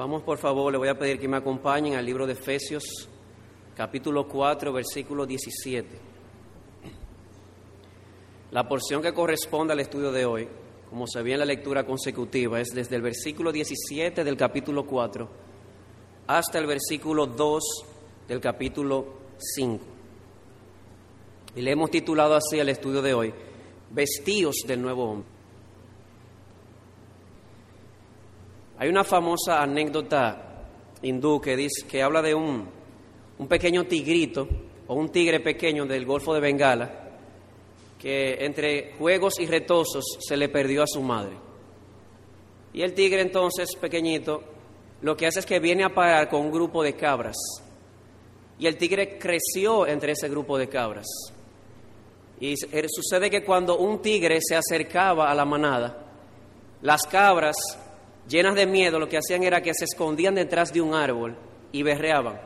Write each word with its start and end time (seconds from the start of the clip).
Vamos 0.00 0.22
por 0.22 0.38
favor, 0.38 0.72
le 0.72 0.78
voy 0.78 0.88
a 0.88 0.98
pedir 0.98 1.18
que 1.18 1.28
me 1.28 1.36
acompañen 1.36 1.94
al 1.94 2.06
libro 2.06 2.26
de 2.26 2.32
Efesios, 2.32 3.06
capítulo 3.76 4.26
4, 4.26 4.72
versículo 4.72 5.26
17. 5.26 5.88
La 8.50 8.66
porción 8.66 9.02
que 9.02 9.12
corresponde 9.12 9.74
al 9.74 9.80
estudio 9.80 10.10
de 10.10 10.24
hoy, 10.24 10.48
como 10.88 11.06
se 11.06 11.20
ve 11.20 11.34
en 11.34 11.40
la 11.40 11.44
lectura 11.44 11.84
consecutiva, 11.84 12.58
es 12.62 12.68
desde 12.68 12.96
el 12.96 13.02
versículo 13.02 13.52
17 13.52 14.24
del 14.24 14.38
capítulo 14.38 14.86
4 14.86 15.28
hasta 16.28 16.58
el 16.58 16.66
versículo 16.66 17.26
2 17.26 17.62
del 18.26 18.40
capítulo 18.40 19.04
5. 19.36 19.84
Y 21.56 21.60
le 21.60 21.72
hemos 21.72 21.90
titulado 21.90 22.36
así 22.36 22.58
al 22.58 22.70
estudio 22.70 23.02
de 23.02 23.12
hoy, 23.12 23.34
Vestidos 23.90 24.64
del 24.66 24.80
Nuevo 24.80 25.10
Hombre. 25.10 25.39
Hay 28.80 28.88
una 28.88 29.04
famosa 29.04 29.62
anécdota 29.62 30.64
hindú 31.02 31.38
que, 31.38 31.54
dice, 31.54 31.86
que 31.86 32.02
habla 32.02 32.22
de 32.22 32.34
un, 32.34 32.66
un 33.38 33.46
pequeño 33.46 33.84
tigrito 33.84 34.48
o 34.86 34.94
un 34.94 35.10
tigre 35.10 35.40
pequeño 35.40 35.84
del 35.84 36.06
Golfo 36.06 36.32
de 36.32 36.40
Bengala 36.40 37.10
que 37.98 38.42
entre 38.42 38.94
juegos 38.94 39.38
y 39.38 39.44
retosos 39.44 40.02
se 40.18 40.34
le 40.34 40.48
perdió 40.48 40.82
a 40.82 40.86
su 40.86 41.02
madre. 41.02 41.36
Y 42.72 42.80
el 42.80 42.94
tigre 42.94 43.20
entonces, 43.20 43.76
pequeñito, 43.76 44.42
lo 45.02 45.14
que 45.14 45.26
hace 45.26 45.40
es 45.40 45.46
que 45.46 45.60
viene 45.60 45.84
a 45.84 45.94
parar 45.94 46.30
con 46.30 46.40
un 46.40 46.50
grupo 46.50 46.82
de 46.82 46.94
cabras. 46.94 47.36
Y 48.58 48.66
el 48.66 48.78
tigre 48.78 49.18
creció 49.18 49.86
entre 49.86 50.12
ese 50.12 50.30
grupo 50.30 50.56
de 50.56 50.70
cabras. 50.70 51.06
Y 52.40 52.54
sucede 52.56 53.28
que 53.28 53.44
cuando 53.44 53.76
un 53.76 54.00
tigre 54.00 54.38
se 54.40 54.56
acercaba 54.56 55.30
a 55.30 55.34
la 55.34 55.44
manada, 55.44 56.02
las 56.80 57.02
cabras 57.02 57.56
llenas 58.28 58.54
de 58.54 58.66
miedo, 58.66 58.98
lo 58.98 59.08
que 59.08 59.18
hacían 59.18 59.42
era 59.42 59.62
que 59.62 59.74
se 59.74 59.84
escondían 59.84 60.34
detrás 60.34 60.72
de 60.72 60.80
un 60.80 60.94
árbol 60.94 61.36
y 61.72 61.82
berreaban. 61.82 62.40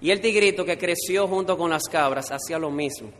Y 0.00 0.10
el 0.10 0.20
tigrito 0.20 0.64
que 0.64 0.76
creció 0.76 1.26
junto 1.28 1.56
con 1.56 1.70
las 1.70 1.84
cabras 1.84 2.30
hacía 2.30 2.58
lo 2.58 2.70
mismo. 2.70 3.10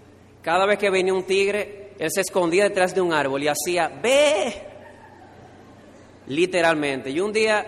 Cada 0.42 0.66
vez 0.66 0.78
que 0.78 0.90
venía 0.90 1.14
un 1.14 1.24
tigre, 1.24 1.92
él 1.98 2.10
se 2.10 2.20
escondía 2.20 2.64
detrás 2.64 2.94
de 2.94 3.00
un 3.00 3.12
árbol 3.12 3.42
y 3.42 3.48
hacía 3.48 3.88
¡ve! 4.02 4.52
Literalmente. 6.27 7.10
Y 7.10 7.20
un 7.20 7.32
día, 7.32 7.66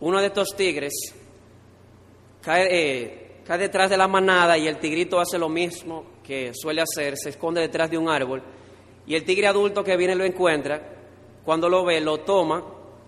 uno 0.00 0.20
de 0.20 0.26
estos 0.26 0.54
tigres 0.56 0.92
cae, 2.40 2.68
eh, 2.70 3.40
cae 3.44 3.58
detrás 3.58 3.90
de 3.90 3.96
la 3.96 4.06
manada 4.06 4.56
y 4.56 4.68
el 4.68 4.78
tigrito 4.78 5.18
hace 5.18 5.38
lo 5.38 5.48
mismo 5.48 6.20
que 6.22 6.52
suele 6.54 6.82
hacer, 6.82 7.16
se 7.16 7.30
esconde 7.30 7.60
detrás 7.60 7.90
de 7.90 7.98
un 7.98 8.08
árbol. 8.08 8.42
Y 9.06 9.16
el 9.16 9.24
tigre 9.24 9.48
adulto 9.48 9.82
que 9.82 9.96
viene 9.96 10.14
lo 10.14 10.24
encuentra, 10.24 10.99
cuando 11.50 11.68
lo 11.68 11.84
ve, 11.84 12.00
lo 12.00 12.18
toma 12.18 12.62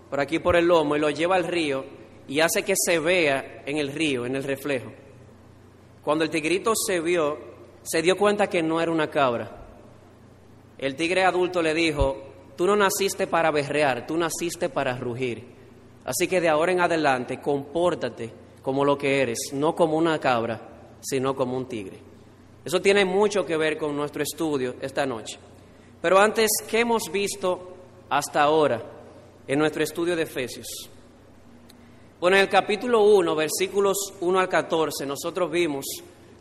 por 0.09 0.19
aquí 0.19 0.37
por 0.39 0.57
el 0.57 0.65
lomo 0.65 0.97
y 0.97 0.99
lo 0.99 1.09
lleva 1.09 1.37
al 1.37 1.45
río 1.45 1.85
y 2.27 2.41
hace 2.41 2.63
que 2.63 2.73
se 2.75 2.99
vea 2.99 3.63
en 3.65 3.77
el 3.77 3.87
río, 3.87 4.25
en 4.25 4.35
el 4.35 4.43
reflejo. 4.43 4.91
Cuando 6.03 6.25
el 6.25 6.29
tigrito 6.29 6.73
se 6.75 6.99
vio, 6.99 7.37
se 7.83 8.01
dio 8.01 8.17
cuenta 8.17 8.47
que 8.47 8.61
no 8.61 8.81
era 8.81 8.91
una 8.91 9.09
cabra. 9.09 9.65
El 10.77 10.97
tigre 10.97 11.23
adulto 11.23 11.61
le 11.61 11.73
dijo, 11.73 12.17
tú 12.57 12.67
no 12.67 12.75
naciste 12.75 13.27
para 13.27 13.49
berrear, 13.49 14.05
tú 14.05 14.17
naciste 14.17 14.67
para 14.67 14.97
rugir. 14.97 15.45
Así 16.03 16.27
que 16.27 16.41
de 16.41 16.49
ahora 16.49 16.73
en 16.73 16.81
adelante, 16.81 17.39
compórtate 17.39 18.29
como 18.61 18.83
lo 18.83 18.97
que 18.97 19.21
eres, 19.21 19.39
no 19.53 19.73
como 19.73 19.95
una 19.95 20.19
cabra, 20.19 20.97
sino 20.99 21.33
como 21.33 21.55
un 21.55 21.69
tigre. 21.69 21.97
Eso 22.65 22.81
tiene 22.81 23.05
mucho 23.05 23.45
que 23.45 23.55
ver 23.55 23.77
con 23.77 23.95
nuestro 23.95 24.21
estudio 24.21 24.75
esta 24.81 25.05
noche. 25.05 25.39
Pero 26.01 26.19
antes, 26.19 26.51
¿qué 26.69 26.81
hemos 26.81 27.09
visto 27.09 27.69
hasta 28.09 28.43
ahora 28.43 28.81
en 29.47 29.59
nuestro 29.59 29.83
estudio 29.83 30.15
de 30.15 30.23
Efesios. 30.23 30.67
Bueno, 32.19 32.37
en 32.37 32.43
el 32.43 32.49
capítulo 32.49 33.03
1, 33.03 33.35
versículos 33.35 33.97
1 34.21 34.39
al 34.39 34.47
14, 34.47 35.05
nosotros 35.05 35.51
vimos 35.51 35.85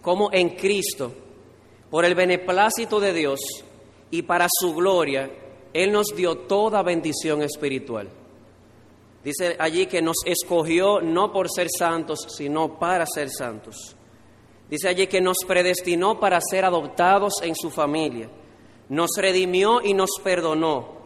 cómo 0.01 0.31
en 0.33 0.51
Cristo, 0.51 1.13
por 1.91 2.05
el 2.05 2.15
beneplácito 2.15 3.01
de 3.01 3.13
Dios 3.13 3.41
y 4.11 4.23
para 4.23 4.47
su 4.49 4.75
gloria, 4.75 5.29
Él 5.73 5.91
nos 5.91 6.15
dio 6.15 6.39
toda 6.39 6.83
bendición 6.83 7.43
espiritual. 7.43 8.09
Dice 9.25 9.57
allí 9.59 9.87
que 9.87 10.03
nos 10.03 10.17
escogió 10.25 11.01
no 11.01 11.33
por 11.33 11.49
ser 11.51 11.69
santos, 11.69 12.29
sino 12.37 12.79
para 12.79 13.05
ser 13.07 13.29
santos. 13.31 13.97
Dice 14.71 14.89
allí 14.89 15.07
que 15.07 15.21
nos 15.21 15.39
predestinó 15.47 16.19
para 16.19 16.41
ser 16.41 16.65
adoptados 16.65 17.35
en 17.43 17.55
su 17.55 17.71
familia. 17.71 18.29
Nos 18.89 19.11
redimió 19.17 19.81
y 19.83 19.95
nos 19.95 20.11
perdonó 20.23 21.02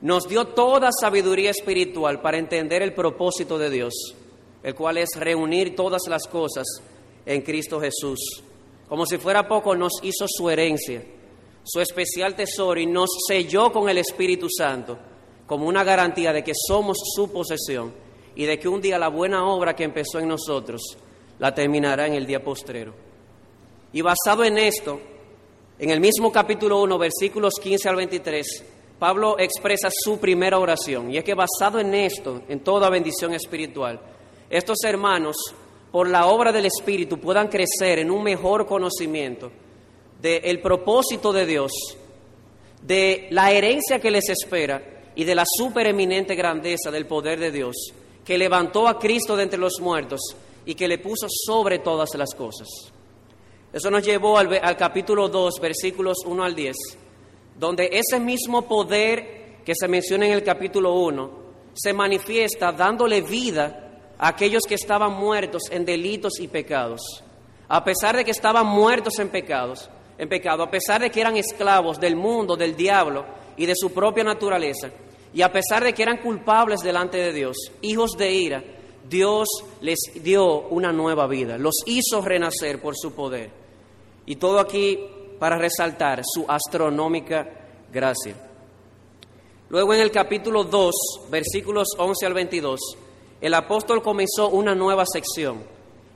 nos 0.00 0.28
dio 0.28 0.46
toda 0.48 0.90
sabiduría 0.92 1.50
espiritual 1.50 2.20
para 2.20 2.38
entender 2.38 2.82
el 2.82 2.94
propósito 2.94 3.58
de 3.58 3.70
Dios, 3.70 3.94
el 4.62 4.74
cual 4.74 4.98
es 4.98 5.10
reunir 5.16 5.74
todas 5.74 6.02
las 6.08 6.26
cosas 6.26 6.66
en 7.26 7.42
Cristo 7.42 7.80
Jesús. 7.80 8.42
Como 8.88 9.06
si 9.06 9.18
fuera 9.18 9.46
poco, 9.46 9.74
nos 9.74 9.92
hizo 10.02 10.26
su 10.28 10.48
herencia, 10.48 11.02
su 11.64 11.80
especial 11.80 12.34
tesoro 12.34 12.80
y 12.80 12.86
nos 12.86 13.10
selló 13.26 13.72
con 13.72 13.88
el 13.88 13.98
Espíritu 13.98 14.48
Santo 14.48 14.98
como 15.46 15.66
una 15.66 15.82
garantía 15.82 16.32
de 16.32 16.44
que 16.44 16.52
somos 16.54 16.98
su 17.14 17.32
posesión 17.32 17.92
y 18.36 18.44
de 18.44 18.58
que 18.58 18.68
un 18.68 18.80
día 18.80 18.98
la 18.98 19.08
buena 19.08 19.46
obra 19.46 19.74
que 19.74 19.84
empezó 19.84 20.18
en 20.18 20.28
nosotros 20.28 20.96
la 21.38 21.54
terminará 21.54 22.06
en 22.06 22.14
el 22.14 22.26
día 22.26 22.44
postrero. 22.44 22.94
Y 23.92 24.02
basado 24.02 24.44
en 24.44 24.58
esto, 24.58 25.00
en 25.78 25.90
el 25.90 26.00
mismo 26.00 26.30
capítulo 26.30 26.82
1, 26.82 26.98
versículos 26.98 27.54
15 27.60 27.88
al 27.88 27.96
23, 27.96 28.64
Pablo 28.98 29.38
expresa 29.38 29.88
su 29.92 30.18
primera 30.18 30.58
oración, 30.58 31.12
y 31.12 31.18
es 31.18 31.24
que 31.24 31.34
basado 31.34 31.78
en 31.78 31.94
esto, 31.94 32.42
en 32.48 32.60
toda 32.60 32.90
bendición 32.90 33.32
espiritual, 33.32 34.00
estos 34.50 34.78
hermanos, 34.84 35.36
por 35.92 36.08
la 36.08 36.26
obra 36.26 36.50
del 36.50 36.66
Espíritu, 36.66 37.18
puedan 37.18 37.48
crecer 37.48 38.00
en 38.00 38.10
un 38.10 38.24
mejor 38.24 38.66
conocimiento 38.66 39.52
del 40.20 40.60
propósito 40.60 41.32
de 41.32 41.46
Dios, 41.46 41.70
de 42.82 43.28
la 43.30 43.52
herencia 43.52 44.00
que 44.00 44.10
les 44.10 44.28
espera 44.30 44.82
y 45.14 45.24
de 45.24 45.34
la 45.34 45.44
supereminente 45.46 46.34
grandeza 46.34 46.90
del 46.90 47.06
poder 47.06 47.38
de 47.38 47.52
Dios, 47.52 47.76
que 48.24 48.36
levantó 48.36 48.88
a 48.88 48.98
Cristo 48.98 49.36
de 49.36 49.44
entre 49.44 49.60
los 49.60 49.80
muertos 49.80 50.20
y 50.66 50.74
que 50.74 50.88
le 50.88 50.98
puso 50.98 51.28
sobre 51.28 51.78
todas 51.78 52.10
las 52.16 52.34
cosas. 52.34 52.66
Eso 53.72 53.90
nos 53.90 54.04
llevó 54.04 54.38
al, 54.38 54.58
al 54.60 54.76
capítulo 54.76 55.28
2, 55.28 55.60
versículos 55.60 56.18
1 56.26 56.42
al 56.42 56.54
10 56.54 56.76
donde 57.58 57.90
ese 57.92 58.20
mismo 58.20 58.62
poder 58.62 59.62
que 59.64 59.74
se 59.74 59.88
menciona 59.88 60.26
en 60.26 60.32
el 60.32 60.42
capítulo 60.42 60.94
1 60.94 61.48
se 61.74 61.92
manifiesta 61.92 62.72
dándole 62.72 63.20
vida 63.20 64.14
a 64.18 64.28
aquellos 64.28 64.62
que 64.66 64.74
estaban 64.74 65.12
muertos 65.12 65.62
en 65.70 65.84
delitos 65.84 66.40
y 66.40 66.48
pecados. 66.48 67.00
A 67.68 67.84
pesar 67.84 68.16
de 68.16 68.24
que 68.24 68.30
estaban 68.30 68.66
muertos 68.66 69.18
en 69.18 69.28
pecados, 69.28 69.90
en 70.16 70.28
pecado, 70.28 70.62
a 70.62 70.70
pesar 70.70 71.00
de 71.00 71.10
que 71.10 71.20
eran 71.20 71.36
esclavos 71.36 72.00
del 72.00 72.16
mundo, 72.16 72.56
del 72.56 72.74
diablo 72.74 73.26
y 73.56 73.66
de 73.66 73.74
su 73.76 73.92
propia 73.92 74.24
naturaleza, 74.24 74.90
y 75.34 75.42
a 75.42 75.52
pesar 75.52 75.84
de 75.84 75.92
que 75.92 76.02
eran 76.02 76.18
culpables 76.18 76.80
delante 76.80 77.18
de 77.18 77.32
Dios, 77.32 77.56
hijos 77.82 78.12
de 78.16 78.32
ira, 78.32 78.64
Dios 79.08 79.46
les 79.80 79.98
dio 80.22 80.68
una 80.68 80.92
nueva 80.92 81.26
vida, 81.26 81.58
los 81.58 81.74
hizo 81.86 82.20
renacer 82.20 82.80
por 82.80 82.96
su 82.96 83.12
poder. 83.12 83.50
Y 84.26 84.36
todo 84.36 84.58
aquí 84.60 84.98
para 85.38 85.58
resaltar 85.58 86.22
su 86.24 86.44
astronómica 86.48 87.48
gracia. 87.92 88.34
Luego 89.68 89.94
en 89.94 90.00
el 90.00 90.10
capítulo 90.10 90.64
2, 90.64 90.94
versículos 91.30 91.88
11 91.98 92.26
al 92.26 92.34
22, 92.34 92.80
el 93.40 93.54
apóstol 93.54 94.02
comenzó 94.02 94.48
una 94.48 94.74
nueva 94.74 95.04
sección, 95.06 95.62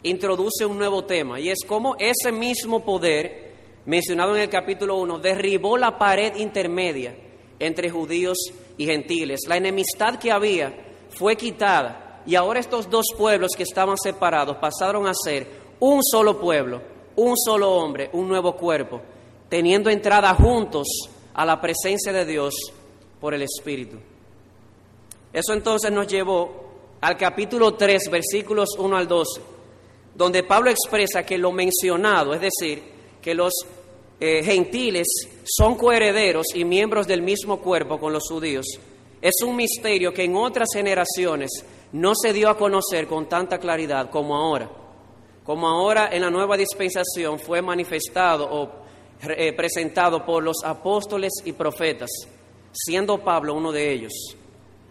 introduce 0.03 0.65
un 0.65 0.79
nuevo 0.79 1.05
tema, 1.05 1.39
y 1.39 1.51
es 1.51 1.59
como 1.67 1.95
ese 1.99 2.33
mismo 2.33 2.85
poder 2.85 3.53
mencionado 3.85 4.35
en 4.37 4.43
el 4.43 4.49
capítulo 4.49 4.97
1 4.97 5.19
derribó 5.19 5.77
la 5.77 5.99
pared 5.99 6.37
intermedia 6.37 7.15
entre 7.59 7.91
judíos 7.91 8.39
y 8.77 8.87
gentiles. 8.87 9.41
La 9.49 9.57
enemistad 9.57 10.19
que 10.19 10.33
había 10.33 10.75
fue 11.11 11.37
quitada 11.37 12.23
y 12.27 12.35
ahora 12.35 12.61
estos 12.61 12.89
dos 12.89 13.07
pueblos 13.17 13.53
que 13.57 13.65
estaban 13.65 13.97
separados 13.99 14.57
pasaron 14.57 15.07
a 15.07 15.13
ser 15.15 15.47
un 15.81 16.03
solo 16.03 16.41
pueblo, 16.41 16.81
un 17.17 17.37
solo 17.37 17.73
hombre, 17.73 18.09
un 18.13 18.29
nuevo 18.29 18.57
cuerpo, 18.57 19.01
teniendo 19.53 19.91
entrada 19.91 20.33
juntos 20.33 20.87
a 21.35 21.45
la 21.45 21.61
presencia 21.61 22.11
de 22.11 22.25
Dios 22.25 22.55
por 23.21 23.35
el 23.35 23.43
Espíritu. 23.43 23.99
Eso 25.31 25.53
entonces 25.53 25.93
nos 25.93 26.07
llevó 26.07 26.71
al 27.03 27.19
capítulo 27.19 27.75
3, 27.75 28.09
versículos 28.11 28.71
1 28.79 28.97
al 28.97 29.07
12, 29.07 29.43
donde 30.15 30.43
Pablo 30.45 30.71
expresa 30.71 31.23
que 31.23 31.37
lo 31.37 31.53
mencionado, 31.53 32.33
es 32.33 32.41
decir, 32.41 32.83
que 33.21 33.35
los 33.35 33.53
eh, 34.19 34.43
gentiles 34.43 35.07
son 35.45 35.75
coherederos 35.75 36.47
y 36.55 36.65
miembros 36.65 37.07
del 37.07 37.21
mismo 37.21 37.61
cuerpo 37.61 38.01
con 38.01 38.11
los 38.11 38.27
judíos, 38.27 38.65
es 39.21 39.35
un 39.45 39.55
misterio 39.55 40.15
que 40.15 40.25
en 40.25 40.35
otras 40.35 40.69
generaciones 40.73 41.51
no 41.93 42.15
se 42.15 42.33
dio 42.33 42.49
a 42.49 42.57
conocer 42.57 43.07
con 43.07 43.29
tanta 43.29 43.59
claridad 43.59 44.09
como 44.09 44.35
ahora. 44.35 44.71
Como 45.45 45.69
ahora 45.69 46.09
en 46.11 46.23
la 46.23 46.31
nueva 46.31 46.57
dispensación 46.57 47.39
fue 47.39 47.61
manifestado 47.61 48.49
o 48.51 48.82
eh, 49.29 49.53
presentado 49.53 50.25
por 50.25 50.43
los 50.43 50.57
apóstoles 50.65 51.33
y 51.45 51.53
profetas, 51.53 52.11
siendo 52.73 53.19
Pablo 53.19 53.55
uno 53.55 53.71
de 53.71 53.93
ellos. 53.93 54.13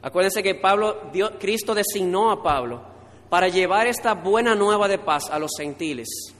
Acuérdense 0.01 0.41
que 0.41 0.55
Pablo, 0.55 1.11
Cristo 1.39 1.75
designó 1.75 2.31
a 2.31 2.41
Pablo 2.41 2.81
para 3.29 3.49
llevar 3.49 3.87
esta 3.87 4.13
buena 4.13 4.55
nueva 4.55 4.87
de 4.87 4.97
paz 4.97 5.29
a 5.29 5.37
los 5.37 5.51
gentiles. 5.57 6.33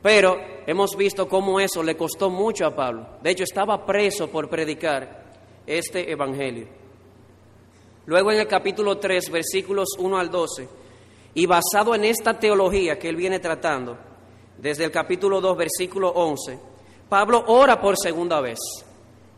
Pero 0.00 0.38
hemos 0.66 0.96
visto 0.96 1.28
cómo 1.28 1.60
eso 1.60 1.82
le 1.82 1.96
costó 1.96 2.30
mucho 2.30 2.66
a 2.66 2.74
Pablo. 2.74 3.06
De 3.22 3.30
hecho, 3.30 3.44
estaba 3.44 3.84
preso 3.84 4.28
por 4.28 4.48
predicar 4.48 5.24
este 5.66 6.10
evangelio. 6.10 6.68
Luego 8.06 8.30
en 8.30 8.40
el 8.40 8.46
capítulo 8.46 8.98
3, 8.98 9.30
versículos 9.30 9.88
1 9.98 10.18
al 10.18 10.30
12, 10.30 10.68
y 11.34 11.46
basado 11.46 11.94
en 11.94 12.04
esta 12.04 12.38
teología 12.38 12.98
que 12.98 13.08
él 13.08 13.16
viene 13.16 13.38
tratando, 13.38 13.96
desde 14.58 14.84
el 14.84 14.90
capítulo 14.90 15.40
2, 15.40 15.56
versículo 15.56 16.10
11, 16.10 16.58
Pablo 17.08 17.44
ora 17.46 17.80
por 17.80 17.96
segunda 17.96 18.40
vez. 18.40 18.58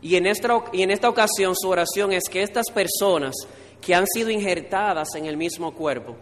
Y 0.01 0.15
en, 0.15 0.27
esta, 0.27 0.63
y 0.71 0.83
en 0.83 0.91
esta 0.91 1.09
ocasión 1.09 1.55
su 1.55 1.69
oración 1.69 2.13
es 2.13 2.23
que 2.29 2.41
estas 2.41 2.69
personas 2.71 3.35
que 3.81 3.95
han 3.95 4.05
sido 4.07 4.29
injertadas 4.29 5.15
en 5.15 5.25
el 5.25 5.37
mismo 5.37 5.73
cuerpo 5.73 6.15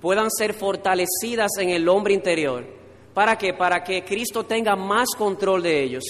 puedan 0.00 0.30
ser 0.30 0.54
fortalecidas 0.54 1.52
en 1.58 1.70
el 1.70 1.88
hombre 1.88 2.14
interior. 2.14 2.64
¿Para 3.14 3.36
qué? 3.38 3.54
Para 3.54 3.82
que 3.82 4.04
Cristo 4.04 4.44
tenga 4.44 4.76
más 4.76 5.08
control 5.16 5.62
de 5.62 5.82
ellos, 5.82 6.04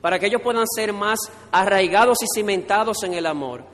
para 0.00 0.18
que 0.18 0.26
ellos 0.26 0.40
puedan 0.42 0.66
ser 0.66 0.92
más 0.92 1.18
arraigados 1.52 2.18
y 2.22 2.26
cimentados 2.34 3.02
en 3.04 3.12
el 3.12 3.26
amor, 3.26 3.64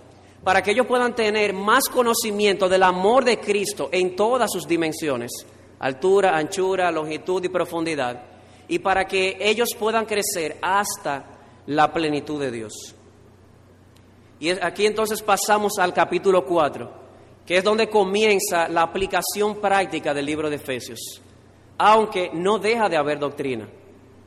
para 0.43 0.61
que 0.61 0.73
ellos 0.73 0.87
puedan 0.87 1.15
tener 1.15 1.53
más 1.53 1.89
conocimiento 1.89 2.69
del 2.69 2.83
amor 2.83 3.25
de 3.25 3.39
Cristo 3.39 3.89
en 3.93 4.17
todas 4.17 4.51
sus 4.53 4.67
dimensiones, 4.67 5.31
altura, 5.79 6.37
anchura, 6.37 6.91
longitud 6.91 7.45
y 7.45 7.49
profundidad, 7.49 8.34
y 8.69 8.79
para 8.79 9.07
que 9.07 9.37
ellos 9.41 9.71
puedan 9.79 10.07
crecer 10.07 10.57
hasta 10.63 11.25
la 11.67 11.93
plenitud 11.93 12.41
de 12.41 12.51
Dios. 12.51 12.95
Y 14.41 14.51
aquí 14.51 14.87
entonces 14.87 15.23
pasamos 15.23 15.79
al 15.79 15.95
capítulo 15.95 16.45
4, 16.45 16.91
que 17.47 17.59
es 17.59 17.65
donde 17.65 17.89
comienza 17.89 18.69
la 18.69 18.83
aplicación 18.83 19.61
práctica 19.61 20.13
del 20.13 20.27
libro 20.27 20.51
de 20.51 20.57
Efesios, 20.57 21.21
aunque 21.79 22.31
no 22.33 22.59
deja 22.59 22.89
de 22.89 22.97
haber 22.97 23.19
doctrina. 23.19 23.69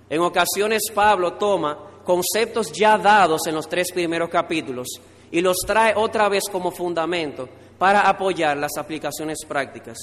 En 0.09 0.21
ocasiones 0.21 0.83
Pablo 0.93 1.33
toma 1.33 1.77
conceptos 2.03 2.71
ya 2.71 2.97
dados 2.97 3.45
en 3.47 3.55
los 3.55 3.67
tres 3.67 3.91
primeros 3.91 4.29
capítulos 4.29 4.87
y 5.29 5.41
los 5.41 5.57
trae 5.65 5.93
otra 5.95 6.29
vez 6.29 6.43
como 6.49 6.71
fundamento 6.71 7.49
para 7.77 8.07
apoyar 8.07 8.57
las 8.57 8.77
aplicaciones 8.77 9.39
prácticas. 9.45 9.97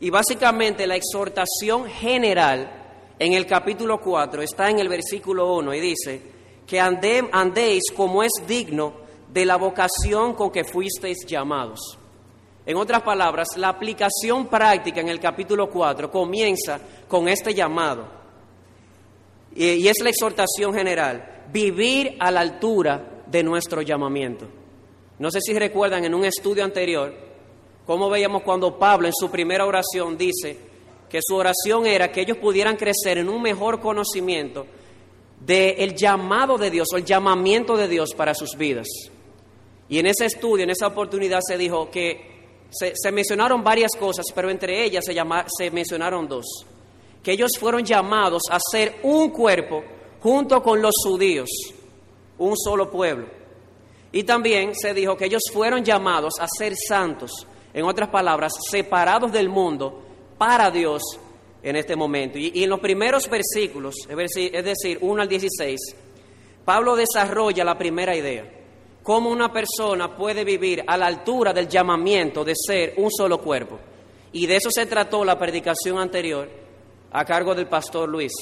Y 0.00 0.10
básicamente 0.10 0.86
la 0.86 0.96
exhortación 0.96 1.86
general 1.86 2.83
en 3.18 3.32
el 3.32 3.46
capítulo 3.46 4.00
4 4.00 4.42
está 4.42 4.70
en 4.70 4.80
el 4.80 4.88
versículo 4.88 5.54
1 5.54 5.74
y 5.74 5.80
dice 5.80 6.22
que 6.66 6.80
andéis 6.80 7.84
como 7.94 8.22
es 8.22 8.32
digno 8.46 8.94
de 9.32 9.44
la 9.44 9.56
vocación 9.56 10.34
con 10.34 10.50
que 10.50 10.64
fuisteis 10.64 11.24
llamados. 11.26 11.98
En 12.66 12.76
otras 12.76 13.02
palabras, 13.02 13.48
la 13.56 13.68
aplicación 13.68 14.46
práctica 14.46 15.00
en 15.00 15.08
el 15.08 15.20
capítulo 15.20 15.68
4 15.68 16.10
comienza 16.10 16.80
con 17.06 17.28
este 17.28 17.52
llamado. 17.52 18.06
Y 19.54 19.86
es 19.86 20.00
la 20.02 20.10
exhortación 20.10 20.74
general, 20.74 21.44
vivir 21.52 22.16
a 22.18 22.30
la 22.30 22.40
altura 22.40 23.22
de 23.26 23.42
nuestro 23.42 23.82
llamamiento. 23.82 24.46
No 25.18 25.30
sé 25.30 25.40
si 25.40 25.56
recuerdan 25.56 26.04
en 26.04 26.14
un 26.14 26.24
estudio 26.24 26.64
anterior 26.64 27.14
cómo 27.86 28.10
veíamos 28.10 28.42
cuando 28.42 28.78
Pablo 28.78 29.06
en 29.06 29.14
su 29.14 29.30
primera 29.30 29.66
oración 29.66 30.16
dice 30.16 30.73
que 31.14 31.20
su 31.22 31.36
oración 31.36 31.86
era 31.86 32.10
que 32.10 32.22
ellos 32.22 32.38
pudieran 32.38 32.74
crecer 32.74 33.18
en 33.18 33.28
un 33.28 33.40
mejor 33.40 33.78
conocimiento 33.78 34.66
del 35.38 35.94
llamado 35.94 36.58
de 36.58 36.72
Dios 36.72 36.88
o 36.92 36.96
el 36.96 37.04
llamamiento 37.04 37.76
de 37.76 37.86
Dios 37.86 38.12
para 38.16 38.34
sus 38.34 38.56
vidas. 38.58 38.88
Y 39.88 40.00
en 40.00 40.06
ese 40.06 40.24
estudio, 40.24 40.64
en 40.64 40.70
esa 40.70 40.88
oportunidad 40.88 41.38
se 41.46 41.56
dijo 41.56 41.88
que 41.88 42.66
se, 42.68 43.12
mencionaron 43.12 43.62
varias 43.62 43.92
cosas, 43.96 44.26
pero 44.34 44.50
entre 44.50 44.84
ellas 44.84 45.04
se, 45.04 45.14
se 45.56 45.70
mencionaron 45.70 46.26
dos. 46.26 46.46
Que 47.22 47.30
ellos 47.30 47.52
fueron 47.60 47.84
llamados 47.84 48.42
a 48.50 48.58
ser 48.72 48.96
un 49.04 49.30
cuerpo 49.30 49.84
junto 50.20 50.60
con 50.64 50.82
los 50.82 50.94
judíos, 51.00 51.48
un 52.38 52.56
solo 52.56 52.90
pueblo. 52.90 53.28
Y 54.10 54.24
también 54.24 54.74
se 54.74 54.92
dijo 54.92 55.16
que 55.16 55.26
ellos 55.26 55.44
fueron 55.52 55.84
llamados 55.84 56.34
a 56.40 56.48
ser 56.48 56.74
santos, 56.74 57.46
en 57.72 57.84
otras 57.84 58.08
palabras, 58.08 58.52
separados 58.68 59.30
del 59.30 59.48
mundo 59.48 60.00
para 60.38 60.70
Dios 60.70 61.02
en 61.62 61.76
este 61.76 61.96
momento. 61.96 62.38
Y, 62.38 62.62
en 62.62 62.70
los 62.70 62.80
primeros 62.80 63.28
versículos, 63.28 63.94
es 64.08 64.64
decir, 64.64 64.98
1 65.00 65.22
al 65.22 65.28
16, 65.28 65.80
Pablo 66.64 66.96
desarrolla 66.96 67.64
la 67.64 67.76
primera 67.76 68.16
idea 68.16 68.44
cómo 69.04 69.30
una 69.30 69.52
persona 69.52 70.16
puede 70.16 70.44
vivir 70.44 70.82
a 70.86 70.96
la 70.96 71.06
altura 71.06 71.52
del 71.52 71.68
llamamiento 71.68 72.42
de 72.42 72.54
ser 72.56 72.94
un 72.96 73.10
solo 73.10 73.38
cuerpo. 73.38 73.78
Y 74.32 74.46
de 74.46 74.56
eso 74.56 74.70
se 74.72 74.86
trató 74.86 75.24
la 75.24 75.38
predicación 75.38 75.98
anterior 75.98 76.48
a 77.12 77.24
cargo 77.24 77.54
del 77.54 77.68
pastor 77.68 78.08
Luis. 78.08 78.32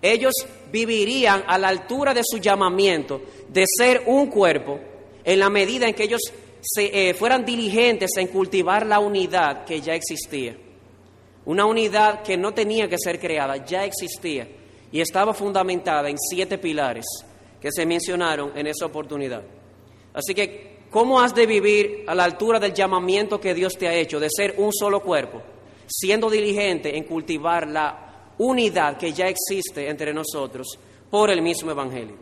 Ellos 0.00 0.34
vivirían 0.70 1.42
a 1.46 1.58
la 1.58 1.68
altura 1.68 2.14
de 2.14 2.22
su 2.22 2.38
llamamiento 2.38 3.22
de 3.48 3.64
ser 3.66 4.02
un 4.06 4.26
cuerpo 4.26 4.78
en 5.24 5.40
la 5.40 5.50
medida 5.50 5.88
en 5.88 5.94
que 5.94 6.04
ellos 6.04 6.20
se, 6.60 7.08
eh, 7.08 7.14
fueran 7.14 7.44
diligentes 7.44 8.10
en 8.16 8.28
cultivar 8.28 8.86
la 8.86 9.00
unidad 9.00 9.64
que 9.64 9.80
ya 9.80 9.94
existía. 9.94 10.56
Una 11.48 11.64
unidad 11.64 12.22
que 12.22 12.36
no 12.36 12.52
tenía 12.52 12.90
que 12.90 12.98
ser 12.98 13.18
creada, 13.18 13.64
ya 13.64 13.82
existía 13.86 14.46
y 14.92 15.00
estaba 15.00 15.32
fundamentada 15.32 16.10
en 16.10 16.18
siete 16.18 16.58
pilares 16.58 17.06
que 17.58 17.72
se 17.72 17.86
mencionaron 17.86 18.52
en 18.54 18.66
esa 18.66 18.84
oportunidad. 18.84 19.42
Así 20.12 20.34
que, 20.34 20.80
¿cómo 20.90 21.18
has 21.18 21.34
de 21.34 21.46
vivir 21.46 22.04
a 22.06 22.14
la 22.14 22.24
altura 22.24 22.60
del 22.60 22.74
llamamiento 22.74 23.40
que 23.40 23.54
Dios 23.54 23.78
te 23.78 23.88
ha 23.88 23.94
hecho 23.94 24.20
de 24.20 24.28
ser 24.28 24.56
un 24.58 24.74
solo 24.74 25.00
cuerpo, 25.00 25.40
siendo 25.86 26.28
diligente 26.28 26.94
en 26.94 27.04
cultivar 27.04 27.66
la 27.66 28.34
unidad 28.36 28.98
que 28.98 29.14
ya 29.14 29.28
existe 29.28 29.88
entre 29.88 30.12
nosotros 30.12 30.78
por 31.10 31.30
el 31.30 31.40
mismo 31.40 31.70
Evangelio? 31.70 32.16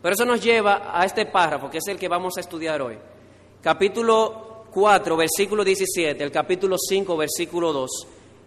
Pero 0.00 0.14
eso 0.14 0.24
nos 0.24 0.42
lleva 0.42 0.98
a 0.98 1.04
este 1.04 1.26
párrafo, 1.26 1.68
que 1.68 1.76
es 1.76 1.88
el 1.88 1.98
que 1.98 2.08
vamos 2.08 2.38
a 2.38 2.40
estudiar 2.40 2.80
hoy. 2.80 2.96
Capítulo 3.60 4.47
4, 4.72 5.16
versículo 5.16 5.64
17, 5.64 6.22
el 6.22 6.30
capítulo 6.30 6.76
5, 6.78 7.16
versículo 7.16 7.72
2. 7.72 7.90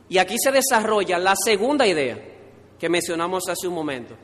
Y 0.09 0.17
aquí 0.17 0.35
se 0.37 0.51
desarrolla 0.51 1.17
la 1.17 1.35
segunda 1.35 1.87
idea 1.87 2.19
que 2.79 2.89
mencionamos 2.89 3.47
hace 3.47 3.67
un 3.67 3.75
momento. 3.75 4.15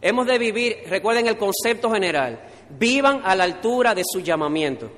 Hemos 0.00 0.26
de 0.26 0.38
vivir, 0.38 0.78
recuerden 0.88 1.28
el 1.28 1.38
concepto 1.38 1.90
general, 1.90 2.40
vivan 2.78 3.22
a 3.24 3.34
la 3.36 3.44
altura 3.44 3.94
de 3.94 4.02
su 4.04 4.20
llamamiento. 4.20 4.90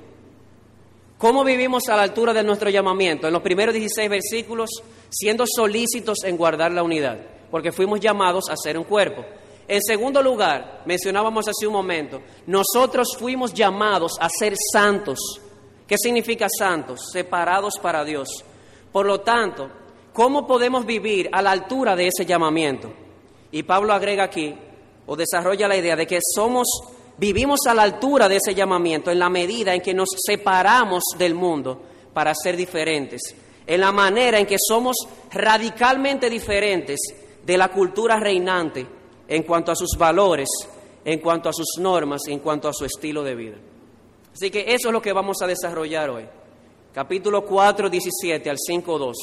¿Cómo 1.17 1.43
vivimos 1.43 1.87
a 1.87 1.95
la 1.95 2.03
altura 2.03 2.33
de 2.33 2.43
nuestro 2.43 2.69
llamamiento? 2.69 3.27
En 3.27 3.33
los 3.33 3.41
primeros 3.41 3.73
16 3.73 4.09
versículos, 4.09 4.69
siendo 5.09 5.45
solícitos 5.47 6.23
en 6.23 6.35
guardar 6.35 6.71
la 6.71 6.83
unidad, 6.83 7.19
porque 7.51 7.71
fuimos 7.71 7.99
llamados 7.99 8.49
a 8.49 8.57
ser 8.57 8.77
un 8.77 8.83
cuerpo. 8.83 9.23
En 9.67 9.81
segundo 9.81 10.21
lugar, 10.21 10.83
mencionábamos 10.85 11.47
hace 11.47 11.65
un 11.65 11.73
momento, 11.73 12.21
nosotros 12.47 13.15
fuimos 13.17 13.53
llamados 13.53 14.13
a 14.19 14.27
ser 14.29 14.55
santos. 14.73 15.19
¿Qué 15.87 15.97
significa 15.97 16.47
santos? 16.49 17.09
Separados 17.11 17.75
para 17.81 18.03
Dios. 18.03 18.27
Por 18.91 19.05
lo 19.05 19.21
tanto, 19.21 19.69
¿cómo 20.13 20.47
podemos 20.47 20.85
vivir 20.85 21.29
a 21.31 21.41
la 21.41 21.51
altura 21.51 21.95
de 21.95 22.07
ese 22.07 22.25
llamamiento? 22.25 22.91
Y 23.51 23.63
Pablo 23.63 23.93
agrega 23.93 24.23
aquí, 24.23 24.55
o 25.05 25.15
desarrolla 25.15 25.67
la 25.67 25.77
idea 25.77 25.95
de 25.95 26.07
que 26.07 26.19
somos 26.33 26.67
Vivimos 27.17 27.61
a 27.67 27.73
la 27.73 27.83
altura 27.83 28.27
de 28.27 28.37
ese 28.37 28.53
llamamiento 28.53 29.09
en 29.09 29.19
la 29.19 29.29
medida 29.29 29.73
en 29.73 29.81
que 29.81 29.93
nos 29.93 30.09
separamos 30.25 31.03
del 31.17 31.33
mundo 31.33 31.81
para 32.13 32.33
ser 32.35 32.57
diferentes, 32.57 33.21
en 33.65 33.79
la 33.79 33.93
manera 33.93 34.37
en 34.37 34.45
que 34.45 34.57
somos 34.59 34.97
radicalmente 35.31 36.29
diferentes 36.29 36.99
de 37.45 37.57
la 37.57 37.69
cultura 37.69 38.19
reinante 38.19 38.85
en 39.27 39.43
cuanto 39.43 39.71
a 39.71 39.75
sus 39.75 39.97
valores, 39.97 40.49
en 41.05 41.19
cuanto 41.19 41.47
a 41.47 41.53
sus 41.53 41.77
normas, 41.79 42.23
en 42.27 42.39
cuanto 42.39 42.67
a 42.67 42.73
su 42.73 42.83
estilo 42.83 43.23
de 43.23 43.35
vida. 43.35 43.57
Así 44.35 44.51
que 44.51 44.65
eso 44.67 44.89
es 44.89 44.93
lo 44.93 45.01
que 45.01 45.13
vamos 45.13 45.37
a 45.41 45.47
desarrollar 45.47 46.09
hoy. 46.09 46.25
Capítulo 46.93 47.45
4, 47.45 47.89
17 47.89 48.49
al 48.49 48.57
5, 48.59 48.99
2. 48.99 49.17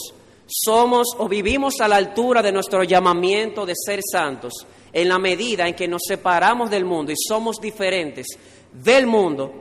Somos 0.46 1.08
o 1.18 1.28
vivimos 1.28 1.82
a 1.82 1.88
la 1.88 1.96
altura 1.96 2.40
de 2.40 2.50
nuestro 2.50 2.82
llamamiento 2.82 3.66
de 3.66 3.74
ser 3.76 4.00
santos 4.10 4.66
en 4.90 5.10
la 5.10 5.18
medida 5.18 5.68
en 5.68 5.74
que 5.74 5.86
nos 5.86 6.00
separamos 6.08 6.70
del 6.70 6.86
mundo 6.86 7.12
y 7.12 7.16
somos 7.16 7.60
diferentes 7.60 8.26
del 8.72 9.06
mundo 9.06 9.52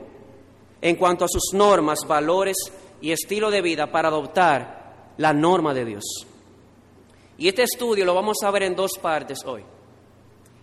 en 0.80 0.96
cuanto 0.96 1.26
a 1.26 1.28
sus 1.28 1.52
normas, 1.52 1.98
valores 2.08 2.56
y 3.02 3.12
estilo 3.12 3.50
de 3.50 3.60
vida 3.60 3.92
para 3.92 4.08
adoptar 4.08 5.12
la 5.18 5.34
norma 5.34 5.74
de 5.74 5.84
Dios. 5.84 6.04
Y 7.36 7.48
este 7.48 7.64
estudio 7.64 8.06
lo 8.06 8.14
vamos 8.14 8.38
a 8.42 8.50
ver 8.50 8.62
en 8.62 8.74
dos 8.74 8.92
partes 9.02 9.40
hoy. 9.44 9.62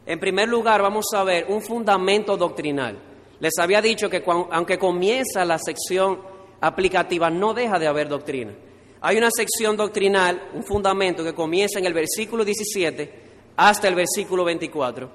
En 0.08 0.20
primer 0.20 0.50
lugar, 0.50 0.82
vamos 0.82 1.06
a 1.14 1.24
ver 1.24 1.46
un 1.48 1.62
fundamento 1.62 2.36
doctrinal. 2.36 3.09
Les 3.40 3.58
había 3.58 3.82
dicho 3.82 4.10
que 4.10 4.24
aunque 4.52 4.78
comienza 4.78 5.46
la 5.46 5.58
sección 5.58 6.20
aplicativa, 6.62 7.30
no 7.30 7.54
deja 7.54 7.80
de 7.80 7.88
haber 7.88 8.10
doctrina. 8.10 8.54
Hay 9.02 9.18
una 9.18 9.30
sección 9.32 9.78
doctrinal, 9.78 10.50
un 10.54 10.64
fundamento 10.64 11.24
que 11.24 11.34
comienza 11.34 11.80
en 11.80 11.86
el 11.86 11.94
versículo 11.94 12.44
17 12.44 13.30
hasta 13.56 13.88
el 13.88 13.96
versículo 13.96 14.44
24. 14.44 15.10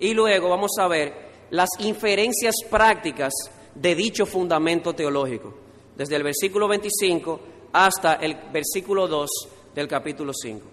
Y 0.00 0.14
luego 0.14 0.48
vamos 0.48 0.72
a 0.80 0.88
ver 0.88 1.30
las 1.50 1.68
inferencias 1.78 2.54
prácticas 2.68 3.32
de 3.74 3.94
dicho 3.94 4.26
fundamento 4.26 4.92
teológico, 4.94 5.54
desde 5.96 6.16
el 6.16 6.24
versículo 6.24 6.66
25 6.66 7.40
hasta 7.72 8.14
el 8.14 8.36
versículo 8.52 9.06
2 9.06 9.30
del 9.74 9.86
capítulo 9.86 10.32
5. 10.32 10.66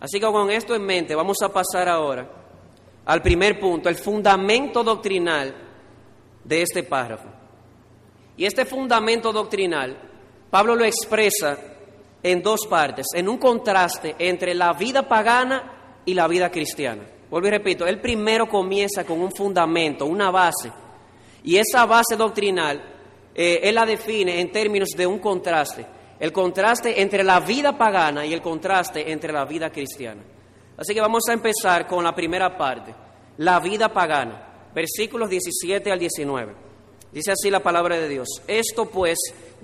Así 0.00 0.20
que 0.20 0.26
con 0.26 0.50
esto 0.50 0.74
en 0.74 0.84
mente 0.84 1.14
vamos 1.14 1.38
a 1.42 1.48
pasar 1.48 1.88
ahora 1.88 2.38
al 3.08 3.22
primer 3.22 3.58
punto, 3.58 3.88
el 3.88 3.96
fundamento 3.96 4.84
doctrinal 4.84 5.54
de 6.48 6.62
este 6.62 6.82
párrafo. 6.82 7.28
Y 8.36 8.46
este 8.46 8.64
fundamento 8.64 9.32
doctrinal, 9.32 9.96
Pablo 10.50 10.74
lo 10.74 10.84
expresa 10.84 11.58
en 12.22 12.42
dos 12.42 12.66
partes, 12.66 13.06
en 13.14 13.28
un 13.28 13.36
contraste 13.36 14.16
entre 14.18 14.54
la 14.54 14.72
vida 14.72 15.06
pagana 15.06 16.00
y 16.04 16.14
la 16.14 16.26
vida 16.26 16.50
cristiana. 16.50 17.02
Vuelvo 17.30 17.48
y 17.48 17.50
repito, 17.50 17.86
él 17.86 18.00
primero 18.00 18.48
comienza 18.48 19.04
con 19.04 19.20
un 19.20 19.30
fundamento, 19.30 20.06
una 20.06 20.30
base, 20.30 20.72
y 21.44 21.56
esa 21.56 21.84
base 21.84 22.16
doctrinal, 22.16 22.82
eh, 23.34 23.60
él 23.62 23.74
la 23.74 23.84
define 23.84 24.40
en 24.40 24.50
términos 24.50 24.88
de 24.96 25.06
un 25.06 25.18
contraste, 25.18 25.84
el 26.18 26.32
contraste 26.32 27.02
entre 27.02 27.22
la 27.22 27.40
vida 27.40 27.76
pagana 27.76 28.24
y 28.24 28.32
el 28.32 28.40
contraste 28.40 29.12
entre 29.12 29.32
la 29.32 29.44
vida 29.44 29.70
cristiana. 29.70 30.22
Así 30.78 30.94
que 30.94 31.00
vamos 31.00 31.24
a 31.28 31.34
empezar 31.34 31.86
con 31.86 32.02
la 32.02 32.14
primera 32.14 32.56
parte, 32.56 32.94
la 33.36 33.60
vida 33.60 33.92
pagana, 33.92 34.47
versículos 34.74 35.30
17 35.30 35.90
al 35.90 35.98
19. 35.98 36.68
Dice 37.12 37.32
así 37.32 37.50
la 37.50 37.62
palabra 37.62 37.98
de 37.98 38.08
Dios, 38.08 38.28
esto 38.46 38.86
pues 38.86 39.18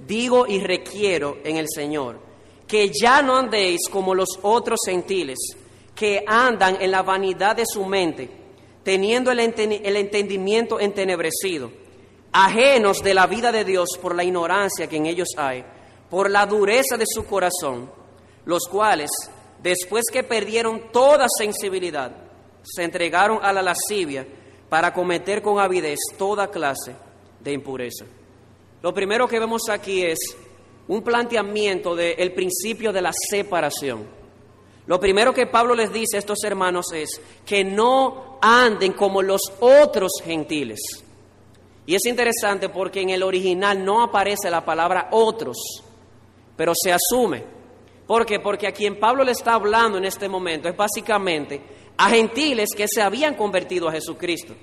digo 0.07 0.47
y 0.47 0.61
requiero 0.61 1.39
en 1.45 1.57
el 1.57 1.67
Señor, 1.69 2.19
que 2.67 2.91
ya 2.91 3.23
no 3.23 3.37
andéis 3.37 3.89
como 3.91 4.15
los 4.15 4.39
otros 4.43 4.81
gentiles, 4.87 5.39
que 5.95 6.25
andan 6.27 6.79
en 6.81 6.91
la 6.91 7.03
vanidad 7.03 7.57
de 7.57 7.65
su 7.67 7.85
mente, 7.85 8.31
teniendo 8.83 9.31
el, 9.31 9.41
entendimiento 9.41 10.81
entenebrecido, 10.81 11.71
ajenos 12.33 13.03
de 13.03 13.15
la 13.15 13.27
vida 13.27 13.53
de 13.53 13.65
Dios 13.65 13.91
por 14.01 14.15
la 14.15 14.25
ignorancia 14.25 14.89
que 14.89 14.97
en 14.97 15.07
ellos 15.07 15.29
hay, 15.37 15.65
por 16.11 16.31
la 16.31 16.47
dureza 16.47 16.97
de 16.97 17.05
su 17.07 17.27
corazón, 17.27 17.91
los 18.47 18.67
cuales, 18.69 19.11
después 19.63 20.05
que 20.11 20.23
perdieron 20.23 20.91
toda 20.93 21.27
sensibilidad, 21.29 22.11
se 22.63 22.83
entregaron 22.83 23.39
a 23.43 23.53
la 23.53 23.63
lascivia 23.63 24.27
para 24.69 24.93
cometer 24.93 25.43
con 25.43 25.59
avidez 25.59 25.99
toda 26.19 26.51
clase 26.51 26.95
de 27.41 27.53
impureza. 27.53 28.05
Lo 28.83 28.93
primero 28.93 29.29
que 29.29 29.39
vemos 29.39 29.69
aquí 29.71 30.03
es 30.03 30.19
un 30.89 31.03
planteamiento 31.03 31.95
del 31.95 32.33
principio 32.33 32.93
de 32.93 33.03
la 33.03 33.13
separación. 33.31 34.07
Lo 34.87 35.01
primero 35.01 35.33
que 35.33 35.47
Pablo 35.47 35.75
les 35.75 35.93
dice 35.93 36.17
a 36.17 36.19
estos 36.19 36.45
hermanos 36.45 36.93
es 36.93 37.21
que 37.47 37.65
no 37.65 38.39
anden 38.43 38.93
como 38.93 39.23
los 39.23 39.41
otros 39.61 40.13
gentiles. 40.23 40.81
Y 41.87 41.95
es 41.95 42.05
interesante 42.07 42.69
porque 42.69 43.01
en 43.01 43.11
el 43.11 43.23
original 43.23 43.85
no 43.85 44.03
aparece 44.03 44.51
la 44.51 44.65
palabra 44.65 45.09
otros, 45.13 45.57
pero 46.57 46.73
se 46.75 46.93
asume. 46.93 47.45
¿Por 48.07 48.27
qué? 48.27 48.41
Porque 48.41 48.67
a 48.67 48.73
quien 48.73 48.99
Pablo 48.99 49.25
le 49.25 49.33
está 49.33 49.55
hablando 49.55 49.97
en 49.97 50.05
este 50.05 50.29
momento 50.29 50.69
es 50.69 50.77
básicamente 50.77 51.63
a 51.97 52.11
gentiles 52.11 52.71
que 52.77 52.87
se 52.89 53.03
habían 53.03 53.35
convertido 53.35 53.89
a 53.89 53.93
Jesucristo. 53.93 54.55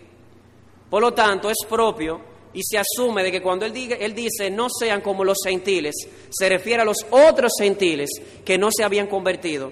Por 0.90 1.02
lo 1.02 1.14
tanto, 1.14 1.50
es 1.50 1.58
propio 1.68 2.22
y 2.54 2.62
se 2.64 2.78
asume 2.78 3.24
de 3.24 3.32
que 3.32 3.42
cuando 3.42 3.66
él, 3.66 3.74
dice 3.74 4.52
no 4.52 4.68
sean 4.70 5.02
como 5.02 5.24
los 5.24 5.38
gentiles, 5.46 5.96
se 6.30 6.50
refiere 6.50 6.82
a 6.82 6.86
los 6.86 6.98
otros 7.10 7.54
gentiles 7.58 8.10
que 8.44 8.58
no 8.58 8.70
se 8.72 8.84
habían 8.84 9.08
convertido 9.08 9.72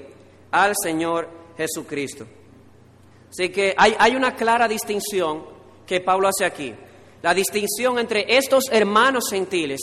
al 0.52 0.74
Señor 0.82 1.30
Jesucristo. 1.58 2.26
Así 3.30 3.50
que 3.50 3.76
hay 3.78 4.16
una 4.16 4.36
clara 4.36 4.68
distinción 4.68 5.46
que 5.86 6.02
Pablo 6.02 6.30
hace 6.30 6.46
aquí. 6.46 6.74
La 7.22 7.34
distinción 7.34 8.00
entre 8.00 8.38
estos 8.38 8.66
hermanos 8.72 9.26
gentiles 9.30 9.82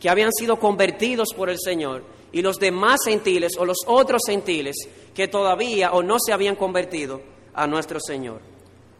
que 0.00 0.10
habían 0.10 0.32
sido 0.32 0.58
convertidos 0.58 1.28
por 1.34 1.48
el 1.48 1.58
Señor 1.58 2.13
y 2.34 2.42
los 2.42 2.58
demás 2.58 2.98
gentiles 3.04 3.52
o 3.56 3.64
los 3.64 3.78
otros 3.86 4.22
gentiles 4.26 4.74
que 5.14 5.28
todavía 5.28 5.92
o 5.92 6.02
no 6.02 6.16
se 6.18 6.32
habían 6.32 6.56
convertido 6.56 7.22
a 7.54 7.64
nuestro 7.68 8.00
Señor. 8.00 8.40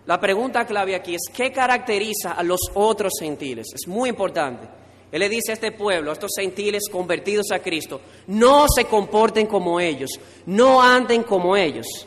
La 0.07 0.21
pregunta 0.21 0.65
clave 0.65 0.95
aquí 0.95 1.17
es, 1.17 1.23
¿qué 1.35 1.51
caracteriza 1.51 2.35
a 2.35 2.45
los 2.45 2.61
otros 2.75 3.13
gentiles? 3.19 3.67
Es 3.75 3.89
muy 3.89 4.11
importante. 4.11 4.69
Él 5.11 5.19
le 5.19 5.29
dice 5.29 5.51
a 5.51 5.55
este 5.55 5.73
pueblo, 5.73 6.11
a 6.11 6.13
estos 6.13 6.31
gentiles 6.39 6.85
convertidos 6.89 7.47
a 7.51 7.59
Cristo, 7.59 8.01
no 8.29 8.67
se 8.69 8.85
comporten 8.85 9.49
como 9.49 9.81
ellos, 9.81 10.11
no 10.47 10.81
anden 10.81 11.25
como 11.25 11.57
ellos. 11.57 12.07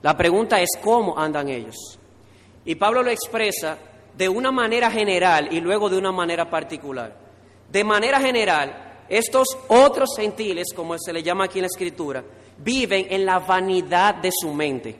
La 0.00 0.16
pregunta 0.16 0.58
es 0.62 0.70
cómo 0.82 1.18
andan 1.18 1.50
ellos. 1.50 1.98
Y 2.64 2.76
Pablo 2.76 3.02
lo 3.02 3.10
expresa 3.10 3.76
de 4.16 4.26
una 4.26 4.50
manera 4.50 4.90
general 4.90 5.48
y 5.50 5.60
luego 5.60 5.90
de 5.90 5.98
una 5.98 6.12
manera 6.12 6.48
particular. 6.48 7.14
De 7.70 7.84
manera 7.84 8.20
general, 8.20 8.91
estos 9.08 9.48
otros 9.68 10.10
gentiles, 10.16 10.68
como 10.74 10.96
se 10.98 11.12
le 11.12 11.22
llama 11.22 11.44
aquí 11.44 11.58
en 11.58 11.62
la 11.62 11.68
Escritura, 11.68 12.24
viven 12.58 13.06
en 13.10 13.26
la 13.26 13.38
vanidad 13.38 14.16
de 14.16 14.30
su 14.32 14.52
mente. 14.52 14.96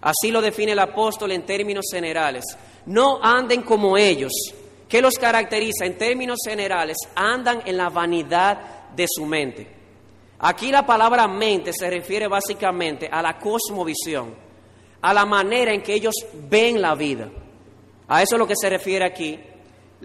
Así 0.00 0.30
lo 0.30 0.40
define 0.40 0.72
el 0.72 0.78
apóstol 0.78 1.32
en 1.32 1.44
términos 1.44 1.86
generales. 1.90 2.44
No 2.86 3.22
anden 3.22 3.62
como 3.62 3.98
ellos, 3.98 4.32
¿Qué 4.90 5.00
los 5.00 5.14
caracteriza? 5.20 5.86
En 5.86 5.96
términos 5.96 6.40
generales, 6.44 6.96
andan 7.14 7.62
en 7.64 7.76
la 7.76 7.90
vanidad 7.90 8.90
de 8.96 9.06
su 9.08 9.24
mente. 9.24 9.68
Aquí 10.40 10.72
la 10.72 10.84
palabra 10.84 11.28
mente 11.28 11.72
se 11.72 11.88
refiere 11.88 12.26
básicamente 12.26 13.08
a 13.10 13.22
la 13.22 13.38
cosmovisión, 13.38 14.34
a 15.00 15.14
la 15.14 15.24
manera 15.24 15.72
en 15.72 15.82
que 15.82 15.94
ellos 15.94 16.14
ven 16.48 16.82
la 16.82 16.96
vida. 16.96 17.30
A 18.08 18.20
eso 18.20 18.34
es 18.34 18.38
lo 18.40 18.48
que 18.48 18.56
se 18.60 18.68
refiere 18.68 19.04
aquí, 19.04 19.38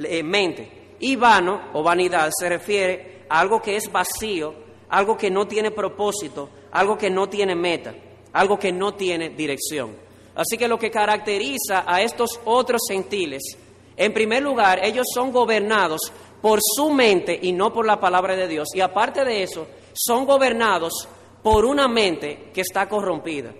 eh, 0.04 0.22
mente. 0.22 0.96
Y 1.00 1.16
vano 1.16 1.70
o 1.74 1.82
vanidad 1.82 2.30
se 2.38 2.48
refiere 2.48 3.15
algo 3.30 3.62
que 3.62 3.76
es 3.76 3.92
vacío, 3.92 4.54
algo 4.90 5.18
que 5.18 5.30
no 5.30 5.48
tiene 5.48 5.72
propósito, 5.72 6.50
algo 6.72 6.98
que 6.98 7.10
no 7.10 7.28
tiene 7.28 7.56
meta, 7.56 7.94
algo 8.34 8.58
que 8.60 8.72
no 8.72 8.94
tiene 8.94 9.30
dirección. 9.30 9.96
Así 10.36 10.58
que 10.58 10.68
lo 10.68 10.78
que 10.78 10.92
caracteriza 10.92 11.84
a 11.88 12.02
estos 12.02 12.40
otros 12.44 12.82
gentiles 12.90 13.58
en 13.98 14.14
primer 14.14 14.44
lugar, 14.44 14.80
ellos 14.84 15.06
son 15.14 15.32
gobernados 15.32 16.12
por 16.42 16.60
su 16.62 16.90
mente 16.92 17.38
y 17.42 17.52
no 17.54 17.74
por 17.74 17.86
la 17.86 18.00
palabra 18.00 18.36
de 18.36 18.48
Dios. 18.48 18.70
Y 18.74 18.82
aparte 18.82 19.24
de 19.24 19.44
eso, 19.44 19.68
son 19.94 20.26
gobernados 20.26 21.08
por 21.42 21.66
una 21.66 21.88
mente 21.88 22.52
que 22.54 22.62
está 22.62 22.90
corrompida, 22.90 23.54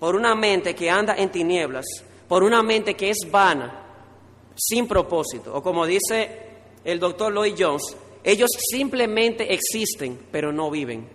por 0.00 0.16
una 0.16 0.34
mente 0.34 0.74
que 0.74 0.90
anda 0.90 1.14
en 1.16 1.30
tinieblas, 1.30 1.86
por 2.26 2.42
una 2.42 2.62
mente 2.62 2.94
que 2.94 3.10
es 3.10 3.18
vana, 3.30 3.84
sin 4.56 4.88
propósito. 4.88 5.54
O 5.54 5.62
como 5.62 5.86
dice 5.86 6.46
el 6.84 6.98
doctor 6.98 7.32
Lloyd 7.32 7.54
Jones, 7.56 7.96
ellos 8.26 8.50
simplemente 8.72 9.54
existen, 9.54 10.18
pero 10.32 10.52
no 10.52 10.68
viven. 10.68 11.08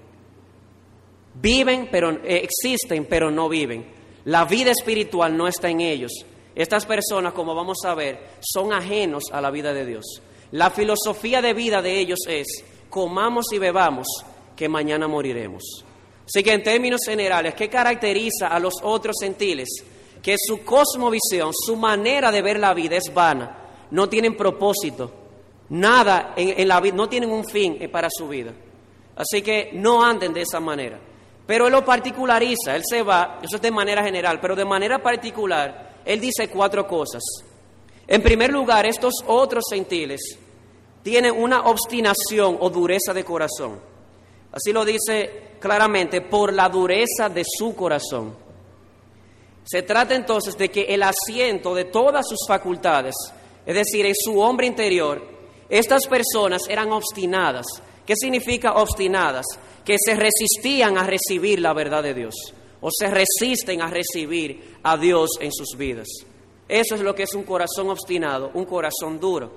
Viven, 1.34 1.90
pero 1.92 2.12
eh, 2.24 2.48
existen, 2.48 3.06
pero 3.06 3.30
no 3.30 3.50
viven. 3.50 3.86
La 4.24 4.46
vida 4.46 4.72
espiritual 4.72 5.36
no 5.36 5.46
está 5.46 5.70
en 5.70 5.82
ellos. 5.82 6.14
Estas 6.56 6.86
personas, 6.86 7.34
como 7.34 7.54
vamos 7.54 7.80
a 7.84 7.96
ver, 7.96 8.18
son 8.40 8.72
ajenos 8.72 9.26
a 9.34 9.42
la 9.42 9.52
vida 9.52 9.74
de 9.74 9.86
Dios. 9.86 10.22
La 10.52 10.72
filosofía 10.72 11.42
de 11.42 11.54
vida 11.54 11.82
de 11.82 12.00
ellos 12.00 12.20
es, 12.30 12.48
comamos 12.90 13.48
y 13.52 13.58
bebamos, 13.58 14.08
que 14.56 14.70
mañana 14.70 15.10
moriremos. 15.10 15.84
Así 16.26 16.42
que 16.42 16.54
en 16.54 16.64
términos 16.64 17.02
generales, 17.06 17.56
¿qué 17.56 17.68
caracteriza 17.68 18.48
a 18.48 18.58
los 18.58 18.76
otros 18.84 19.18
gentiles? 19.22 19.68
Que 20.24 20.38
su 20.38 20.64
cosmovisión, 20.64 21.52
su 21.54 21.76
manera 21.76 22.32
de 22.32 22.42
ver 22.42 22.58
la 22.58 22.74
vida 22.74 22.96
es 22.96 23.14
vana, 23.14 23.88
no 23.92 24.08
tienen 24.08 24.38
propósito, 24.38 25.21
nada 25.72 26.34
en, 26.36 26.68
la 26.68 26.80
vida, 26.80 26.96
no 26.96 27.10
tienen 27.10 27.32
un 27.32 27.46
fin 27.46 27.80
para 27.92 28.10
su 28.12 28.28
vida. 28.28 28.54
Así 29.16 29.42
que 29.42 29.72
no 29.74 30.04
anden 30.04 30.34
de 30.34 30.42
esa 30.42 30.60
manera. 30.60 31.00
Pero 31.48 31.68
él 31.68 31.72
lo 31.72 31.84
particulariza, 31.84 32.76
él 32.76 32.84
se 32.88 33.02
va, 33.04 33.40
eso 33.42 33.56
es 33.56 33.62
de 33.62 33.72
manera 33.72 34.04
general, 34.04 34.40
pero 34.40 34.56
de 34.56 34.66
manera 34.66 35.02
particular, 35.02 36.02
él 36.06 36.20
dice 36.20 36.50
cuatro 36.50 36.88
cosas. 36.88 37.24
En 38.08 38.22
primer 38.22 38.52
lugar, 38.52 38.86
estos 38.86 39.14
otros 39.26 39.64
gentiles 39.72 40.38
tienen 41.04 41.36
una 41.36 41.62
obstinación 41.62 42.58
o 42.60 42.70
dureza 42.70 43.14
de 43.14 43.24
corazón. 43.24 43.80
Así 44.52 44.74
lo 44.74 44.84
dice 44.84 45.52
claramente, 45.60 46.22
por 46.22 46.52
la 46.54 46.68
dureza 46.68 47.30
de 47.30 47.44
su 47.46 47.76
corazón. 47.76 48.36
Se 49.64 49.84
trata 49.84 50.16
entonces 50.16 50.58
de 50.58 50.70
que 50.70 50.82
el 50.94 51.04
asiento 51.04 51.74
de 51.74 51.86
todas 51.86 52.28
sus 52.28 52.40
facultades, 52.48 53.16
es 53.66 53.76
decir, 53.76 54.06
en 54.06 54.16
su 54.16 54.40
hombre 54.40 54.68
interior, 54.68 55.41
estas 55.72 56.06
personas 56.06 56.64
eran 56.68 56.92
obstinadas. 56.92 57.66
¿Qué 58.06 58.14
significa 58.18 58.74
obstinadas? 58.74 59.46
Que 59.86 59.96
se 59.98 60.16
resistían 60.16 60.98
a 60.98 61.04
recibir 61.04 61.62
la 61.62 61.74
verdad 61.74 62.04
de 62.04 62.14
Dios 62.14 62.36
o 62.82 62.90
se 62.92 63.08
resisten 63.08 63.82
a 63.82 63.88
recibir 63.88 64.80
a 64.84 64.98
Dios 64.98 65.30
en 65.40 65.54
sus 65.54 65.78
vidas. 65.78 66.08
Eso 66.68 66.96
es 66.96 67.02
lo 67.02 67.16
que 67.16 67.24
es 67.24 67.34
un 67.36 67.44
corazón 67.44 67.90
obstinado, 67.90 68.52
un 68.54 68.66
corazón 68.66 69.18
duro. 69.18 69.50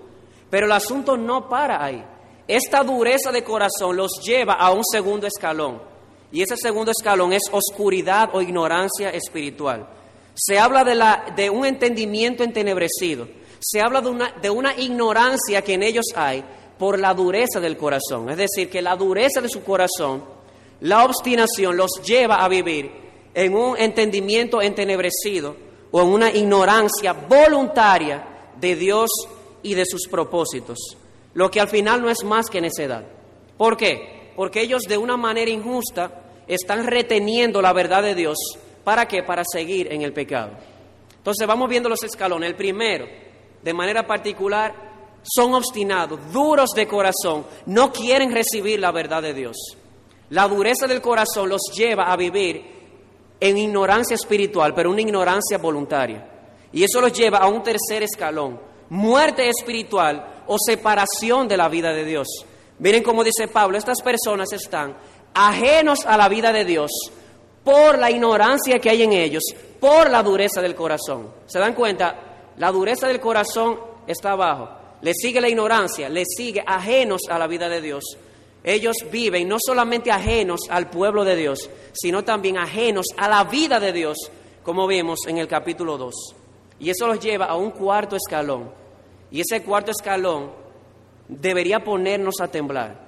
Pero 0.49 0.67
el 0.67 0.73
asunto 0.73 1.17
no 1.17 1.49
para 1.49 1.85
ahí. 1.85 2.05
Esta 2.47 2.85
dureza 2.85 3.33
de 3.33 3.43
corazón 3.43 3.97
los 3.97 4.21
lleva 4.25 4.55
a 4.55 4.71
un 4.71 4.85
segundo 4.85 5.27
escalón. 5.27 5.83
Y 6.31 6.43
ese 6.43 6.57
segundo 6.57 6.93
escalón 6.97 7.33
es 7.33 7.43
oscuridad 7.51 8.31
o 8.33 8.41
ignorancia 8.41 9.11
espiritual. 9.11 9.89
Se 10.35 10.61
habla 10.61 10.85
de, 10.85 11.43
de 11.43 11.51
un 11.51 11.67
entendimiento 11.67 12.45
entenebrecido. 12.45 13.27
Se 13.67 13.81
habla 13.81 14.03
de 14.03 14.11
una, 14.11 14.31
de 14.33 14.51
una 14.51 14.79
ignorancia 14.79 15.63
que 15.63 15.73
en 15.73 15.83
ellos 15.83 16.05
hay 16.15 16.45
por 16.79 16.99
la 16.99 17.15
dureza 17.15 17.61
del 17.61 17.79
corazón. 17.79 18.29
Es 18.29 18.37
decir, 18.37 18.69
que 18.69 18.83
la 18.83 18.95
dureza 18.95 19.41
de 19.41 19.49
su 19.49 19.65
corazón, 19.65 20.23
la 20.81 21.05
obstinación, 21.05 21.75
los 21.75 22.03
lleva 22.05 22.45
a 22.45 22.49
vivir 22.49 22.91
en 23.33 23.55
un 23.55 23.79
entendimiento 23.79 24.61
entenebrecido 24.61 25.57
o 25.91 26.03
en 26.03 26.09
una 26.09 26.31
ignorancia 26.31 27.15
voluntaria 27.15 28.51
de 28.61 28.77
Dios 28.77 29.11
y 29.63 29.73
de 29.73 29.87
sus 29.87 30.09
propósitos, 30.09 30.79
lo 31.33 31.51
que 31.51 31.61
al 31.61 31.69
final 31.69 32.03
no 32.03 32.11
es 32.11 32.23
más 32.23 32.51
que 32.51 32.61
necedad. 32.61 33.05
¿Por 33.57 33.79
qué? 33.79 34.33
Porque 34.37 34.61
ellos 34.61 34.83
de 34.83 34.99
una 34.99 35.17
manera 35.17 35.51
injusta 35.51 36.23
están 36.47 36.87
reteniendo 36.87 37.63
la 37.63 37.73
verdad 37.73 38.03
de 38.03 38.15
Dios. 38.15 38.37
¿Para 38.85 39.09
qué? 39.09 39.23
Para 39.23 39.43
seguir 39.51 39.91
en 39.91 40.03
el 40.03 40.13
pecado. 40.13 40.53
Entonces 41.17 41.47
vamos 41.47 41.71
viendo 41.71 41.89
los 41.89 42.05
escalones. 42.05 42.51
El 42.51 42.57
primero, 42.57 43.07
de 43.65 43.73
manera 43.73 44.07
particular, 44.07 44.75
son 45.23 45.55
obstinados, 45.55 46.21
duros 46.31 46.71
de 46.77 46.87
corazón, 46.87 47.47
no 47.67 47.91
quieren 47.91 48.31
recibir 48.33 48.79
la 48.79 48.93
verdad 48.93 49.23
de 49.23 49.33
Dios. 49.33 49.57
La 50.31 50.47
dureza 50.47 50.87
del 50.87 51.01
corazón 51.01 51.49
los 51.49 51.63
lleva 51.75 52.13
a 52.13 52.17
vivir 52.17 52.63
en 53.41 53.57
ignorancia 53.57 54.15
espiritual, 54.15 54.75
pero 54.75 54.91
una 54.91 55.01
ignorancia 55.01 55.57
voluntaria. 55.57 56.29
Y 56.73 56.85
eso 56.85 57.01
los 57.01 57.13
lleva 57.13 57.39
a 57.39 57.49
un 57.49 57.63
tercer 57.63 58.03
escalón, 58.03 58.61
muerte 58.91 59.49
espiritual 59.49 60.43
o 60.47 60.57
separación 60.59 61.49
de 61.49 61.57
la 61.57 61.69
vida 61.69 61.93
de 61.93 62.05
Dios. 62.05 62.29
Miren 62.79 63.03
cómo 63.03 63.25
dice 63.25 63.49
Pablo, 63.49 63.79
estas 63.79 64.03
personas 64.03 64.53
están 64.53 64.95
ajenos 65.33 66.05
a 66.05 66.19
la 66.19 66.29
vida 66.29 66.53
de 66.53 66.65
Dios 66.67 66.91
por 67.65 67.99
la 67.99 68.11
ignorancia 68.11 68.79
que 68.79 68.91
hay 68.91 69.03
en 69.03 69.13
ellos, 69.13 69.43
por 69.81 70.11
la 70.11 70.23
dureza 70.23 70.61
del 70.61 70.75
corazón. 70.75 71.31
¿Se 71.47 71.59
dan 71.59 71.75
cuenta? 71.75 72.34
La 72.57 72.71
dureza 72.71 73.09
del 73.09 73.21
corazón 73.21 73.79
está 74.07 74.33
abajo. 74.33 74.69
Le 75.03 75.13
sigue 75.15 75.41
la 75.41 75.49
ignorancia, 75.49 76.09
le 76.09 76.25
sigue 76.25 76.63
ajenos 76.67 77.23
a 77.29 77.39
la 77.39 77.47
vida 77.47 77.69
de 77.69 77.81
Dios. 77.81 78.05
Ellos 78.63 78.97
viven 79.11 79.49
no 79.49 79.57
solamente 79.59 80.11
ajenos 80.11 80.61
al 80.71 80.89
pueblo 80.89 81.25
de 81.25 81.37
Dios, 81.37 81.69
sino 81.93 82.25
también 82.25 82.57
ajenos 82.57 83.07
a 83.19 83.29
la 83.29 83.45
vida 83.45 83.79
de 83.79 83.93
Dios, 83.93 84.17
como 84.63 84.87
vemos 84.87 85.21
en 85.27 85.39
el 85.39 85.49
capítulo 85.49 85.99
2. 85.99 86.15
Y 86.81 86.91
eso 86.91 87.07
los 87.07 87.21
lleva 87.21 87.47
a 87.47 87.57
un 87.57 87.73
cuarto 87.73 88.17
escalón. 88.17 88.71
Y 89.31 89.41
ese 89.41 89.63
cuarto 89.63 89.91
escalón 89.91 90.51
debería 91.29 91.85
ponernos 91.85 92.37
a 92.41 92.49
temblar. 92.49 93.05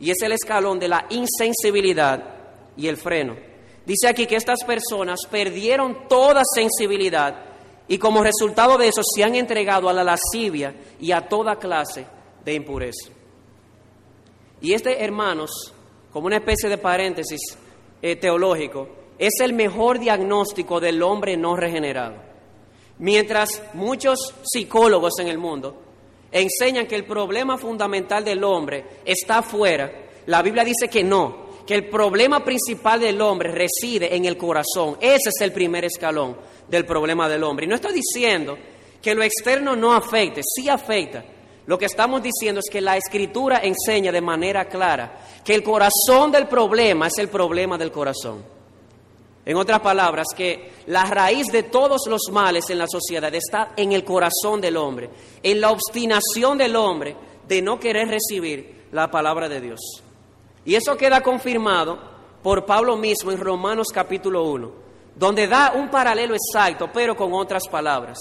Y 0.00 0.10
es 0.10 0.22
el 0.22 0.32
escalón 0.32 0.78
de 0.78 0.88
la 0.88 1.06
insensibilidad 1.10 2.22
y 2.76 2.88
el 2.88 2.96
freno. 2.96 3.36
Dice 3.84 4.08
aquí 4.08 4.26
que 4.26 4.36
estas 4.36 4.64
personas 4.64 5.20
perdieron 5.30 6.08
toda 6.08 6.42
sensibilidad 6.54 7.55
y 7.88 7.98
como 7.98 8.22
resultado 8.22 8.78
de 8.78 8.88
eso 8.88 9.02
se 9.02 9.22
han 9.22 9.34
entregado 9.34 9.88
a 9.88 9.92
la 9.92 10.02
lascivia 10.04 10.74
y 11.00 11.12
a 11.12 11.28
toda 11.28 11.56
clase 11.56 12.06
de 12.44 12.54
impureza. 12.54 13.10
Y 14.60 14.72
este, 14.72 15.04
hermanos, 15.04 15.50
como 16.12 16.26
una 16.26 16.36
especie 16.36 16.68
de 16.68 16.78
paréntesis 16.78 17.40
eh, 18.02 18.16
teológico, 18.16 18.88
es 19.18 19.34
el 19.40 19.52
mejor 19.52 19.98
diagnóstico 19.98 20.80
del 20.80 21.02
hombre 21.02 21.36
no 21.36 21.56
regenerado. 21.56 22.16
Mientras 22.98 23.62
muchos 23.74 24.34
psicólogos 24.42 25.18
en 25.20 25.28
el 25.28 25.38
mundo 25.38 25.82
enseñan 26.32 26.86
que 26.86 26.96
el 26.96 27.04
problema 27.04 27.56
fundamental 27.58 28.24
del 28.24 28.42
hombre 28.42 28.84
está 29.04 29.38
afuera, 29.38 29.92
la 30.26 30.42
Biblia 30.42 30.64
dice 30.64 30.88
que 30.88 31.04
no, 31.04 31.45
que 31.66 31.74
el 31.74 31.88
problema 31.88 32.44
principal 32.44 33.00
del 33.00 33.20
hombre 33.20 33.50
reside 33.50 34.14
en 34.14 34.24
el 34.24 34.36
corazón. 34.36 34.96
Ese 35.00 35.30
es 35.30 35.40
el 35.40 35.52
primer 35.52 35.84
escalón 35.84 36.36
del 36.68 36.86
problema 36.86 37.28
del 37.28 37.42
hombre. 37.42 37.66
Y 37.66 37.68
no 37.68 37.74
estoy 37.74 37.92
diciendo 37.92 38.56
que 39.02 39.14
lo 39.14 39.22
externo 39.22 39.74
no 39.74 39.92
afecte, 39.92 40.42
sí 40.44 40.68
afecta. 40.68 41.24
Lo 41.66 41.76
que 41.76 41.86
estamos 41.86 42.22
diciendo 42.22 42.60
es 42.60 42.70
que 42.70 42.80
la 42.80 42.96
escritura 42.96 43.60
enseña 43.62 44.12
de 44.12 44.20
manera 44.20 44.66
clara 44.66 45.18
que 45.44 45.54
el 45.54 45.64
corazón 45.64 46.30
del 46.30 46.46
problema 46.46 47.08
es 47.08 47.18
el 47.18 47.28
problema 47.28 47.76
del 47.76 47.90
corazón. 47.90 48.44
En 49.44 49.56
otras 49.56 49.80
palabras, 49.80 50.26
que 50.36 50.72
la 50.86 51.04
raíz 51.04 51.46
de 51.48 51.64
todos 51.64 52.02
los 52.08 52.22
males 52.32 52.68
en 52.70 52.78
la 52.78 52.86
sociedad 52.88 53.32
está 53.34 53.72
en 53.76 53.92
el 53.92 54.04
corazón 54.04 54.60
del 54.60 54.76
hombre, 54.76 55.08
en 55.42 55.60
la 55.60 55.70
obstinación 55.70 56.58
del 56.58 56.74
hombre 56.74 57.16
de 57.46 57.62
no 57.62 57.78
querer 57.78 58.08
recibir 58.08 58.86
la 58.92 59.08
palabra 59.08 59.48
de 59.48 59.60
Dios. 59.60 60.02
Y 60.66 60.74
eso 60.74 60.96
queda 60.96 61.22
confirmado 61.22 61.98
por 62.42 62.66
Pablo 62.66 62.96
mismo 62.96 63.30
en 63.30 63.38
Romanos 63.38 63.86
capítulo 63.94 64.42
1, 64.44 64.70
donde 65.14 65.46
da 65.46 65.72
un 65.76 65.88
paralelo 65.88 66.34
exacto, 66.34 66.90
pero 66.92 67.16
con 67.16 67.32
otras 67.32 67.68
palabras. 67.68 68.18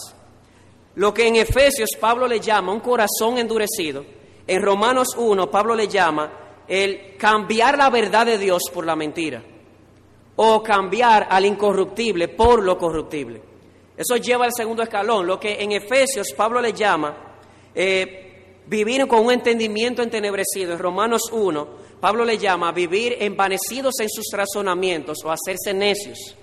Lo 0.94 1.14
que 1.14 1.28
en 1.28 1.36
Efesios 1.36 1.90
Pablo 2.00 2.28
le 2.28 2.40
llama 2.40 2.72
un 2.72 2.80
corazón 2.80 3.40
endurecido, 3.40 4.06
en 4.48 4.62
Romanos 4.62 5.10
1 5.18 5.50
Pablo 5.50 5.76
le 5.76 5.88
llama 5.88 6.32
el 6.68 7.18
cambiar 7.18 7.78
la 7.78 7.90
verdad 7.90 8.28
de 8.28 8.38
Dios 8.38 8.64
por 8.72 8.86
la 8.86 8.96
mentira 8.96 9.44
o 10.36 10.62
cambiar 10.62 11.28
al 11.30 11.46
incorruptible 11.46 12.28
por 12.28 12.64
lo 12.64 12.78
corruptible. 12.78 13.42
Eso 13.98 14.18
lleva 14.18 14.46
al 14.46 14.54
segundo 14.54 14.84
escalón, 14.84 15.26
lo 15.26 15.40
que 15.40 15.62
en 15.64 15.72
Efesios 15.72 16.34
Pablo 16.36 16.62
le 16.62 16.74
llama 16.74 17.16
eh, 17.74 18.25
vivir 18.68 19.08
con 19.08 19.26
un 19.26 19.32
entendimiento 19.32 20.02
entenebrecido. 20.02 20.74
En 20.74 20.80
Romanos 20.80 21.24
1, 21.32 21.68
Pablo 22.00 22.26
le 22.26 22.38
llama 22.38 22.72
vivir 22.72 23.18
envanecidos 23.20 24.00
en 24.00 24.10
sus 24.10 24.26
razonamientos 24.32 25.20
o 25.24 25.32
hacerse 25.32 25.74
necios. 25.74 26.36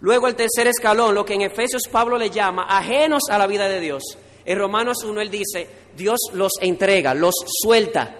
Luego 0.00 0.28
el 0.28 0.34
tercer 0.34 0.66
escalón, 0.66 1.14
lo 1.14 1.24
que 1.24 1.34
en 1.34 1.42
Efesios 1.42 1.82
Pablo 1.90 2.18
le 2.18 2.30
llama 2.30 2.66
ajenos 2.68 3.22
a 3.30 3.38
la 3.38 3.46
vida 3.46 3.68
de 3.68 3.80
Dios. 3.80 4.02
En 4.44 4.58
Romanos 4.58 5.02
1 5.04 5.20
él 5.20 5.30
dice, 5.30 5.68
Dios 5.96 6.18
los 6.34 6.52
entrega, 6.60 7.14
los 7.14 7.34
suelta, 7.62 8.14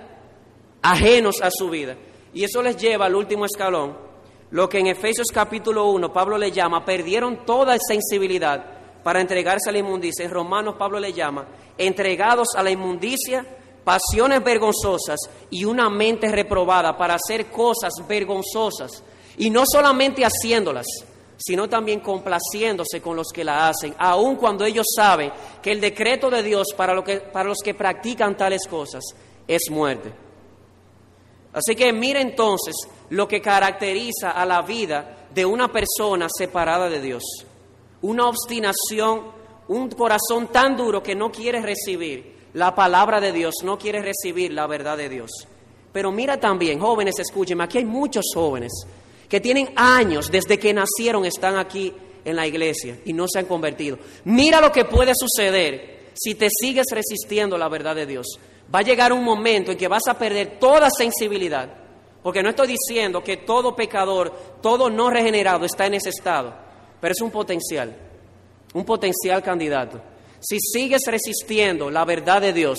ajenos 0.82 1.42
a 1.42 1.50
su 1.50 1.68
vida. 1.68 1.96
Y 2.32 2.44
eso 2.44 2.62
les 2.62 2.76
lleva 2.76 3.06
al 3.06 3.14
último 3.14 3.44
escalón, 3.44 3.96
lo 4.50 4.68
que 4.68 4.78
en 4.78 4.86
Efesios 4.86 5.28
capítulo 5.32 5.86
1 5.90 6.12
Pablo 6.12 6.38
le 6.38 6.50
llama, 6.50 6.84
perdieron 6.84 7.44
toda 7.44 7.76
sensibilidad 7.78 8.75
para 9.06 9.20
entregarse 9.20 9.70
a 9.70 9.72
la 9.72 9.78
inmundicia. 9.78 10.24
En 10.24 10.32
Romanos 10.32 10.74
Pablo 10.76 10.98
le 10.98 11.12
llama, 11.12 11.46
entregados 11.78 12.48
a 12.56 12.62
la 12.64 12.72
inmundicia, 12.72 13.46
pasiones 13.84 14.42
vergonzosas 14.42 15.20
y 15.48 15.64
una 15.64 15.88
mente 15.88 16.28
reprobada 16.28 16.96
para 16.96 17.14
hacer 17.14 17.46
cosas 17.46 17.92
vergonzosas. 18.08 19.04
Y 19.38 19.48
no 19.48 19.62
solamente 19.64 20.24
haciéndolas, 20.24 20.86
sino 21.36 21.68
también 21.68 22.00
complaciéndose 22.00 23.00
con 23.00 23.14
los 23.14 23.28
que 23.32 23.44
la 23.44 23.68
hacen, 23.68 23.94
aun 23.96 24.34
cuando 24.34 24.64
ellos 24.64 24.86
saben 24.96 25.30
que 25.62 25.70
el 25.70 25.80
decreto 25.80 26.28
de 26.28 26.42
Dios 26.42 26.74
para, 26.76 27.00
que, 27.04 27.20
para 27.20 27.48
los 27.48 27.58
que 27.62 27.74
practican 27.74 28.36
tales 28.36 28.66
cosas 28.68 29.04
es 29.46 29.70
muerte. 29.70 30.12
Así 31.52 31.76
que 31.76 31.92
mire 31.92 32.20
entonces 32.20 32.74
lo 33.10 33.28
que 33.28 33.40
caracteriza 33.40 34.32
a 34.32 34.44
la 34.44 34.62
vida 34.62 35.28
de 35.32 35.46
una 35.46 35.70
persona 35.70 36.26
separada 36.28 36.88
de 36.88 37.00
Dios. 37.00 37.45
Una 38.06 38.28
obstinación, 38.28 39.22
un 39.68 39.88
corazón 39.90 40.48
tan 40.52 40.76
duro 40.76 41.02
que 41.02 41.14
no 41.14 41.32
quiere 41.32 41.60
recibir 41.60 42.36
la 42.54 42.74
palabra 42.74 43.20
de 43.20 43.32
Dios, 43.32 43.56
no 43.64 43.76
quiere 43.76 44.00
recibir 44.00 44.52
la 44.52 44.66
verdad 44.66 44.96
de 44.96 45.08
Dios. 45.08 45.30
Pero 45.92 46.12
mira 46.12 46.38
también, 46.38 46.78
jóvenes, 46.78 47.18
escúchenme, 47.18 47.64
aquí 47.64 47.78
hay 47.78 47.84
muchos 47.84 48.24
jóvenes 48.32 48.72
que 49.28 49.40
tienen 49.40 49.70
años 49.74 50.30
desde 50.30 50.58
que 50.58 50.72
nacieron, 50.72 51.24
están 51.24 51.56
aquí 51.56 51.92
en 52.24 52.36
la 52.36 52.46
iglesia 52.46 52.98
y 53.04 53.12
no 53.12 53.26
se 53.28 53.40
han 53.40 53.46
convertido. 53.46 53.98
Mira 54.24 54.60
lo 54.60 54.70
que 54.70 54.84
puede 54.84 55.12
suceder 55.14 56.10
si 56.14 56.34
te 56.34 56.48
sigues 56.48 56.86
resistiendo 56.92 57.58
la 57.58 57.68
verdad 57.68 57.96
de 57.96 58.06
Dios 58.06 58.38
va 58.72 58.80
a 58.80 58.82
llegar 58.82 59.12
un 59.12 59.24
momento 59.24 59.72
en 59.72 59.78
que 59.78 59.88
vas 59.88 60.06
a 60.08 60.18
perder 60.18 60.58
toda 60.58 60.90
sensibilidad, 60.90 61.68
porque 62.22 62.42
no 62.42 62.50
estoy 62.50 62.68
diciendo 62.68 63.22
que 63.22 63.38
todo 63.38 63.76
pecador, 63.76 64.32
todo 64.60 64.90
no 64.90 65.10
regenerado 65.10 65.64
está 65.64 65.86
en 65.86 65.94
ese 65.94 66.10
estado, 66.10 66.54
pero 67.06 67.12
es 67.12 67.22
un 67.22 67.30
potencial, 67.30 67.96
un 68.74 68.84
potencial 68.84 69.40
candidato. 69.40 70.00
Si 70.40 70.58
sigues 70.58 71.02
resistiendo 71.06 71.88
la 71.88 72.04
verdad 72.04 72.40
de 72.40 72.52
Dios 72.52 72.78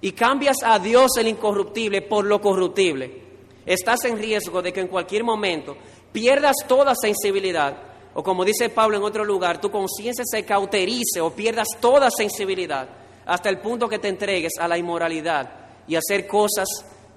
y 0.00 0.10
cambias 0.10 0.56
a 0.64 0.80
Dios 0.80 1.12
el 1.18 1.28
incorruptible 1.28 2.02
por 2.02 2.24
lo 2.24 2.40
corruptible, 2.40 3.22
estás 3.64 4.06
en 4.06 4.18
riesgo 4.18 4.60
de 4.60 4.72
que 4.72 4.80
en 4.80 4.88
cualquier 4.88 5.22
momento 5.22 5.76
pierdas 6.10 6.56
toda 6.66 6.96
sensibilidad, 6.96 7.76
o 8.14 8.24
como 8.24 8.44
dice 8.44 8.70
Pablo 8.70 8.96
en 8.96 9.04
otro 9.04 9.24
lugar, 9.24 9.60
tu 9.60 9.70
conciencia 9.70 10.24
se 10.26 10.44
cauterice 10.44 11.20
o 11.20 11.30
pierdas 11.30 11.68
toda 11.78 12.10
sensibilidad 12.10 12.88
hasta 13.24 13.50
el 13.50 13.60
punto 13.60 13.88
que 13.88 14.00
te 14.00 14.08
entregues 14.08 14.54
a 14.58 14.66
la 14.66 14.78
inmoralidad 14.78 15.48
y 15.86 15.94
a 15.94 16.00
hacer 16.00 16.26
cosas 16.26 16.66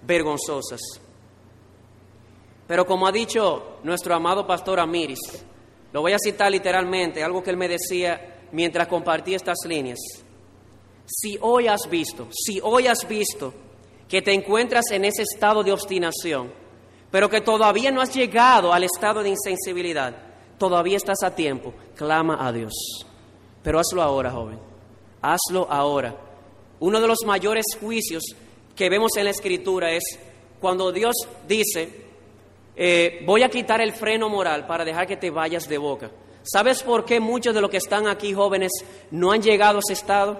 vergonzosas. 0.03 0.81
Pero 2.67 2.85
como 2.85 3.07
ha 3.07 3.11
dicho 3.11 3.79
nuestro 3.81 4.13
amado 4.13 4.45
pastor 4.45 4.79
Amiris, 4.79 5.47
lo 5.97 6.03
voy 6.03 6.13
a 6.13 6.19
citar 6.19 6.51
literalmente, 6.51 7.23
algo 7.23 7.41
que 7.41 7.49
él 7.49 7.57
me 7.57 7.67
decía 7.67 8.43
mientras 8.51 8.87
compartía 8.87 9.35
estas 9.35 9.57
líneas. 9.65 9.97
Si 11.07 11.39
hoy 11.41 11.67
has 11.67 11.89
visto, 11.89 12.27
si 12.31 12.59
hoy 12.61 12.85
has 12.85 13.07
visto 13.07 13.51
que 14.07 14.21
te 14.21 14.31
encuentras 14.31 14.91
en 14.91 15.05
ese 15.05 15.23
estado 15.23 15.63
de 15.63 15.71
obstinación, 15.71 16.53
pero 17.09 17.31
que 17.31 17.41
todavía 17.41 17.89
no 17.89 17.99
has 17.99 18.13
llegado 18.13 18.73
al 18.73 18.83
estado 18.83 19.23
de 19.23 19.29
insensibilidad, 19.29 20.15
todavía 20.59 20.97
estás 20.97 21.23
a 21.23 21.33
tiempo, 21.33 21.73
clama 21.95 22.45
a 22.45 22.51
Dios. 22.51 22.75
Pero 23.63 23.79
hazlo 23.79 24.03
ahora, 24.03 24.29
joven. 24.29 24.59
hazlo 25.23 25.65
ahora. 25.67 26.15
Uno 26.79 27.01
de 27.01 27.07
los 27.07 27.25
mayores 27.25 27.65
juicios 27.81 28.21
que 28.75 28.87
vemos 28.87 29.17
en 29.17 29.23
la 29.23 29.31
Escritura 29.31 29.91
es 29.93 30.03
cuando 30.61 30.91
Dios 30.91 31.15
dice, 31.47 32.05
eh, 32.79 33.23
voy 33.25 33.41
a 33.41 33.49
quitar 33.49 33.81
el 33.81 33.91
freno 33.91 34.29
moral 34.29 34.67
para 34.67 34.85
dejar 34.85 35.07
que 35.07 35.17
te 35.17 35.31
vayas 35.31 35.67
de 35.67 35.79
boca. 35.79 36.11
¿Sabes 36.43 36.83
por 36.83 37.05
qué 37.05 37.19
muchos 37.19 37.55
de 37.55 37.59
los 37.59 37.71
que 37.71 37.77
están 37.77 38.07
aquí 38.07 38.33
jóvenes 38.33 38.71
no 39.09 39.31
han 39.31 39.41
llegado 39.41 39.77
a 39.77 39.81
ese 39.83 39.93
estado? 39.93 40.39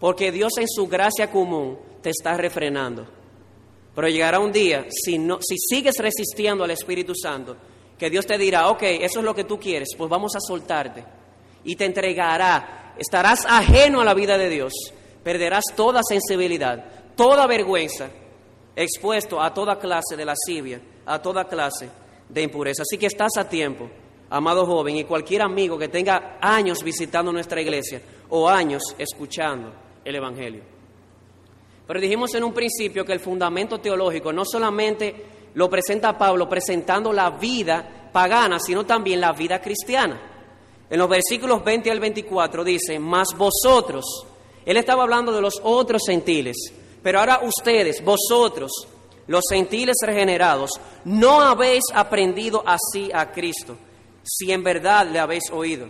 Porque 0.00 0.32
Dios 0.32 0.52
en 0.56 0.66
su 0.66 0.88
gracia 0.88 1.30
común 1.30 1.78
te 2.00 2.10
está 2.10 2.36
refrenando. 2.38 3.06
Pero 3.94 4.08
llegará 4.08 4.40
un 4.40 4.52
día, 4.52 4.86
si, 4.90 5.18
no, 5.18 5.38
si 5.40 5.56
sigues 5.58 5.98
resistiendo 5.98 6.64
al 6.64 6.70
Espíritu 6.70 7.14
Santo, 7.14 7.56
que 7.98 8.08
Dios 8.08 8.26
te 8.26 8.38
dirá, 8.38 8.70
ok, 8.70 8.82
eso 8.82 9.20
es 9.20 9.24
lo 9.24 9.34
que 9.34 9.44
tú 9.44 9.60
quieres, 9.60 9.90
pues 9.96 10.08
vamos 10.10 10.34
a 10.34 10.40
soltarte. 10.40 11.04
Y 11.62 11.76
te 11.76 11.84
entregará, 11.84 12.94
estarás 12.98 13.44
ajeno 13.44 14.00
a 14.00 14.04
la 14.04 14.14
vida 14.14 14.38
de 14.38 14.48
Dios, 14.48 14.72
perderás 15.22 15.64
toda 15.76 16.00
sensibilidad, 16.02 16.84
toda 17.14 17.46
vergüenza, 17.46 18.08
expuesto 18.74 19.40
a 19.40 19.54
toda 19.54 19.78
clase 19.78 20.16
de 20.16 20.24
lascivia, 20.24 20.80
a 21.06 21.20
toda 21.20 21.44
clase 21.44 21.88
de 22.28 22.42
impureza. 22.42 22.82
Así 22.82 22.98
que 22.98 23.06
estás 23.06 23.32
a 23.38 23.48
tiempo, 23.48 23.88
amado 24.30 24.66
joven, 24.66 24.96
y 24.96 25.04
cualquier 25.04 25.42
amigo 25.42 25.78
que 25.78 25.88
tenga 25.88 26.38
años 26.40 26.82
visitando 26.82 27.32
nuestra 27.32 27.60
iglesia 27.60 28.00
o 28.30 28.48
años 28.48 28.82
escuchando 28.98 29.72
el 30.04 30.16
Evangelio. 30.16 30.62
Pero 31.86 32.00
dijimos 32.00 32.34
en 32.34 32.44
un 32.44 32.52
principio 32.52 33.04
que 33.04 33.12
el 33.12 33.20
fundamento 33.20 33.78
teológico 33.78 34.32
no 34.32 34.44
solamente 34.44 35.26
lo 35.54 35.68
presenta 35.68 36.16
Pablo 36.16 36.48
presentando 36.48 37.12
la 37.12 37.30
vida 37.30 38.10
pagana, 38.12 38.58
sino 38.58 38.84
también 38.84 39.20
la 39.20 39.32
vida 39.32 39.60
cristiana. 39.60 40.20
En 40.88 40.98
los 40.98 41.08
versículos 41.08 41.64
20 41.64 41.90
al 41.90 42.00
24 42.00 42.64
dice, 42.64 42.98
mas 42.98 43.28
vosotros, 43.36 44.04
él 44.64 44.76
estaba 44.76 45.02
hablando 45.02 45.32
de 45.32 45.40
los 45.40 45.60
otros 45.62 46.02
gentiles, 46.06 46.56
pero 47.02 47.20
ahora 47.20 47.40
ustedes, 47.42 48.02
vosotros, 48.04 48.70
los 49.26 49.44
gentiles 49.50 49.96
regenerados, 50.02 50.70
no 51.04 51.40
habéis 51.40 51.84
aprendido 51.94 52.62
así 52.66 53.10
a 53.12 53.32
Cristo, 53.32 53.76
si 54.22 54.52
en 54.52 54.62
verdad 54.62 55.06
le 55.06 55.18
habéis 55.18 55.50
oído, 55.52 55.88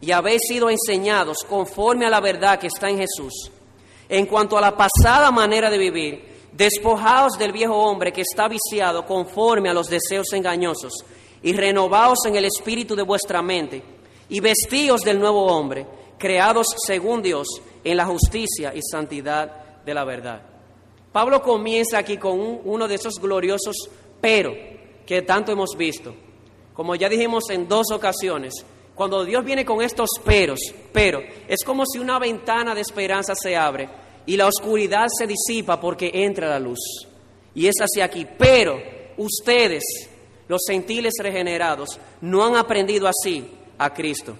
y 0.00 0.10
habéis 0.10 0.42
sido 0.48 0.70
enseñados 0.70 1.38
conforme 1.48 2.06
a 2.06 2.10
la 2.10 2.20
verdad 2.20 2.58
que 2.58 2.66
está 2.66 2.90
en 2.90 2.98
Jesús 2.98 3.50
en 4.12 4.26
cuanto 4.26 4.58
a 4.58 4.60
la 4.60 4.76
pasada 4.76 5.30
manera 5.30 5.70
de 5.70 5.78
vivir, 5.78 6.24
despojaos 6.52 7.38
del 7.38 7.50
viejo 7.50 7.74
hombre 7.74 8.12
que 8.12 8.20
está 8.20 8.46
viciado 8.46 9.06
conforme 9.06 9.70
a 9.70 9.72
los 9.72 9.88
deseos 9.88 10.30
engañosos, 10.34 10.92
y 11.42 11.54
renovaos 11.54 12.18
en 12.26 12.36
el 12.36 12.44
espíritu 12.44 12.94
de 12.94 13.04
vuestra 13.04 13.40
mente, 13.40 13.82
y 14.28 14.40
vestíos 14.40 15.00
del 15.00 15.18
nuevo 15.18 15.46
hombre, 15.46 15.86
creados 16.18 16.66
según 16.86 17.22
Dios 17.22 17.48
en 17.82 17.96
la 17.96 18.04
justicia 18.04 18.74
y 18.74 18.82
santidad 18.82 19.82
de 19.82 19.94
la 19.94 20.04
verdad. 20.04 20.42
Pablo 21.12 21.42
comienza 21.42 21.98
aquí 21.98 22.16
con 22.16 22.60
uno 22.64 22.88
de 22.88 22.94
esos 22.94 23.14
gloriosos 23.20 23.90
pero 24.22 24.54
que 25.04 25.20
tanto 25.22 25.52
hemos 25.52 25.76
visto. 25.76 26.14
Como 26.72 26.94
ya 26.94 27.10
dijimos 27.10 27.50
en 27.50 27.68
dos 27.68 27.88
ocasiones, 27.92 28.54
cuando 28.94 29.24
Dios 29.24 29.44
viene 29.44 29.64
con 29.66 29.82
estos 29.82 30.08
peros, 30.24 30.60
pero 30.92 31.20
es 31.48 31.64
como 31.64 31.84
si 31.84 31.98
una 31.98 32.18
ventana 32.18 32.74
de 32.74 32.80
esperanza 32.80 33.34
se 33.34 33.56
abre 33.56 33.88
y 34.24 34.36
la 34.36 34.46
oscuridad 34.46 35.08
se 35.08 35.26
disipa 35.26 35.78
porque 35.80 36.10
entra 36.14 36.48
la 36.48 36.60
luz. 36.60 36.78
Y 37.54 37.66
es 37.66 37.74
hacia 37.80 38.04
aquí. 38.04 38.26
Pero 38.38 38.80
ustedes, 39.18 39.82
los 40.48 40.62
gentiles 40.66 41.14
regenerados, 41.18 41.98
no 42.20 42.44
han 42.44 42.56
aprendido 42.56 43.08
así 43.08 43.44
a 43.76 43.92
Cristo. 43.92 44.36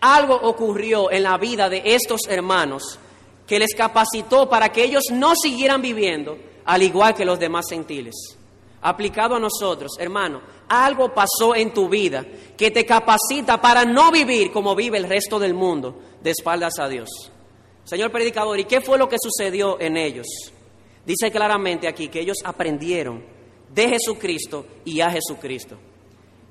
Algo 0.00 0.34
ocurrió 0.34 1.10
en 1.10 1.24
la 1.24 1.38
vida 1.38 1.68
de 1.68 1.82
estos 1.84 2.20
hermanos 2.28 3.00
que 3.48 3.58
les 3.58 3.74
capacitó 3.74 4.48
para 4.48 4.68
que 4.70 4.84
ellos 4.84 5.04
no 5.10 5.32
siguieran 5.34 5.80
viviendo 5.80 6.36
al 6.66 6.82
igual 6.82 7.14
que 7.14 7.24
los 7.24 7.38
demás 7.38 7.64
gentiles. 7.70 8.14
Aplicado 8.82 9.36
a 9.36 9.40
nosotros, 9.40 9.92
hermano, 9.98 10.42
algo 10.68 11.14
pasó 11.14 11.56
en 11.56 11.72
tu 11.72 11.88
vida 11.88 12.24
que 12.56 12.70
te 12.70 12.84
capacita 12.84 13.58
para 13.58 13.86
no 13.86 14.12
vivir 14.12 14.52
como 14.52 14.76
vive 14.76 14.98
el 14.98 15.08
resto 15.08 15.38
del 15.38 15.54
mundo, 15.54 15.98
de 16.22 16.30
espaldas 16.30 16.78
a 16.78 16.88
Dios. 16.88 17.08
Señor 17.84 18.12
predicador, 18.12 18.60
¿y 18.60 18.66
qué 18.66 18.82
fue 18.82 18.98
lo 18.98 19.08
que 19.08 19.16
sucedió 19.20 19.80
en 19.80 19.96
ellos? 19.96 20.26
Dice 21.06 21.30
claramente 21.30 21.88
aquí 21.88 22.08
que 22.08 22.20
ellos 22.20 22.36
aprendieron 22.44 23.24
de 23.72 23.88
Jesucristo 23.88 24.66
y 24.84 25.00
a 25.00 25.10
Jesucristo. 25.10 25.78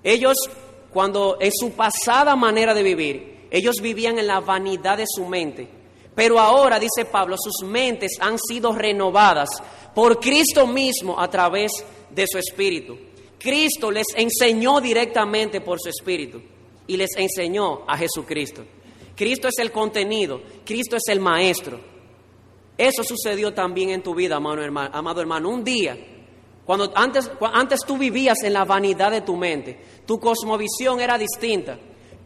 Ellos, 0.04 0.36
cuando 0.92 1.38
en 1.40 1.52
su 1.54 1.74
pasada 1.74 2.36
manera 2.36 2.74
de 2.74 2.82
vivir, 2.82 3.48
ellos 3.52 3.76
vivían 3.82 4.18
en 4.18 4.26
la 4.26 4.40
vanidad 4.40 4.98
de 4.98 5.06
su 5.08 5.26
mente. 5.26 5.77
Pero 6.18 6.40
ahora, 6.40 6.80
dice 6.80 7.06
Pablo, 7.06 7.36
sus 7.38 7.70
mentes 7.70 8.14
han 8.20 8.40
sido 8.40 8.74
renovadas 8.74 9.50
por 9.94 10.20
Cristo 10.20 10.66
mismo 10.66 11.20
a 11.20 11.30
través 11.30 11.72
de 12.10 12.26
su 12.26 12.40
Espíritu. 12.40 12.98
Cristo 13.38 13.92
les 13.92 14.08
enseñó 14.16 14.82
directamente 14.82 15.62
por 15.62 15.80
su 15.80 15.90
Espíritu 15.90 16.42
y 16.88 16.98
les 16.98 17.12
enseñó 17.18 17.84
a 17.88 17.96
Jesucristo. 18.00 18.66
Cristo 19.16 19.48
es 19.48 19.60
el 19.60 19.72
contenido, 19.72 20.42
Cristo 20.66 20.96
es 20.96 21.04
el 21.08 21.20
maestro. 21.20 21.80
Eso 22.76 23.04
sucedió 23.04 23.54
también 23.54 23.92
en 23.92 24.02
tu 24.02 24.16
vida, 24.16 24.38
amado 24.38 24.64
hermano. 24.64 24.90
Amado 24.94 25.22
hermano. 25.22 25.50
Un 25.50 25.64
día, 25.64 25.96
cuando 26.66 26.92
antes, 26.96 27.30
antes 27.54 27.82
tú 27.86 27.96
vivías 27.96 28.42
en 28.44 28.54
la 28.54 28.66
vanidad 28.66 29.12
de 29.12 29.22
tu 29.22 29.36
mente, 29.36 29.80
tu 30.08 30.20
cosmovisión 30.20 31.00
era 31.00 31.16
distinta. 31.16 31.78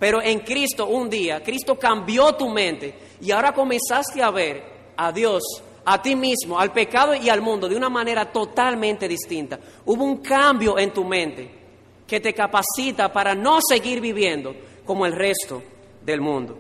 Pero 0.02 0.20
en 0.20 0.40
Cristo 0.40 0.88
un 0.88 1.12
día, 1.12 1.44
Cristo 1.44 1.78
cambió 1.78 2.34
tu 2.34 2.50
mente 2.50 2.96
y 3.22 3.30
ahora 3.30 3.54
comenzaste 3.54 4.24
a 4.24 4.32
ver 4.32 4.64
a 4.98 5.12
Dios, 5.12 5.44
a 5.86 6.02
ti 6.02 6.16
mismo, 6.16 6.60
al 6.60 6.74
pecado 6.74 7.14
y 7.14 7.30
al 7.30 7.40
mundo 7.40 7.70
de 7.70 7.76
una 7.76 7.88
manera 7.88 8.32
totalmente 8.32 9.08
distinta. 9.08 9.60
Hubo 9.86 10.04
un 10.04 10.18
cambio 10.18 10.80
en 10.80 10.92
tu 10.92 11.04
mente 11.04 11.52
que 12.08 12.20
te 12.20 12.34
capacita 12.34 13.14
para 13.14 13.36
no 13.36 13.60
seguir 13.62 14.02
viviendo 14.02 14.56
como 14.88 15.06
el 15.06 15.14
resto 15.14 15.62
del 16.04 16.20
mundo. 16.20 16.58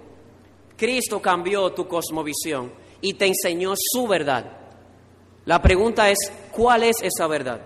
Cristo 0.77 1.19
cambió 1.19 1.71
tu 1.71 1.87
cosmovisión 1.87 2.71
y 3.01 3.15
te 3.15 3.25
enseñó 3.25 3.73
su 3.75 4.07
verdad. 4.07 4.55
La 5.45 5.59
pregunta 5.59 6.11
es, 6.11 6.19
¿cuál 6.51 6.83
es 6.83 6.97
esa 7.01 7.25
verdad? 7.25 7.59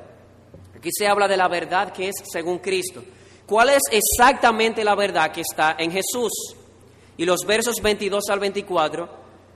Aquí 0.74 0.88
se 0.98 1.06
habla 1.06 1.28
de 1.28 1.36
la 1.36 1.50
verdad 1.50 1.92
que 1.92 2.08
es 2.08 2.16
según 2.32 2.60
Cristo. 2.60 3.04
¿Cuál 3.46 3.70
es 3.70 3.82
exactamente 3.92 4.84
la 4.84 4.96
verdad 4.96 5.32
que 5.32 5.42
está 5.42 5.76
en 5.78 5.92
Jesús? 5.92 6.32
Y 7.18 7.26
los 7.26 7.42
versos 7.46 7.76
22 7.82 8.24
al 8.30 8.40
24 8.40 9.10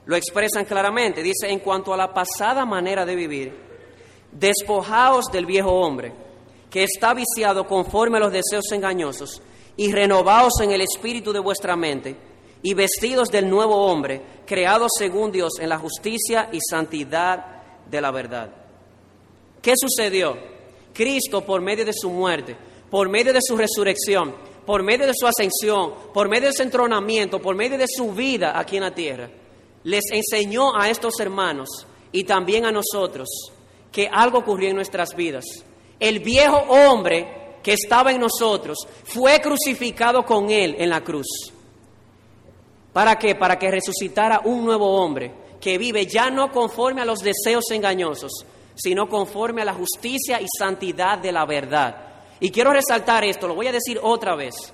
lo 0.05 0.15
expresan 0.15 0.65
claramente. 0.65 1.23
Dice, 1.23 1.49
en 1.49 1.59
cuanto 1.59 1.93
a 1.93 1.97
la 1.97 2.13
pasada 2.13 2.65
manera 2.65 3.05
de 3.05 3.15
vivir, 3.15 3.53
despojaos 4.31 5.31
del 5.31 5.45
viejo 5.45 5.71
hombre, 5.71 6.13
que 6.69 6.83
está 6.83 7.13
viciado 7.13 7.65
conforme 7.65 8.17
a 8.17 8.21
los 8.21 8.31
deseos 8.31 8.71
engañosos, 8.71 9.41
y 9.75 9.91
renovaos 9.91 10.59
en 10.61 10.71
el 10.71 10.81
espíritu 10.81 11.31
de 11.31 11.39
vuestra 11.39 11.75
mente 11.75 12.15
y 12.61 12.73
vestidos 12.73 13.31
del 13.31 13.49
nuevo 13.49 13.85
hombre, 13.85 14.21
creados 14.45 14.91
según 14.97 15.31
Dios 15.31 15.53
en 15.59 15.69
la 15.69 15.79
justicia 15.79 16.49
y 16.51 16.59
santidad 16.59 17.63
de 17.89 18.01
la 18.01 18.11
verdad. 18.11 18.49
¿Qué 19.61 19.73
sucedió? 19.77 20.37
Cristo, 20.93 21.45
por 21.45 21.61
medio 21.61 21.85
de 21.85 21.93
su 21.93 22.09
muerte, 22.09 22.57
por 22.89 23.09
medio 23.09 23.33
de 23.33 23.41
su 23.41 23.55
resurrección, 23.55 24.35
por 24.65 24.83
medio 24.83 25.07
de 25.07 25.13
su 25.13 25.25
ascensión, 25.27 25.93
por 26.13 26.29
medio 26.29 26.47
de 26.47 26.53
su 26.53 26.63
entronamiento, 26.63 27.39
por 27.39 27.55
medio 27.55 27.77
de 27.77 27.87
su 27.87 28.13
vida 28.13 28.57
aquí 28.57 28.77
en 28.77 28.83
la 28.83 28.93
tierra, 28.93 29.29
les 29.83 30.03
enseñó 30.11 30.75
a 30.79 30.89
estos 30.89 31.19
hermanos 31.19 31.69
y 32.11 32.23
también 32.23 32.65
a 32.65 32.71
nosotros 32.71 33.27
que 33.91 34.07
algo 34.11 34.39
ocurrió 34.39 34.69
en 34.69 34.75
nuestras 34.75 35.15
vidas. 35.15 35.45
El 35.99 36.19
viejo 36.19 36.57
hombre 36.57 37.57
que 37.63 37.73
estaba 37.73 38.11
en 38.11 38.21
nosotros 38.21 38.77
fue 39.03 39.39
crucificado 39.41 40.23
con 40.23 40.49
él 40.49 40.75
en 40.77 40.89
la 40.89 41.01
cruz. 41.01 41.27
¿Para 42.93 43.17
qué? 43.17 43.35
Para 43.35 43.57
que 43.57 43.71
resucitara 43.71 44.41
un 44.45 44.65
nuevo 44.65 45.01
hombre 45.01 45.31
que 45.59 45.77
vive 45.77 46.05
ya 46.05 46.29
no 46.29 46.51
conforme 46.51 47.01
a 47.01 47.05
los 47.05 47.19
deseos 47.19 47.69
engañosos, 47.71 48.31
sino 48.75 49.09
conforme 49.09 49.61
a 49.61 49.65
la 49.65 49.73
justicia 49.73 50.39
y 50.41 50.45
santidad 50.57 51.17
de 51.17 51.31
la 51.31 51.45
verdad. 51.45 52.08
Y 52.39 52.51
quiero 52.51 52.71
resaltar 52.71 53.23
esto, 53.23 53.47
lo 53.47 53.55
voy 53.55 53.67
a 53.67 53.71
decir 53.71 53.99
otra 54.01 54.35
vez. 54.35 54.73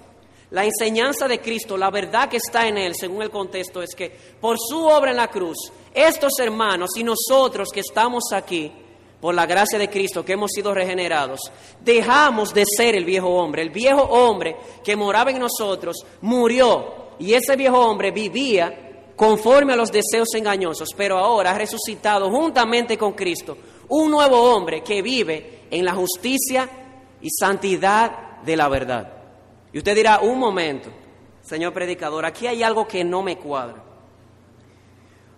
La 0.52 0.64
enseñanza 0.64 1.28
de 1.28 1.40
Cristo, 1.40 1.76
la 1.76 1.90
verdad 1.90 2.30
que 2.30 2.38
está 2.38 2.68
en 2.68 2.78
Él, 2.78 2.94
según 2.96 3.24
el 3.24 3.32
contexto, 3.32 3.82
es 3.82 3.96
que 3.96 4.10
por 4.40 4.58
su 4.60 4.86
obra 4.86 5.12
en 5.12 5.18
la 5.18 5.30
cruz, 5.30 5.58
estos 5.94 6.40
hermanos 6.40 6.92
y 6.96 7.04
nosotros 7.04 7.70
que 7.74 7.80
estamos 7.80 8.26
aquí, 8.32 8.72
por 9.20 9.34
la 9.34 9.48
gracia 9.48 9.80
de 9.80 9.90
Cristo, 9.90 10.24
que 10.24 10.34
hemos 10.34 10.52
sido 10.52 10.74
regenerados, 10.74 11.40
dejamos 11.82 12.54
de 12.54 12.64
ser 12.66 12.96
el 12.96 13.06
viejo 13.06 13.30
hombre. 13.30 13.64
El 13.64 13.72
viejo 13.72 14.04
hombre 14.04 14.56
que 14.84 14.96
moraba 14.96 15.32
en 15.32 15.40
nosotros 15.40 15.98
murió 16.22 17.16
y 17.18 17.34
ese 17.34 17.56
viejo 17.56 17.80
hombre 17.80 18.12
vivía 18.12 19.12
conforme 19.16 19.74
a 19.74 19.78
los 19.78 19.92
deseos 19.92 20.28
engañosos, 20.36 20.90
pero 20.96 21.18
ahora 21.18 21.52
ha 21.52 21.58
resucitado 21.58 22.30
juntamente 22.30 22.98
con 22.98 23.14
Cristo 23.14 23.58
un 23.90 24.12
nuevo 24.12 24.40
hombre 24.40 24.84
que 24.84 25.02
vive 25.02 25.66
en 25.72 25.86
la 25.86 25.96
justicia 25.96 26.70
y 27.26 27.30
santidad 27.32 28.38
de 28.44 28.56
la 28.56 28.70
verdad. 28.70 29.12
Y 29.74 29.80
usted 29.80 29.96
dirá, 29.96 30.20
un 30.20 30.38
momento, 30.38 30.92
señor 31.42 31.74
predicador, 31.74 32.24
aquí 32.24 32.46
hay 32.46 32.62
algo 32.62 32.88
que 32.88 33.04
no 33.04 33.24
me 33.24 33.40
cuadra. 33.40 33.84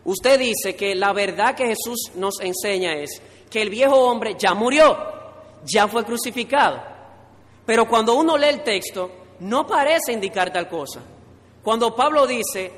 usted 0.04 0.38
dice 0.38 0.76
que 0.76 0.94
la 0.96 1.14
verdad 1.14 1.56
que 1.56 1.68
Jesús 1.68 2.12
nos 2.16 2.42
enseña 2.42 2.94
es 2.98 3.22
que 3.50 3.62
el 3.62 3.70
viejo 3.70 3.96
hombre 3.96 4.36
ya 4.38 4.54
murió, 4.54 4.98
ya 5.64 5.88
fue 5.88 6.04
crucificado. 6.04 6.78
Pero 7.66 7.88
cuando 7.88 8.16
uno 8.16 8.38
lee 8.38 8.50
el 8.50 8.64
texto, 8.64 9.10
no 9.40 9.66
parece 9.66 10.12
indicar 10.12 10.52
tal 10.52 10.68
cosa. 10.68 11.00
Cuando 11.64 11.96
Pablo 11.96 12.28
dice, 12.28 12.70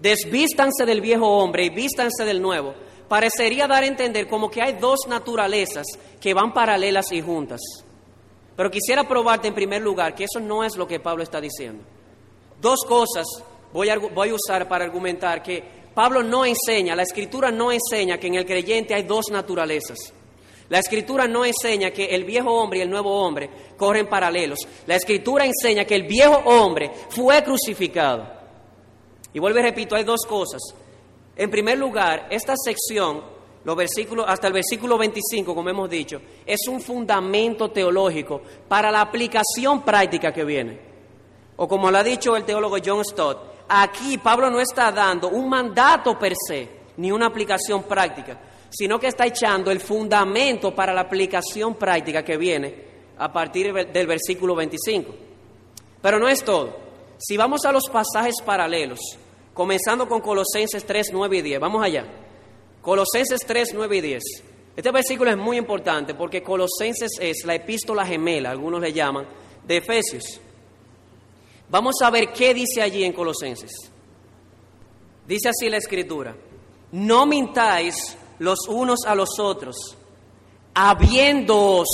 desvístanse 0.00 0.84
del 0.84 1.00
viejo 1.00 1.38
hombre 1.38 1.66
y 1.66 1.70
vístanse 1.70 2.24
del 2.24 2.42
nuevo, 2.42 2.74
parecería 3.08 3.68
dar 3.68 3.84
a 3.84 3.86
entender 3.86 4.26
como 4.26 4.50
que 4.50 4.60
hay 4.60 4.72
dos 4.72 5.06
naturalezas 5.06 5.86
que 6.20 6.34
van 6.34 6.52
paralelas 6.52 7.12
y 7.12 7.22
juntas. 7.22 7.60
Pero 8.56 8.70
quisiera 8.70 9.06
probarte 9.06 9.48
en 9.48 9.54
primer 9.54 9.82
lugar 9.82 10.14
que 10.14 10.24
eso 10.24 10.40
no 10.40 10.64
es 10.64 10.76
lo 10.76 10.86
que 10.86 10.98
Pablo 10.98 11.22
está 11.22 11.40
diciendo. 11.40 11.84
Dos 12.60 12.80
cosas 12.86 13.26
voy 13.72 13.90
a, 13.90 13.98
voy 13.98 14.30
a 14.30 14.34
usar 14.34 14.66
para 14.66 14.84
argumentar 14.84 15.42
que 15.42 15.62
Pablo 15.94 16.22
no 16.22 16.44
enseña, 16.44 16.96
la 16.96 17.02
escritura 17.02 17.50
no 17.50 17.70
enseña 17.72 18.18
que 18.18 18.26
en 18.26 18.34
el 18.34 18.46
creyente 18.46 18.94
hay 18.94 19.02
dos 19.02 19.30
naturalezas. 19.30 20.12
La 20.68 20.78
escritura 20.80 21.28
no 21.28 21.44
enseña 21.44 21.90
que 21.90 22.06
el 22.06 22.24
viejo 22.24 22.50
hombre 22.50 22.80
y 22.80 22.82
el 22.82 22.90
nuevo 22.90 23.22
hombre 23.22 23.48
corren 23.76 24.08
paralelos. 24.08 24.58
La 24.86 24.96
escritura 24.96 25.44
enseña 25.44 25.84
que 25.84 25.94
el 25.94 26.02
viejo 26.02 26.36
hombre 26.44 26.90
fue 27.10 27.42
crucificado. 27.44 28.26
Y 29.32 29.38
vuelvo 29.38 29.60
y 29.60 29.62
repito, 29.62 29.94
hay 29.94 30.02
dos 30.02 30.22
cosas. 30.26 30.60
En 31.36 31.50
primer 31.50 31.78
lugar, 31.78 32.26
esta 32.30 32.54
sección, 32.56 33.22
los 33.66 33.74
versículos, 33.74 34.26
hasta 34.28 34.46
el 34.46 34.52
versículo 34.52 34.96
25, 34.96 35.52
como 35.52 35.68
hemos 35.68 35.90
dicho, 35.90 36.20
es 36.46 36.68
un 36.68 36.80
fundamento 36.80 37.68
teológico 37.72 38.40
para 38.68 38.92
la 38.92 39.00
aplicación 39.00 39.82
práctica 39.82 40.32
que 40.32 40.44
viene. 40.44 40.78
O 41.56 41.66
como 41.66 41.90
lo 41.90 41.98
ha 41.98 42.04
dicho 42.04 42.36
el 42.36 42.44
teólogo 42.44 42.76
John 42.84 43.04
Stott, 43.04 43.64
aquí 43.68 44.18
Pablo 44.18 44.50
no 44.50 44.60
está 44.60 44.92
dando 44.92 45.30
un 45.30 45.48
mandato 45.48 46.16
per 46.16 46.34
se, 46.36 46.68
ni 46.98 47.10
una 47.10 47.26
aplicación 47.26 47.82
práctica, 47.82 48.38
sino 48.70 49.00
que 49.00 49.08
está 49.08 49.26
echando 49.26 49.72
el 49.72 49.80
fundamento 49.80 50.72
para 50.72 50.94
la 50.94 51.00
aplicación 51.00 51.74
práctica 51.74 52.22
que 52.22 52.36
viene 52.36 52.84
a 53.18 53.32
partir 53.32 53.72
del 53.74 54.06
versículo 54.06 54.54
25. 54.54 55.12
Pero 56.00 56.20
no 56.20 56.28
es 56.28 56.44
todo. 56.44 56.76
Si 57.18 57.36
vamos 57.36 57.64
a 57.64 57.72
los 57.72 57.88
pasajes 57.88 58.36
paralelos, 58.44 59.00
comenzando 59.52 60.06
con 60.06 60.20
Colosenses 60.20 60.86
3, 60.86 61.08
9 61.12 61.38
y 61.38 61.42
10. 61.42 61.58
Vamos 61.58 61.82
allá. 61.82 62.25
Colosenses 62.86 63.40
3, 63.44 63.70
9 63.74 63.96
y 63.96 64.00
10. 64.00 64.22
Este 64.76 64.92
versículo 64.92 65.28
es 65.32 65.36
muy 65.36 65.56
importante 65.56 66.14
porque 66.14 66.40
Colosenses 66.40 67.10
es 67.18 67.44
la 67.44 67.56
epístola 67.56 68.06
gemela, 68.06 68.52
algunos 68.52 68.80
le 68.80 68.92
llaman, 68.92 69.26
de 69.66 69.78
Efesios. 69.78 70.38
Vamos 71.68 71.96
a 72.00 72.10
ver 72.10 72.32
qué 72.32 72.54
dice 72.54 72.80
allí 72.80 73.02
en 73.02 73.12
Colosenses. 73.12 73.72
Dice 75.26 75.48
así 75.48 75.68
la 75.68 75.78
escritura, 75.78 76.36
no 76.92 77.26
mintáis 77.26 78.16
los 78.38 78.68
unos 78.68 79.00
a 79.04 79.16
los 79.16 79.40
otros, 79.40 79.96
habiéndoos 80.72 81.88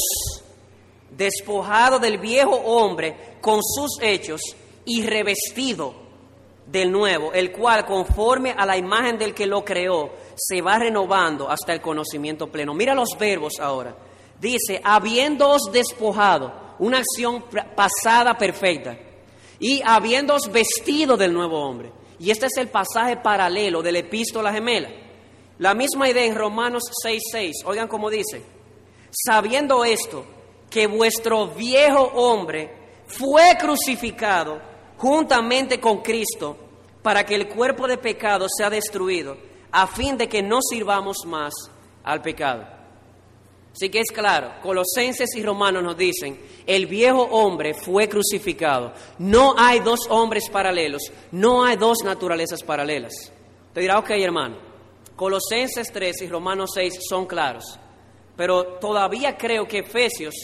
despojado 1.17 2.01
del 2.01 2.19
viejo 2.19 2.55
hombre 2.55 3.39
con 3.41 3.63
sus 3.63 3.97
hechos 4.03 4.43
y 4.85 5.03
revestido 5.07 6.02
del 6.73 6.91
nuevo, 6.91 7.33
el 7.35 7.53
cual 7.53 7.85
conforme 7.85 8.53
a 8.57 8.65
la 8.65 8.79
imagen 8.79 9.19
del 9.19 9.35
que 9.35 9.47
lo 9.47 9.63
creó, 9.63 10.11
se 10.35 10.63
va 10.63 10.79
renovando 10.79 11.49
hasta 11.49 11.75
el 11.75 11.83
conocimiento 11.83 12.47
pleno. 12.47 12.73
Mira 12.73 12.95
los 12.95 13.11
verbos 13.19 13.61
ahora. 13.61 13.95
Dice, 14.41 14.81
habiéndoos 14.83 15.71
despojado, 15.71 16.75
una 16.79 16.99
acción 16.99 17.45
pasada 17.77 18.37
perfecta, 18.37 18.99
y 19.61 19.83
habiéndoos 19.85 20.51
vestido 20.51 21.17
del 21.17 21.33
nuevo 21.33 21.61
hombre. 21.61 21.93
Y 22.19 22.31
este 22.31 22.47
es 22.47 22.57
el 22.57 22.69
pasaje 22.69 23.19
paralelo 23.19 23.83
de 23.83 23.93
la 23.93 23.99
epístola 23.99 24.53
gemela. 24.53 24.89
La 25.59 25.75
misma 25.75 26.09
idea 26.09 26.25
en 26.25 26.35
Romanos 26.35 26.85
6:6. 27.05 27.53
Oigan 27.67 27.87
cómo 27.87 28.11
dice, 28.11 28.43
sabiendo 29.11 29.85
esto, 29.85 30.25
que 30.71 30.87
vuestro 30.87 31.49
viejo 31.49 32.01
hombre 32.15 32.75
fue 33.07 33.57
crucificado 33.61 34.61
juntamente 34.97 35.79
con 35.79 36.01
Cristo 36.01 36.57
para 37.03 37.25
que 37.25 37.35
el 37.35 37.49
cuerpo 37.49 37.89
de 37.89 37.99
pecado 37.99 38.47
sea 38.49 38.71
destruido, 38.71 39.37
a 39.71 39.87
fin 39.87 40.17
de 40.17 40.29
que 40.29 40.43
no 40.43 40.61
sirvamos 40.63 41.19
más 41.27 41.53
al 42.05 42.23
pecado. 42.23 42.67
Así 43.73 43.89
que 43.89 44.01
es 44.01 44.11
claro, 44.13 44.53
Colosenses 44.63 45.35
y 45.35 45.43
Romanos 45.43 45.83
nos 45.83 45.97
dicen, 45.97 46.39
el 46.67 46.87
viejo 46.87 47.23
hombre 47.23 47.73
fue 47.73 48.07
crucificado. 48.07 48.93
No 49.19 49.55
hay 49.57 49.81
dos 49.81 50.01
hombres 50.11 50.51
paralelos, 50.51 51.11
no 51.31 51.65
hay 51.65 51.77
dos 51.77 51.99
naturalezas 52.05 52.63
paralelas. 52.63 53.33
Te 53.73 53.81
dirá, 53.81 53.99
ok 53.99 54.11
hermano, 54.11 54.57
Colosenses 55.17 55.91
3 55.91 56.23
y 56.23 56.29
Romanos 56.29 56.73
6 56.75 57.01
son 57.09 57.27
claros, 57.27 57.79
pero 58.37 58.65
todavía 58.79 59.39
creo 59.39 59.67
que 59.67 59.79
Efesios 59.79 60.35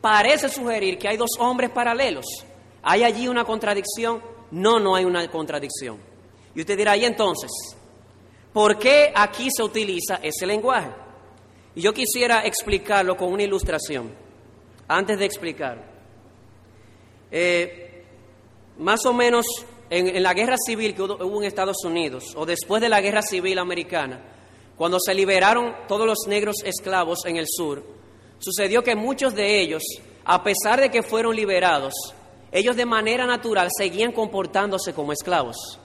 parece 0.00 0.48
sugerir 0.48 0.96
que 0.96 1.08
hay 1.08 1.18
dos 1.18 1.32
hombres 1.38 1.70
paralelos. 1.70 2.24
¿Hay 2.82 3.04
allí 3.04 3.28
una 3.28 3.44
contradicción? 3.44 4.22
No, 4.50 4.80
no 4.80 4.94
hay 4.94 5.04
una 5.04 5.30
contradicción. 5.30 6.07
Y 6.58 6.62
usted 6.62 6.76
dirá, 6.76 6.96
¿y 6.96 7.04
entonces? 7.04 7.52
¿Por 8.52 8.80
qué 8.80 9.12
aquí 9.14 9.46
se 9.48 9.62
utiliza 9.62 10.16
ese 10.20 10.44
lenguaje? 10.44 10.90
Y 11.76 11.82
yo 11.82 11.94
quisiera 11.94 12.44
explicarlo 12.44 13.16
con 13.16 13.32
una 13.32 13.44
ilustración, 13.44 14.12
antes 14.88 15.20
de 15.20 15.24
explicarlo. 15.24 15.84
Eh, 17.30 18.04
más 18.78 19.06
o 19.06 19.12
menos 19.12 19.46
en, 19.88 20.08
en, 20.08 20.20
la 20.20 20.34
guerra 20.34 20.56
civil 20.58 20.96
que 20.96 21.02
hubo 21.02 21.40
en 21.40 21.46
Estados 21.46 21.84
Unidos, 21.84 22.34
o 22.34 22.44
después 22.44 22.82
de 22.82 22.88
la 22.88 23.00
guerra 23.00 23.22
civil 23.22 23.56
americana, 23.60 24.20
cuando 24.76 24.98
se 24.98 25.14
liberaron 25.14 25.72
todos 25.86 26.08
los 26.08 26.26
negros 26.26 26.56
esclavos 26.64 27.24
en 27.26 27.36
el 27.36 27.46
sur, 27.46 27.84
sucedió 28.40 28.82
que 28.82 28.96
muchos 28.96 29.32
de 29.36 29.60
ellos, 29.60 29.84
a 30.24 30.42
pesar 30.42 30.80
de 30.80 30.90
que 30.90 31.04
fueron 31.04 31.36
liberados, 31.36 31.94
ellos 32.50 32.74
de 32.74 32.84
manera 32.84 33.26
natural 33.26 33.68
seguían 33.78 34.10
comportándose 34.10 34.92
como 34.92 35.12
esclavos. 35.12 35.78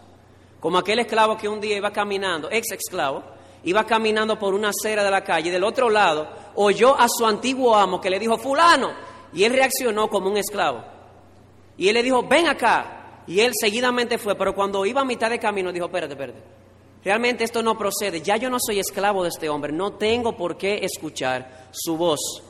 Como 0.63 0.77
aquel 0.77 0.99
esclavo 0.99 1.35
que 1.35 1.49
un 1.49 1.59
día 1.59 1.75
iba 1.75 1.91
caminando, 1.91 2.49
ex 2.49 2.71
esclavo, 2.71 3.21
iba 3.65 3.85
caminando 3.85 4.39
por 4.39 4.53
una 4.53 4.69
acera 4.69 5.03
de 5.03 5.11
la 5.11 5.21
calle 5.21 5.49
y 5.49 5.51
del 5.51 5.65
otro 5.65 5.89
lado 5.89 6.25
oyó 6.55 6.97
a 6.97 7.05
su 7.09 7.25
antiguo 7.25 7.75
amo 7.75 7.99
que 7.99 8.09
le 8.09 8.17
dijo, 8.17 8.37
fulano, 8.37 8.93
y 9.33 9.43
él 9.43 9.51
reaccionó 9.51 10.07
como 10.07 10.29
un 10.29 10.37
esclavo. 10.37 10.81
Y 11.75 11.89
él 11.89 11.95
le 11.95 12.01
dijo, 12.01 12.23
ven 12.23 12.47
acá. 12.47 13.23
Y 13.27 13.41
él 13.41 13.51
seguidamente 13.59 14.17
fue, 14.17 14.35
pero 14.35 14.55
cuando 14.55 14.85
iba 14.85 15.01
a 15.01 15.03
mitad 15.03 15.29
de 15.29 15.37
camino 15.37 15.69
dijo, 15.73 15.87
espérate, 15.87 16.13
espérate. 16.13 16.41
Realmente 17.03 17.43
esto 17.43 17.61
no 17.61 17.77
procede. 17.77 18.21
Ya 18.21 18.37
yo 18.37 18.49
no 18.49 18.57
soy 18.57 18.79
esclavo 18.79 19.23
de 19.23 19.29
este 19.29 19.49
hombre. 19.49 19.73
No 19.73 19.95
tengo 19.95 20.37
por 20.37 20.55
qué 20.55 20.79
escuchar 20.81 21.67
su 21.71 21.97
voz. 21.97 22.41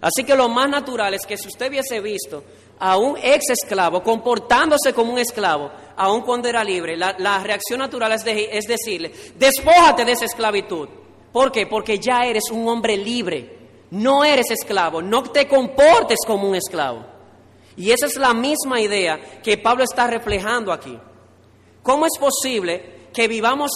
Así 0.00 0.24
que 0.24 0.34
lo 0.34 0.48
más 0.48 0.68
natural 0.68 1.14
es 1.14 1.24
que 1.24 1.36
si 1.36 1.46
usted 1.46 1.68
hubiese 1.68 2.00
visto 2.00 2.42
a 2.84 2.96
un 2.96 3.16
ex 3.16 3.50
esclavo 3.50 4.02
comportándose 4.02 4.92
como 4.92 5.12
un 5.12 5.18
esclavo, 5.20 5.70
aun 5.96 6.22
cuando 6.22 6.48
era 6.48 6.64
libre, 6.64 6.96
la, 6.96 7.38
reacción 7.38 7.78
natural 7.78 8.10
es, 8.10 8.24
es 8.26 8.64
decirle, 8.66 9.12
despójate 9.36 10.04
de 10.04 10.10
esa 10.10 10.24
esclavitud. 10.24 10.88
¿Por 11.32 11.52
qué? 11.52 11.68
Porque 11.68 12.00
ya 12.00 12.24
eres 12.24 12.50
un 12.50 12.66
hombre 12.66 12.96
libre, 12.96 13.86
no 13.92 14.24
eres 14.24 14.50
esclavo, 14.50 15.00
no 15.00 15.22
te 15.22 15.46
comportes 15.46 16.18
como 16.26 16.48
un 16.48 16.56
esclavo. 16.56 17.04
Y 17.76 17.92
esa 17.92 18.06
es 18.06 18.16
la 18.16 18.34
misma 18.34 18.80
idea 18.80 19.40
que 19.40 19.58
Pablo 19.58 19.84
está 19.84 20.08
reflejando 20.08 20.72
aquí. 20.72 20.98
¿Cómo 21.84 22.04
es 22.04 22.18
posible 22.18 23.06
que 23.14 23.28
vivamos 23.28 23.70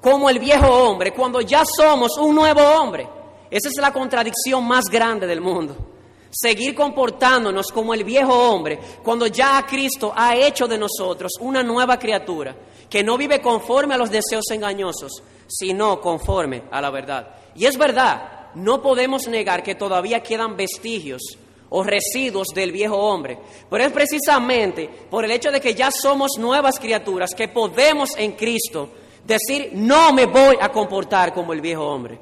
como 0.00 0.30
el 0.30 0.38
viejo 0.38 0.68
hombre 0.68 1.12
cuando 1.12 1.42
ya 1.42 1.64
somos 1.66 2.16
un 2.16 2.34
nuevo 2.34 2.62
hombre? 2.62 3.06
Esa 3.50 3.68
es 3.68 3.76
la 3.78 3.92
contradicción 3.92 4.66
más 4.66 4.86
grande 4.86 5.26
del 5.26 5.42
mundo 5.42 5.87
seguir 6.30 6.74
comportándonos 6.74 7.68
como 7.68 7.94
el 7.94 8.04
viejo 8.04 8.32
hombre 8.32 8.78
cuando 9.02 9.26
ya 9.26 9.64
Cristo 9.66 10.12
ha 10.14 10.36
hecho 10.36 10.66
de 10.66 10.78
nosotros 10.78 11.32
una 11.40 11.62
nueva 11.62 11.98
criatura 11.98 12.54
que 12.88 13.02
no 13.02 13.18
vive 13.18 13.40
conforme 13.40 13.94
a 13.94 13.98
los 13.98 14.10
deseos 14.10 14.50
engañosos, 14.50 15.22
sino 15.46 16.00
conforme 16.00 16.64
a 16.70 16.80
la 16.80 16.90
verdad. 16.90 17.28
Y 17.54 17.66
es 17.66 17.76
verdad, 17.76 18.48
no 18.54 18.80
podemos 18.82 19.28
negar 19.28 19.62
que 19.62 19.74
todavía 19.74 20.22
quedan 20.22 20.56
vestigios 20.56 21.22
o 21.70 21.82
residuos 21.82 22.48
del 22.54 22.72
viejo 22.72 22.96
hombre, 22.96 23.38
pero 23.68 23.84
es 23.84 23.92
precisamente 23.92 24.88
por 25.10 25.24
el 25.24 25.30
hecho 25.30 25.50
de 25.50 25.60
que 25.60 25.74
ya 25.74 25.90
somos 25.90 26.32
nuevas 26.38 26.78
criaturas 26.78 27.34
que 27.36 27.48
podemos 27.48 28.16
en 28.16 28.32
Cristo 28.32 28.90
decir, 29.24 29.70
no 29.74 30.12
me 30.12 30.24
voy 30.24 30.56
a 30.60 30.70
comportar 30.70 31.34
como 31.34 31.52
el 31.52 31.60
viejo 31.60 31.86
hombre. 31.86 32.18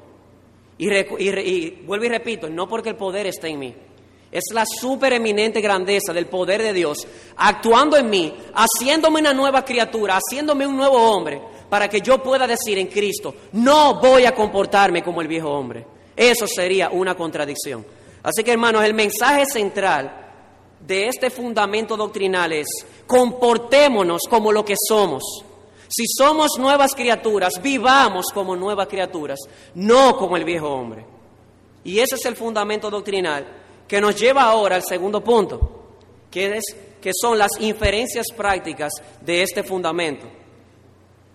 Y, 0.77 0.93
y 0.93 1.69
vuelvo 1.85 2.05
y 2.05 2.09
repito, 2.09 2.49
no 2.49 2.67
porque 2.67 2.89
el 2.89 2.95
poder 2.95 3.27
está 3.27 3.47
en 3.47 3.59
mí, 3.59 3.73
es 4.31 4.43
la 4.53 4.65
supereminente 4.65 5.61
grandeza 5.61 6.13
del 6.13 6.27
poder 6.27 6.61
de 6.61 6.73
Dios 6.73 6.97
actuando 7.37 7.97
en 7.97 8.09
mí, 8.09 8.33
haciéndome 8.53 9.19
una 9.19 9.33
nueva 9.33 9.63
criatura, 9.63 10.17
haciéndome 10.17 10.67
un 10.67 10.75
nuevo 10.75 10.97
hombre, 10.97 11.41
para 11.69 11.89
que 11.89 12.01
yo 12.01 12.21
pueda 12.21 12.47
decir 12.47 12.77
en 12.77 12.87
Cristo, 12.87 13.33
no 13.53 13.99
voy 13.99 14.25
a 14.25 14.33
comportarme 14.33 15.03
como 15.03 15.21
el 15.21 15.27
viejo 15.27 15.49
hombre. 15.49 15.85
Eso 16.15 16.47
sería 16.47 16.89
una 16.89 17.15
contradicción. 17.15 17.85
Así 18.23 18.43
que 18.43 18.51
hermanos, 18.51 18.83
el 18.83 18.93
mensaje 18.93 19.45
central 19.45 20.25
de 20.79 21.07
este 21.07 21.29
fundamento 21.29 21.95
doctrinal 21.95 22.51
es, 22.53 22.67
comportémonos 23.05 24.23
como 24.29 24.51
lo 24.51 24.63
que 24.65 24.75
somos. 24.87 25.23
Si 25.87 26.05
somos 26.07 26.51
nuevas 26.57 26.93
criaturas, 26.93 27.53
vivamos 27.61 28.27
como 28.33 28.55
nuevas 28.55 28.87
criaturas, 28.87 29.39
no 29.75 30.17
como 30.17 30.35
el 30.35 30.43
viejo 30.43 30.69
hombre. 30.69 31.05
Y 31.83 31.99
ese 31.99 32.15
es 32.15 32.25
el 32.25 32.35
fundamento 32.35 32.89
doctrinal 32.89 33.45
que 33.87 34.01
nos 34.01 34.19
lleva 34.19 34.43
ahora 34.43 34.75
al 34.75 34.83
segundo 34.83 35.23
punto, 35.23 35.85
que, 36.29 36.57
es, 36.57 36.63
que 37.01 37.11
son 37.13 37.37
las 37.37 37.51
inferencias 37.59 38.27
prácticas 38.35 38.91
de 39.21 39.41
este 39.41 39.63
fundamento. 39.63 40.27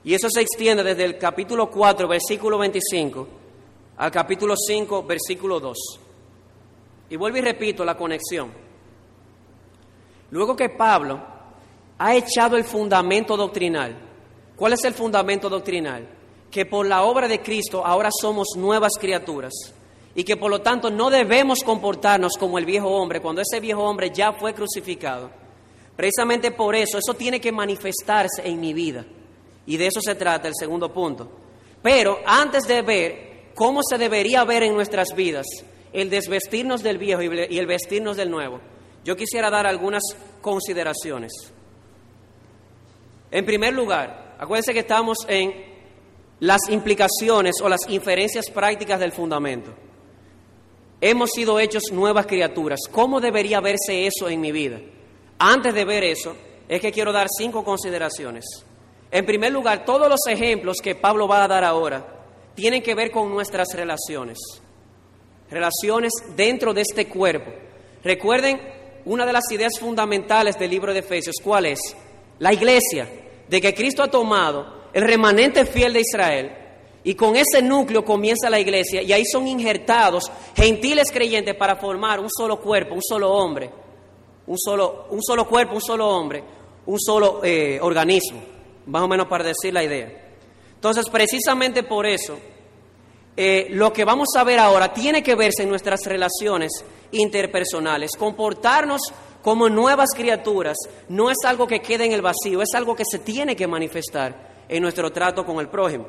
Y 0.04 0.14
eso 0.14 0.28
se 0.30 0.42
extiende 0.42 0.82
desde 0.82 1.04
el 1.04 1.16
capítulo 1.16 1.70
4, 1.70 2.06
versículo 2.06 2.58
25, 2.58 3.28
al 3.96 4.10
capítulo 4.10 4.54
5, 4.56 5.04
versículo 5.04 5.60
2. 5.60 5.78
Y 7.10 7.16
vuelvo 7.16 7.38
y 7.38 7.42
repito 7.42 7.84
la 7.84 7.96
conexión. 7.96 8.52
Luego 10.30 10.56
que 10.56 10.70
Pablo 10.70 11.20
ha 11.98 12.14
echado 12.14 12.56
el 12.56 12.64
fundamento 12.64 13.36
doctrinal, 13.36 13.96
¿cuál 14.56 14.72
es 14.72 14.84
el 14.84 14.94
fundamento 14.94 15.48
doctrinal? 15.48 16.06
Que 16.50 16.66
por 16.66 16.86
la 16.86 17.02
obra 17.02 17.28
de 17.28 17.40
Cristo 17.40 17.84
ahora 17.84 18.10
somos 18.20 18.48
nuevas 18.56 18.92
criaturas 18.98 19.52
y 20.14 20.24
que 20.24 20.36
por 20.36 20.50
lo 20.50 20.60
tanto 20.60 20.90
no 20.90 21.10
debemos 21.10 21.62
comportarnos 21.62 22.36
como 22.38 22.58
el 22.58 22.66
viejo 22.66 22.88
hombre 22.88 23.20
cuando 23.20 23.40
ese 23.40 23.60
viejo 23.60 23.82
hombre 23.82 24.10
ya 24.10 24.32
fue 24.32 24.54
crucificado. 24.54 25.30
Precisamente 25.96 26.50
por 26.50 26.74
eso, 26.74 26.98
eso 26.98 27.14
tiene 27.14 27.40
que 27.40 27.52
manifestarse 27.52 28.42
en 28.44 28.60
mi 28.60 28.72
vida. 28.72 29.04
Y 29.66 29.76
de 29.76 29.86
eso 29.86 30.00
se 30.00 30.14
trata 30.14 30.48
el 30.48 30.54
segundo 30.58 30.92
punto. 30.92 31.30
Pero 31.82 32.18
antes 32.26 32.64
de 32.64 32.82
ver 32.82 33.32
cómo 33.54 33.80
se 33.82 33.98
debería 33.98 34.44
ver 34.44 34.62
en 34.62 34.74
nuestras 34.74 35.14
vidas 35.14 35.46
el 35.92 36.10
desvestirnos 36.10 36.82
del 36.82 36.98
viejo 36.98 37.22
y 37.22 37.58
el 37.58 37.66
vestirnos 37.66 38.16
del 38.16 38.30
nuevo, 38.30 38.60
yo 39.04 39.16
quisiera 39.16 39.50
dar 39.50 39.66
algunas 39.66 40.02
consideraciones. 40.40 41.32
En 43.30 43.44
primer 43.44 43.72
lugar, 43.72 44.36
acuérdense 44.38 44.72
que 44.72 44.80
estamos 44.80 45.18
en 45.28 45.72
las 46.40 46.68
implicaciones 46.68 47.54
o 47.62 47.68
las 47.68 47.80
inferencias 47.88 48.50
prácticas 48.50 49.00
del 49.00 49.12
fundamento. 49.12 49.72
Hemos 51.04 51.30
sido 51.30 51.58
hechos 51.58 51.82
nuevas 51.90 52.26
criaturas. 52.26 52.78
¿Cómo 52.88 53.20
debería 53.20 53.60
verse 53.60 54.06
eso 54.06 54.28
en 54.28 54.40
mi 54.40 54.52
vida? 54.52 54.78
Antes 55.36 55.74
de 55.74 55.84
ver 55.84 56.04
eso, 56.04 56.36
es 56.68 56.80
que 56.80 56.92
quiero 56.92 57.10
dar 57.12 57.26
cinco 57.28 57.64
consideraciones. 57.64 58.44
En 59.10 59.26
primer 59.26 59.50
lugar, 59.50 59.84
todos 59.84 60.08
los 60.08 60.20
ejemplos 60.28 60.76
que 60.80 60.94
Pablo 60.94 61.26
va 61.26 61.42
a 61.42 61.48
dar 61.48 61.64
ahora 61.64 62.06
tienen 62.54 62.84
que 62.84 62.94
ver 62.94 63.10
con 63.10 63.32
nuestras 63.32 63.74
relaciones. 63.74 64.38
Relaciones 65.50 66.12
dentro 66.36 66.72
de 66.72 66.82
este 66.82 67.08
cuerpo. 67.08 67.50
Recuerden 68.04 68.60
una 69.04 69.26
de 69.26 69.32
las 69.32 69.50
ideas 69.50 69.80
fundamentales 69.80 70.56
del 70.56 70.70
libro 70.70 70.92
de 70.92 71.00
Efesios, 71.00 71.34
¿cuál 71.42 71.66
es? 71.66 71.80
La 72.38 72.52
iglesia, 72.52 73.08
de 73.48 73.60
que 73.60 73.74
Cristo 73.74 74.04
ha 74.04 74.08
tomado 74.08 74.84
el 74.92 75.02
remanente 75.02 75.66
fiel 75.66 75.94
de 75.94 76.00
Israel 76.00 76.61
y 77.04 77.14
con 77.14 77.34
ese 77.36 77.62
núcleo 77.62 78.04
comienza 78.04 78.48
la 78.48 78.60
iglesia 78.60 79.02
y 79.02 79.12
ahí 79.12 79.24
son 79.24 79.46
injertados 79.48 80.30
gentiles 80.54 81.10
creyentes 81.10 81.54
para 81.56 81.76
formar 81.76 82.20
un 82.20 82.28
solo 82.30 82.60
cuerpo, 82.60 82.94
un 82.94 83.02
solo 83.02 83.32
hombre, 83.32 83.70
un 84.46 84.58
solo, 84.58 85.06
un 85.10 85.22
solo 85.22 85.46
cuerpo, 85.48 85.74
un 85.74 85.80
solo 85.80 86.08
hombre, 86.08 86.42
un 86.86 87.00
solo 87.00 87.40
eh, 87.42 87.78
organismo, 87.80 88.40
más 88.86 89.02
o 89.02 89.08
menos 89.08 89.26
para 89.26 89.44
decir 89.44 89.72
la 89.72 89.82
idea. 89.82 90.10
Entonces, 90.74 91.08
precisamente 91.10 91.82
por 91.82 92.06
eso, 92.06 92.38
eh, 93.36 93.68
lo 93.70 93.92
que 93.92 94.04
vamos 94.04 94.28
a 94.36 94.44
ver 94.44 94.58
ahora 94.58 94.92
tiene 94.92 95.22
que 95.22 95.34
verse 95.34 95.62
en 95.62 95.70
nuestras 95.70 96.04
relaciones 96.06 96.84
interpersonales. 97.12 98.16
Comportarnos 98.16 99.00
como 99.42 99.68
nuevas 99.68 100.10
criaturas 100.14 100.76
no 101.08 101.30
es 101.30 101.38
algo 101.44 101.66
que 101.66 101.80
quede 101.80 102.04
en 102.04 102.12
el 102.12 102.22
vacío, 102.22 102.62
es 102.62 102.74
algo 102.74 102.94
que 102.94 103.04
se 103.08 103.20
tiene 103.20 103.56
que 103.56 103.66
manifestar 103.66 104.64
en 104.68 104.82
nuestro 104.82 105.10
trato 105.10 105.44
con 105.44 105.58
el 105.58 105.68
prójimo. 105.68 106.06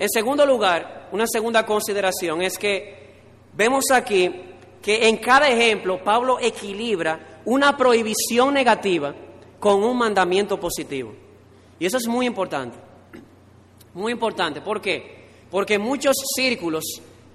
En 0.00 0.08
segundo 0.08 0.46
lugar, 0.46 1.10
una 1.12 1.26
segunda 1.26 1.66
consideración 1.66 2.40
es 2.40 2.56
que 2.56 3.18
vemos 3.52 3.90
aquí 3.92 4.34
que 4.80 5.06
en 5.06 5.18
cada 5.18 5.46
ejemplo 5.46 6.02
Pablo 6.02 6.38
equilibra 6.40 7.42
una 7.44 7.76
prohibición 7.76 8.54
negativa 8.54 9.14
con 9.58 9.84
un 9.84 9.98
mandamiento 9.98 10.58
positivo. 10.58 11.12
Y 11.78 11.84
eso 11.84 11.98
es 11.98 12.06
muy 12.08 12.24
importante. 12.24 12.78
Muy 13.92 14.12
importante. 14.12 14.62
¿Por 14.62 14.80
qué? 14.80 15.20
Porque 15.50 15.78
muchos 15.78 16.16
círculos 16.34 16.82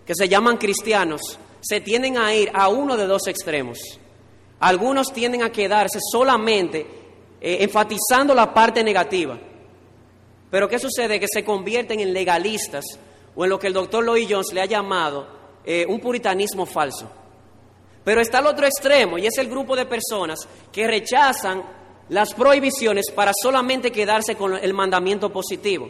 que 0.03 0.15
se 0.15 0.27
llaman 0.27 0.57
cristianos 0.57 1.21
se 1.61 1.81
tienden 1.81 2.17
a 2.17 2.33
ir 2.33 2.49
a 2.51 2.67
uno 2.69 2.97
de 2.97 3.05
dos 3.05 3.27
extremos. 3.27 3.77
Algunos 4.59 5.13
tienden 5.13 5.43
a 5.43 5.51
quedarse 5.51 5.99
solamente 6.11 6.79
eh, 7.39 7.57
enfatizando 7.59 8.33
la 8.33 8.51
parte 8.51 8.83
negativa 8.83 9.37
pero 10.49 10.67
¿qué 10.69 10.79
sucede? 10.79 11.19
Que 11.19 11.27
se 11.31 11.43
convierten 11.43 11.99
en 11.99 12.13
legalistas 12.13 12.85
o 13.35 13.43
en 13.43 13.49
lo 13.49 13.59
que 13.59 13.67
el 13.67 13.73
doctor 13.73 14.05
Lloyd 14.05 14.27
Jones 14.29 14.53
le 14.53 14.61
ha 14.61 14.65
llamado 14.65 15.27
eh, 15.65 15.85
un 15.87 15.99
puritanismo 15.99 16.65
falso. 16.65 17.09
Pero 18.03 18.21
está 18.21 18.39
el 18.39 18.45
otro 18.45 18.65
extremo 18.65 19.17
y 19.17 19.25
es 19.25 19.37
el 19.37 19.49
grupo 19.49 19.75
de 19.75 19.85
personas 19.85 20.47
que 20.71 20.87
rechazan 20.87 21.63
las 22.09 22.33
prohibiciones 22.33 23.11
para 23.13 23.31
solamente 23.33 23.91
quedarse 23.91 24.35
con 24.35 24.55
el 24.55 24.73
mandamiento 24.73 25.31
positivo. 25.31 25.89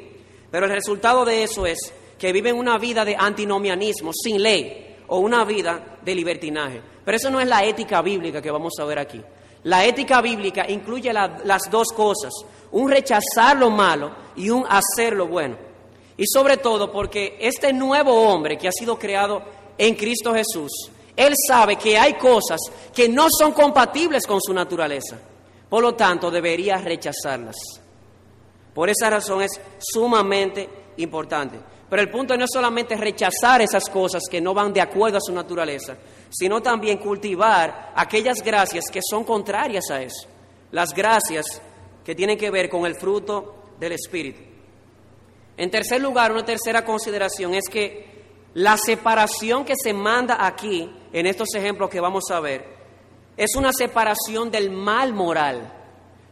Pero 0.49 0.65
el 0.65 0.71
resultado 0.71 1.25
de 1.25 1.43
eso 1.43 1.65
es 1.65 1.93
que 2.17 2.31
viven 2.31 2.55
una 2.55 2.77
vida 2.77 3.03
de 3.03 3.17
antinomianismo, 3.17 4.11
sin 4.13 4.41
ley, 4.41 4.95
o 5.07 5.19
una 5.19 5.43
vida 5.43 5.97
de 6.03 6.15
libertinaje. 6.15 6.81
Pero 7.03 7.17
eso 7.17 7.29
no 7.29 7.39
es 7.39 7.47
la 7.47 7.63
ética 7.63 8.01
bíblica 8.01 8.41
que 8.41 8.49
vamos 8.49 8.73
a 8.79 8.85
ver 8.85 8.99
aquí. 8.99 9.21
La 9.65 9.83
ética 9.83 10.21
bíblica 10.21 10.65
incluye 10.69 11.11
las 11.11 11.69
dos 11.71 11.87
cosas, 11.95 12.31
un 12.71 12.89
rechazar 12.89 13.57
lo 13.57 13.71
malo 13.71 14.11
y 14.35 14.49
un 14.49 14.63
hacer 14.67 15.13
lo 15.13 15.27
bueno. 15.27 15.57
Y 16.17 16.25
sobre 16.27 16.57
todo 16.57 16.91
porque 16.91 17.37
este 17.39 17.73
nuevo 17.73 18.13
hombre 18.29 18.57
que 18.57 18.67
ha 18.67 18.71
sido 18.71 18.97
creado 18.97 19.41
en 19.77 19.95
Cristo 19.95 20.33
Jesús, 20.33 20.71
él 21.15 21.33
sabe 21.47 21.77
que 21.77 21.97
hay 21.97 22.13
cosas 22.13 22.59
que 22.93 23.09
no 23.09 23.27
son 23.29 23.53
compatibles 23.53 24.27
con 24.27 24.39
su 24.39 24.53
naturaleza. 24.53 25.17
Por 25.67 25.81
lo 25.81 25.95
tanto, 25.95 26.29
debería 26.29 26.77
rechazarlas. 26.77 27.55
Por 28.71 28.89
esa 28.89 29.09
razón 29.09 29.41
es 29.41 29.59
sumamente 29.79 30.69
importante. 30.97 31.59
Pero 31.89 32.01
el 32.01 32.09
punto 32.09 32.35
no 32.35 32.45
es 32.45 32.51
solamente 32.51 32.95
rechazar 32.95 33.61
esas 33.61 33.89
cosas 33.89 34.23
que 34.29 34.41
no 34.41 34.53
van 34.53 34.73
de 34.73 34.81
acuerdo 34.81 35.17
a 35.17 35.21
su 35.21 35.31
naturaleza, 35.31 35.95
sino 36.29 36.61
también 36.61 36.97
cultivar 36.97 37.93
aquellas 37.95 38.41
gracias 38.41 38.85
que 38.91 39.01
son 39.07 39.23
contrarias 39.23 39.91
a 39.91 40.01
eso. 40.01 40.27
Las 40.71 40.93
gracias 40.93 41.61
que 42.03 42.15
tienen 42.15 42.37
que 42.37 42.49
ver 42.49 42.69
con 42.69 42.85
el 42.85 42.95
fruto 42.95 43.55
del 43.79 43.93
Espíritu. 43.93 44.39
En 45.57 45.71
tercer 45.71 46.01
lugar, 46.01 46.31
una 46.31 46.43
tercera 46.43 46.83
consideración 46.83 47.53
es 47.53 47.69
que 47.69 48.15
la 48.55 48.77
separación 48.77 49.63
que 49.63 49.75
se 49.75 49.93
manda 49.93 50.45
aquí, 50.45 50.89
en 51.13 51.25
estos 51.27 51.53
ejemplos 51.55 51.89
que 51.89 51.99
vamos 51.99 52.23
a 52.31 52.39
ver, 52.39 52.65
es 53.37 53.55
una 53.55 53.71
separación 53.71 54.49
del 54.49 54.71
mal 54.71 55.13
moral, 55.13 55.73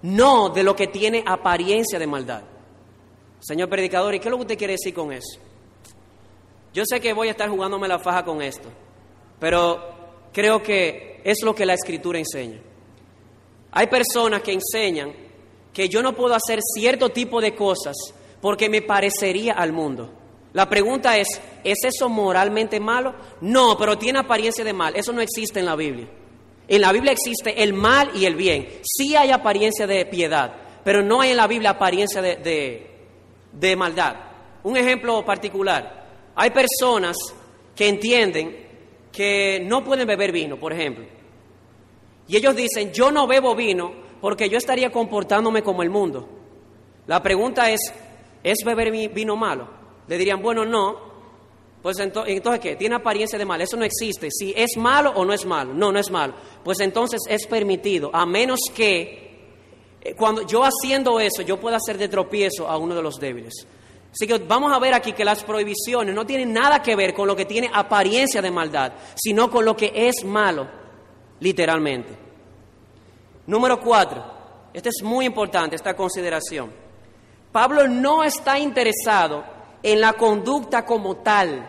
no 0.01 0.49
de 0.49 0.63
lo 0.63 0.75
que 0.75 0.87
tiene 0.87 1.23
apariencia 1.25 1.99
de 1.99 2.07
maldad. 2.07 2.43
Señor 3.43 3.67
predicador, 3.67 4.15
¿y 4.15 4.19
qué 4.19 4.29
es 4.29 4.31
lo 4.31 4.37
que 4.37 4.43
usted 4.43 4.57
quiere 4.57 4.73
decir 4.73 4.93
con 4.93 5.11
eso? 5.11 5.37
Yo 6.73 6.83
sé 6.85 7.01
que 7.01 7.11
voy 7.11 7.27
a 7.27 7.31
estar 7.31 7.49
jugándome 7.49 7.89
la 7.89 7.99
faja 7.99 8.23
con 8.23 8.41
esto, 8.41 8.69
pero 9.37 10.29
creo 10.31 10.63
que 10.63 11.19
es 11.25 11.43
lo 11.43 11.53
que 11.53 11.65
la 11.65 11.73
escritura 11.73 12.17
enseña. 12.17 12.61
Hay 13.71 13.87
personas 13.87 14.41
que 14.41 14.53
enseñan 14.53 15.13
que 15.73 15.89
yo 15.89 16.01
no 16.01 16.15
puedo 16.15 16.33
hacer 16.35 16.59
cierto 16.73 17.09
tipo 17.09 17.41
de 17.41 17.53
cosas 17.53 17.95
porque 18.39 18.69
me 18.69 18.81
parecería 18.81 19.53
al 19.53 19.73
mundo. 19.73 20.09
La 20.53 20.69
pregunta 20.69 21.17
es, 21.17 21.27
¿es 21.65 21.79
eso 21.83 22.07
moralmente 22.07 22.79
malo? 22.79 23.13
No, 23.41 23.77
pero 23.77 23.97
tiene 23.97 24.19
apariencia 24.19 24.63
de 24.63 24.71
mal. 24.71 24.95
Eso 24.95 25.11
no 25.11 25.19
existe 25.19 25.59
en 25.59 25.65
la 25.65 25.75
Biblia. 25.75 26.07
En 26.67 26.79
la 26.79 26.93
Biblia 26.93 27.11
existe 27.11 27.61
el 27.61 27.73
mal 27.73 28.11
y 28.15 28.25
el 28.25 28.35
bien. 28.35 28.67
Sí 28.83 29.17
hay 29.17 29.31
apariencia 29.31 29.85
de 29.85 30.05
piedad, 30.05 30.53
pero 30.85 31.01
no 31.01 31.19
hay 31.19 31.31
en 31.31 31.37
la 31.37 31.47
Biblia 31.47 31.71
apariencia 31.71 32.21
de, 32.21 32.37
de 32.37 32.92
maldad. 33.75 34.15
Un 34.63 34.77
ejemplo 34.77 35.23
particular, 35.25 36.05
hay 36.35 36.49
personas 36.51 37.17
que 37.75 37.87
entienden 37.87 38.63
que 39.11 39.61
no 39.63 39.83
pueden 39.83 40.07
beber 40.07 40.31
vino, 40.31 40.57
por 40.57 40.73
ejemplo. 40.73 41.05
Y 42.27 42.37
ellos 42.37 42.55
dicen, 42.55 42.91
yo 42.91 43.11
no 43.11 43.27
bebo 43.27 43.55
vino 43.55 43.93
porque 44.21 44.49
yo 44.49 44.57
estaría 44.57 44.91
comportándome 44.91 45.61
como 45.61 45.83
el 45.83 45.89
mundo. 45.89 46.27
La 47.07 47.21
pregunta 47.21 47.69
es, 47.69 47.81
¿es 48.41 48.63
beber 48.65 48.91
vino 48.91 49.35
malo? 49.35 49.67
Le 50.07 50.17
dirían, 50.17 50.41
bueno, 50.41 50.65
no. 50.65 51.13
Pues 51.81 51.99
entonces, 51.99 52.41
¿qué? 52.61 52.77
Tiene 52.77 52.95
apariencia 52.95 53.37
de 53.37 53.45
mal. 53.45 53.59
Eso 53.61 53.75
no 53.75 53.83
existe. 53.83 54.29
Si 54.31 54.53
es 54.55 54.77
malo 54.77 55.11
o 55.15 55.25
no 55.25 55.33
es 55.33 55.45
malo. 55.45 55.73
No, 55.73 55.91
no 55.91 55.99
es 55.99 56.09
malo. 56.09 56.33
Pues 56.63 56.79
entonces 56.79 57.19
es 57.27 57.45
permitido, 57.45 58.09
a 58.13 58.25
menos 58.25 58.59
que 58.73 59.22
cuando 60.17 60.45
yo 60.45 60.63
haciendo 60.63 61.19
eso, 61.19 61.41
yo 61.41 61.59
pueda 61.59 61.77
hacer 61.77 61.97
de 61.97 62.09
tropiezo 62.09 62.67
a 62.67 62.77
uno 62.77 62.93
de 62.93 63.01
los 63.01 63.19
débiles. 63.19 63.53
Así 64.11 64.27
que 64.27 64.37
vamos 64.37 64.71
a 64.71 64.79
ver 64.79 64.93
aquí 64.93 65.13
que 65.13 65.25
las 65.25 65.43
prohibiciones 65.43 66.13
no 66.13 66.25
tienen 66.25 66.53
nada 66.53 66.81
que 66.83 66.95
ver 66.95 67.13
con 67.13 67.27
lo 67.27 67.35
que 67.35 67.45
tiene 67.45 67.71
apariencia 67.73 68.41
de 68.41 68.51
maldad, 68.51 68.93
sino 69.15 69.49
con 69.49 69.65
lo 69.65 69.75
que 69.75 69.91
es 69.95 70.23
malo, 70.23 70.67
literalmente. 71.39 72.15
Número 73.47 73.79
cuatro, 73.79 74.23
esta 74.73 74.89
es 74.89 75.01
muy 75.03 75.25
importante, 75.25 75.75
esta 75.75 75.95
consideración. 75.95 76.71
Pablo 77.51 77.87
no 77.87 78.23
está 78.23 78.59
interesado 78.59 79.43
en 79.81 80.01
la 80.01 80.13
conducta 80.13 80.85
como 80.85 81.17
tal. 81.17 81.65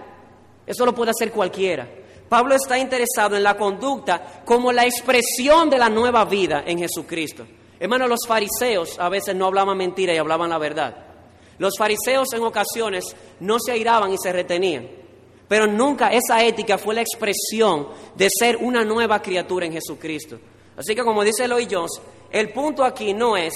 Eso 0.66 0.84
lo 0.84 0.94
puede 0.94 1.12
hacer 1.12 1.30
cualquiera. 1.30 1.88
Pablo 2.28 2.54
está 2.54 2.78
interesado 2.78 3.36
en 3.36 3.42
la 3.42 3.56
conducta 3.56 4.42
como 4.44 4.72
la 4.72 4.84
expresión 4.84 5.70
de 5.70 5.78
la 5.78 5.88
nueva 5.88 6.24
vida 6.24 6.64
en 6.66 6.78
Jesucristo. 6.78 7.46
Hermano, 7.84 8.08
los 8.08 8.20
fariseos 8.26 8.98
a 8.98 9.10
veces 9.10 9.36
no 9.36 9.44
hablaban 9.44 9.76
mentira 9.76 10.14
y 10.14 10.16
hablaban 10.16 10.48
la 10.48 10.56
verdad. 10.56 10.96
Los 11.58 11.74
fariseos 11.76 12.32
en 12.32 12.42
ocasiones 12.42 13.04
no 13.40 13.58
se 13.60 13.72
airaban 13.72 14.10
y 14.10 14.16
se 14.16 14.32
retenían, 14.32 14.88
pero 15.46 15.66
nunca 15.66 16.08
esa 16.08 16.42
ética 16.42 16.78
fue 16.78 16.94
la 16.94 17.02
expresión 17.02 17.88
de 18.14 18.28
ser 18.30 18.56
una 18.56 18.86
nueva 18.86 19.20
criatura 19.20 19.66
en 19.66 19.74
Jesucristo. 19.74 20.38
Así 20.78 20.94
que 20.94 21.04
como 21.04 21.22
dice 21.22 21.44
Eloy 21.44 21.68
Jones, 21.70 22.00
el 22.30 22.54
punto 22.54 22.84
aquí 22.84 23.12
no 23.12 23.36
es 23.36 23.52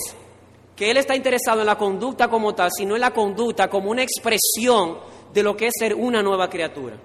que 0.76 0.90
él 0.90 0.98
está 0.98 1.16
interesado 1.16 1.60
en 1.60 1.66
la 1.66 1.78
conducta 1.78 2.28
como 2.28 2.54
tal, 2.54 2.68
sino 2.70 2.96
en 2.96 3.00
la 3.00 3.14
conducta 3.14 3.70
como 3.70 3.90
una 3.90 4.02
expresión 4.02 4.98
de 5.32 5.42
lo 5.42 5.56
que 5.56 5.68
es 5.68 5.72
ser 5.78 5.94
una 5.94 6.22
nueva 6.22 6.50
criatura. 6.50 6.96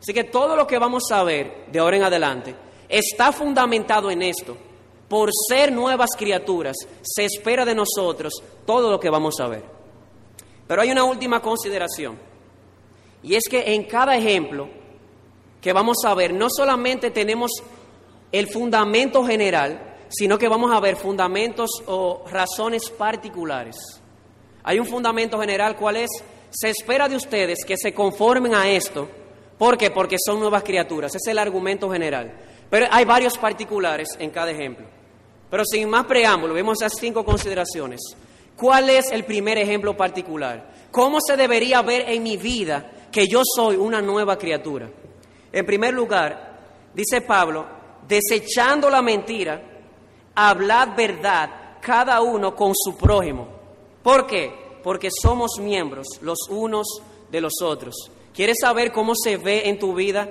Así 0.00 0.14
que 0.14 0.24
todo 0.24 0.56
lo 0.56 0.66
que 0.66 0.78
vamos 0.78 1.02
a 1.12 1.22
ver 1.22 1.66
de 1.70 1.78
ahora 1.80 1.98
en 1.98 2.04
adelante 2.04 2.54
está 2.88 3.30
fundamentado 3.30 4.10
en 4.10 4.22
esto. 4.22 4.56
Por 5.08 5.30
ser 5.48 5.72
nuevas 5.72 6.10
criaturas, 6.16 6.76
se 7.02 7.24
espera 7.24 7.64
de 7.64 7.74
nosotros 7.74 8.34
todo 8.64 8.90
lo 8.90 8.98
que 8.98 9.10
vamos 9.10 9.38
a 9.40 9.48
ver. 9.48 9.62
Pero 10.66 10.82
hay 10.82 10.90
una 10.90 11.04
última 11.04 11.40
consideración, 11.40 12.18
y 13.22 13.34
es 13.34 13.44
que 13.48 13.74
en 13.74 13.84
cada 13.84 14.16
ejemplo 14.16 14.68
que 15.60 15.72
vamos 15.72 15.98
a 16.04 16.14
ver, 16.14 16.32
no 16.32 16.48
solamente 16.48 17.10
tenemos 17.10 17.50
el 18.30 18.48
fundamento 18.48 19.24
general, 19.24 19.96
sino 20.08 20.38
que 20.38 20.48
vamos 20.48 20.72
a 20.72 20.80
ver 20.80 20.96
fundamentos 20.96 21.70
o 21.86 22.24
razones 22.30 22.90
particulares. 22.90 23.76
Hay 24.62 24.78
un 24.78 24.86
fundamento 24.86 25.40
general, 25.40 25.76
¿cuál 25.76 25.96
es? 25.96 26.10
Se 26.50 26.70
espera 26.70 27.08
de 27.08 27.16
ustedes 27.16 27.64
que 27.64 27.76
se 27.76 27.92
conformen 27.92 28.54
a 28.54 28.68
esto. 28.68 29.08
¿Por 29.58 29.76
qué? 29.76 29.90
Porque 29.90 30.16
son 30.24 30.38
nuevas 30.38 30.62
criaturas. 30.62 31.14
Es 31.14 31.26
el 31.26 31.38
argumento 31.38 31.90
general. 31.90 32.32
Pero 32.70 32.86
hay 32.90 33.04
varios 33.04 33.38
particulares 33.38 34.08
en 34.18 34.30
cada 34.30 34.50
ejemplo. 34.50 34.86
Pero 35.50 35.64
sin 35.64 35.88
más 35.88 36.06
preámbulo, 36.06 36.54
vemos 36.54 36.80
esas 36.80 36.94
cinco 36.98 37.24
consideraciones. 37.24 38.00
¿Cuál 38.56 38.90
es 38.90 39.12
el 39.12 39.24
primer 39.24 39.58
ejemplo 39.58 39.96
particular? 39.96 40.66
¿Cómo 40.90 41.18
se 41.20 41.36
debería 41.36 41.82
ver 41.82 42.08
en 42.08 42.22
mi 42.22 42.36
vida 42.36 42.90
que 43.12 43.26
yo 43.28 43.42
soy 43.44 43.76
una 43.76 44.00
nueva 44.00 44.38
criatura? 44.38 44.88
En 45.52 45.66
primer 45.66 45.94
lugar, 45.94 46.58
dice 46.94 47.20
Pablo, 47.20 47.66
desechando 48.08 48.88
la 48.88 49.02
mentira, 49.02 49.62
hablad 50.34 50.96
verdad 50.96 51.50
cada 51.80 52.20
uno 52.22 52.56
con 52.56 52.72
su 52.74 52.96
prójimo. 52.96 53.46
¿Por 54.02 54.26
qué? 54.26 54.52
Porque 54.82 55.10
somos 55.10 55.58
miembros 55.60 56.06
los 56.22 56.38
unos 56.48 56.86
de 57.30 57.40
los 57.40 57.54
otros. 57.62 58.10
¿Quieres 58.34 58.56
saber 58.60 58.92
cómo 58.92 59.14
se 59.14 59.36
ve 59.36 59.68
en 59.68 59.78
tu 59.78 59.94
vida 59.94 60.28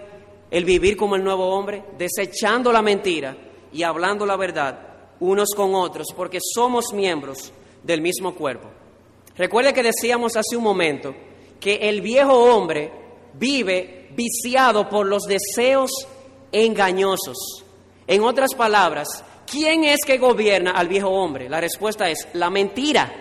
el 0.49 0.66
vivir 0.66 0.97
como 0.97 1.16
el 1.16 1.24
nuevo 1.24 1.47
hombre? 1.49 1.84
Desechando 1.97 2.72
la 2.72 2.82
mentira 2.82 3.38
y 3.72 3.84
hablando 3.84 4.26
la 4.26 4.36
verdad 4.36 4.95
unos 5.20 5.49
con 5.55 5.76
otros, 5.76 6.07
porque 6.16 6.39
somos 6.41 6.93
miembros 6.93 7.51
del 7.84 8.01
mismo 8.01 8.36
cuerpo. 8.36 8.70
Recuerde 9.38 9.74
que 9.74 9.84
decíamos 9.84 10.36
hace 10.36 10.55
un 10.55 10.63
momento 10.63 11.13
que 11.59 11.76
el 11.89 12.01
viejo 12.01 12.34
hombre 12.34 12.91
vive 13.34 14.09
viciado 14.16 14.88
por 14.88 15.05
los 15.05 15.24
deseos 15.24 15.91
engañosos. 16.51 17.66
En 18.07 18.24
otras 18.24 18.53
palabras, 18.55 19.24
¿quién 19.49 19.84
es 19.84 19.99
que 20.05 20.18
gobierna 20.18 20.72
al 20.72 20.88
viejo 20.88 21.09
hombre? 21.09 21.49
La 21.49 21.59
respuesta 21.59 22.09
es 22.09 22.28
la 22.34 22.49
mentira. 22.49 23.11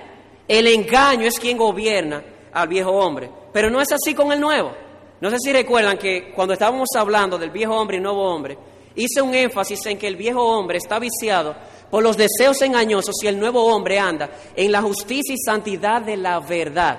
El 0.47 0.67
engaño 0.67 1.27
es 1.27 1.39
quien 1.39 1.57
gobierna 1.57 2.23
al 2.53 2.69
viejo 2.69 2.91
hombre. 2.91 3.31
Pero 3.53 3.71
no 3.71 3.81
es 3.81 3.91
así 3.93 4.15
con 4.15 4.31
el 4.31 4.41
nuevo. 4.41 4.73
No 5.21 5.31
sé 5.31 5.39
si 5.39 5.53
recuerdan 5.53 5.97
que 5.97 6.33
cuando 6.35 6.53
estábamos 6.53 6.89
hablando 6.97 7.39
del 7.39 7.51
viejo 7.51 7.75
hombre 7.75 7.97
y 7.97 8.01
nuevo 8.01 8.23
hombre, 8.23 8.59
hice 8.95 9.23
un 9.23 9.35
énfasis 9.35 9.87
en 9.87 9.99
que 9.99 10.07
el 10.07 10.17
viejo 10.17 10.43
hombre 10.43 10.79
está 10.79 10.99
viciado 10.99 11.57
por 11.95 12.03
los 12.03 12.17
deseos 12.17 12.61
engañosos 12.61 13.15
y 13.23 13.29
el 13.29 13.39
nuevo 13.39 13.67
hombre 13.67 14.01
anda 14.01 14.29
en 14.57 14.73
la 14.73 14.83
justicia 14.83 15.33
y 15.33 15.39
santidad 15.39 16.03
de 16.03 16.17
la 16.17 16.41
verdad. 16.41 16.99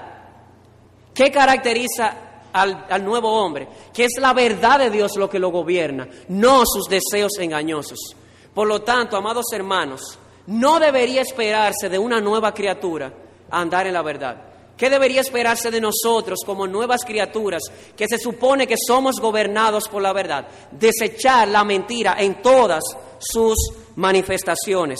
¿Qué 1.13 1.29
caracteriza 1.29 2.15
al, 2.53 2.85
al, 2.89 3.03
nuevo 3.03 3.29
hombre? 3.29 3.67
Que 3.93 4.05
es 4.05 4.13
la 4.21 4.31
verdad 4.31 4.79
de 4.79 4.89
Dios 4.89 5.17
lo 5.17 5.29
que 5.29 5.37
lo 5.37 5.49
gobierna, 5.49 6.07
no 6.29 6.63
sus 6.65 6.87
deseos 6.87 7.37
engañosos. 7.39 8.15
Por 8.53 8.69
lo 8.69 8.83
tanto, 8.83 9.17
amados 9.17 9.47
hermanos, 9.51 10.17
no 10.47 10.79
debería 10.79 11.23
esperarse 11.23 11.89
de 11.89 11.99
una 11.99 12.21
nueva 12.21 12.53
criatura 12.53 13.11
andar 13.51 13.87
en 13.87 13.93
la 13.95 14.01
verdad. 14.01 14.37
¿Qué 14.77 14.89
debería 14.89 15.21
esperarse 15.21 15.71
de 15.71 15.79
nosotros 15.79 16.39
como 16.45 16.67
nuevas 16.67 17.05
criaturas 17.05 17.63
que 17.95 18.07
se 18.07 18.17
supone 18.17 18.67
que 18.67 18.75
somos 18.77 19.19
gobernados 19.21 19.87
por 19.87 20.01
la 20.01 20.11
verdad? 20.11 20.47
Desechar 20.71 21.47
la 21.47 21.63
mentira 21.63 22.17
en 22.19 22.41
todas 22.41 22.83
sus 23.19 23.55
manifestaciones. 23.95 24.99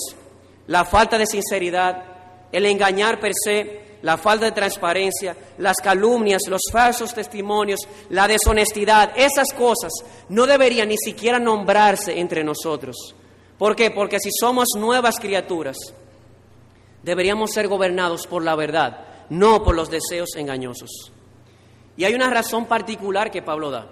La 0.67 0.85
falta 0.85 1.17
de 1.17 1.27
sinceridad, 1.27 2.03
el 2.51 2.65
engañar 2.65 3.19
per 3.19 3.33
se, 3.35 3.85
la 4.01 4.17
falta 4.17 4.45
de 4.45 4.51
transparencia, 4.51 5.35
las 5.57 5.77
calumnias, 5.77 6.43
los 6.47 6.61
falsos 6.71 7.13
testimonios, 7.13 7.81
la 8.09 8.27
deshonestidad, 8.27 9.11
esas 9.15 9.51
cosas 9.51 9.91
no 10.29 10.45
deberían 10.45 10.89
ni 10.89 10.97
siquiera 10.97 11.39
nombrarse 11.39 12.19
entre 12.19 12.43
nosotros. 12.43 13.15
¿Por 13.57 13.75
qué? 13.75 13.91
Porque 13.91 14.19
si 14.19 14.29
somos 14.31 14.69
nuevas 14.77 15.19
criaturas, 15.19 15.75
deberíamos 17.03 17.51
ser 17.51 17.67
gobernados 17.67 18.27
por 18.27 18.43
la 18.43 18.55
verdad, 18.55 19.14
no 19.29 19.63
por 19.63 19.75
los 19.75 19.89
deseos 19.89 20.35
engañosos. 20.35 21.11
Y 21.97 22.03
hay 22.03 22.13
una 22.13 22.29
razón 22.29 22.65
particular 22.65 23.31
que 23.31 23.41
Pablo 23.41 23.71
da 23.71 23.87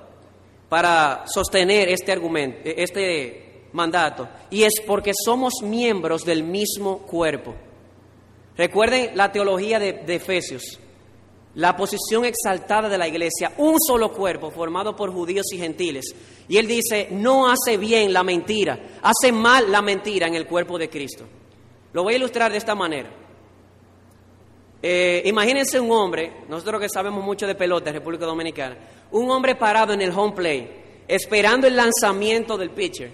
para 0.70 1.26
sostener 1.28 1.90
este 1.90 2.12
argumento, 2.12 2.62
este 2.64 3.68
mandato, 3.74 4.28
y 4.50 4.64
es 4.64 4.74
porque 4.86 5.12
somos 5.14 5.54
miembros 5.62 6.26
del 6.26 6.44
mismo 6.44 7.00
cuerpo. 7.00 7.54
Recuerden 8.58 9.16
la 9.16 9.32
teología 9.32 9.80
de, 9.80 9.94
de 9.94 10.16
Efesios, 10.16 10.80
la 11.56 11.76
posición 11.76 12.26
exaltada 12.26 12.90
de 12.90 12.98
la 12.98 13.08
iglesia, 13.08 13.54
un 13.58 13.80
solo 13.80 14.12
cuerpo 14.12 14.50
formado 14.50 14.96
por 14.96 15.12
judíos 15.12 15.46
y 15.54 15.58
gentiles. 15.58 16.06
Y 16.48 16.58
él 16.58 16.68
dice, 16.68 17.08
no 17.12 17.50
hace 17.50 17.78
bien 17.78 18.12
la 18.12 18.24
mentira, 18.24 19.00
hace 19.02 19.32
mal 19.32 19.72
la 19.72 19.82
mentira 19.82 20.28
en 20.28 20.36
el 20.36 20.48
cuerpo 20.48 20.78
de 20.78 20.90
Cristo. 20.90 21.26
Lo 21.94 22.04
voy 22.04 22.16
a 22.16 22.18
ilustrar 22.18 22.52
de 22.52 22.58
esta 22.58 22.74
manera. 22.74 23.10
Eh, 24.86 25.22
imagínense 25.26 25.80
un 25.80 25.90
hombre, 25.92 26.42
nosotros 26.50 26.82
que 26.82 26.90
sabemos 26.90 27.24
mucho 27.24 27.48
de 27.48 27.56
pelota 27.56 27.90
en 27.90 27.96
República 27.96 28.26
Dominicana, 28.26 28.76
un 29.12 29.32
hombre 29.32 29.56
parado 29.56 29.94
en 29.94 30.02
el 30.02 30.12
home 30.12 30.34
play, 30.34 31.04
esperando 31.08 31.68
el 31.68 31.78
lanzamiento 31.78 32.58
del 32.58 32.72
pitcher. 32.72 33.10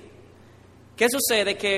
¿Qué 0.95 1.07
sucede? 1.07 1.55
Que 1.55 1.77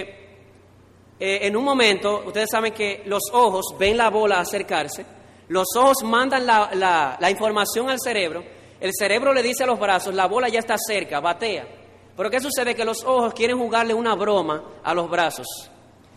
eh, 1.20 1.40
en 1.46 1.58
un 1.58 1.66
momento, 1.66 2.24
ustedes 2.26 2.48
saben 2.50 2.72
que 2.72 3.04
los 3.06 3.24
ojos 3.34 3.76
ven 3.78 3.98
la 3.98 4.10
bola 4.10 4.40
acercarse, 4.40 5.06
los 5.50 5.68
ojos 5.76 5.98
mandan 6.04 6.46
la, 6.46 7.18
la, 7.20 7.30
información 7.30 7.90
al 7.90 8.00
cerebro, 8.00 8.46
el 8.80 8.92
cerebro 8.98 9.34
le 9.34 9.44
dice 9.44 9.66
a 9.66 9.68
los 9.68 9.78
brazos, 9.78 10.16
la 10.16 10.26
bola 10.26 10.48
ya 10.48 10.60
está 10.60 10.78
cerca, 10.78 11.20
batea. 11.20 11.68
Pero 12.16 12.30
¿qué 12.30 12.40
sucede? 12.40 12.76
Que 12.76 12.86
los 12.86 13.04
ojos 13.04 13.34
quieren 13.34 13.58
jugarle 13.58 13.94
una 13.94 14.16
broma 14.16 14.64
a 14.82 14.94
los 14.94 15.10
brazos 15.10 15.48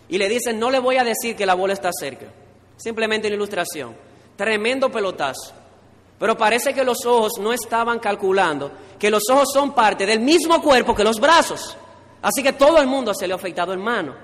y 0.09 0.16
le 0.16 0.29
dicen, 0.29 0.61
no 0.61 0.70
le 0.70 0.79
voy 0.79 0.97
a 0.97 1.03
decir 1.03 1.35
que 1.35 1.45
la 1.45 1.55
bola 1.55 1.72
está 1.72 1.91
cerca, 1.93 2.27
simplemente 2.77 3.29
una 3.29 3.37
ilustración. 3.37 3.97
Tremendo 4.37 4.91
pelotazo. 4.91 5.53
Pero 6.18 6.37
parece 6.37 6.72
que 6.72 6.85
los 6.85 7.05
ojos 7.05 7.33
no 7.41 7.53
estaban 7.53 7.99
calculando 7.99 8.70
que 8.99 9.11
los 9.11 9.25
ojos 9.31 9.49
son 9.53 9.75
parte 9.75 10.07
del 10.07 10.20
mismo 10.20 10.62
cuerpo 10.62 10.95
que 10.95 11.05
los 11.05 11.20
brazos. 11.20 11.77
Así 12.22 12.43
que 12.43 12.55
todo 12.55 12.79
el 12.79 12.87
mundo 12.87 13.12
se 13.12 13.27
le 13.27 13.35
ha 13.35 13.37
afectado 13.37 13.72
en 13.72 13.81
mano. 13.81 14.14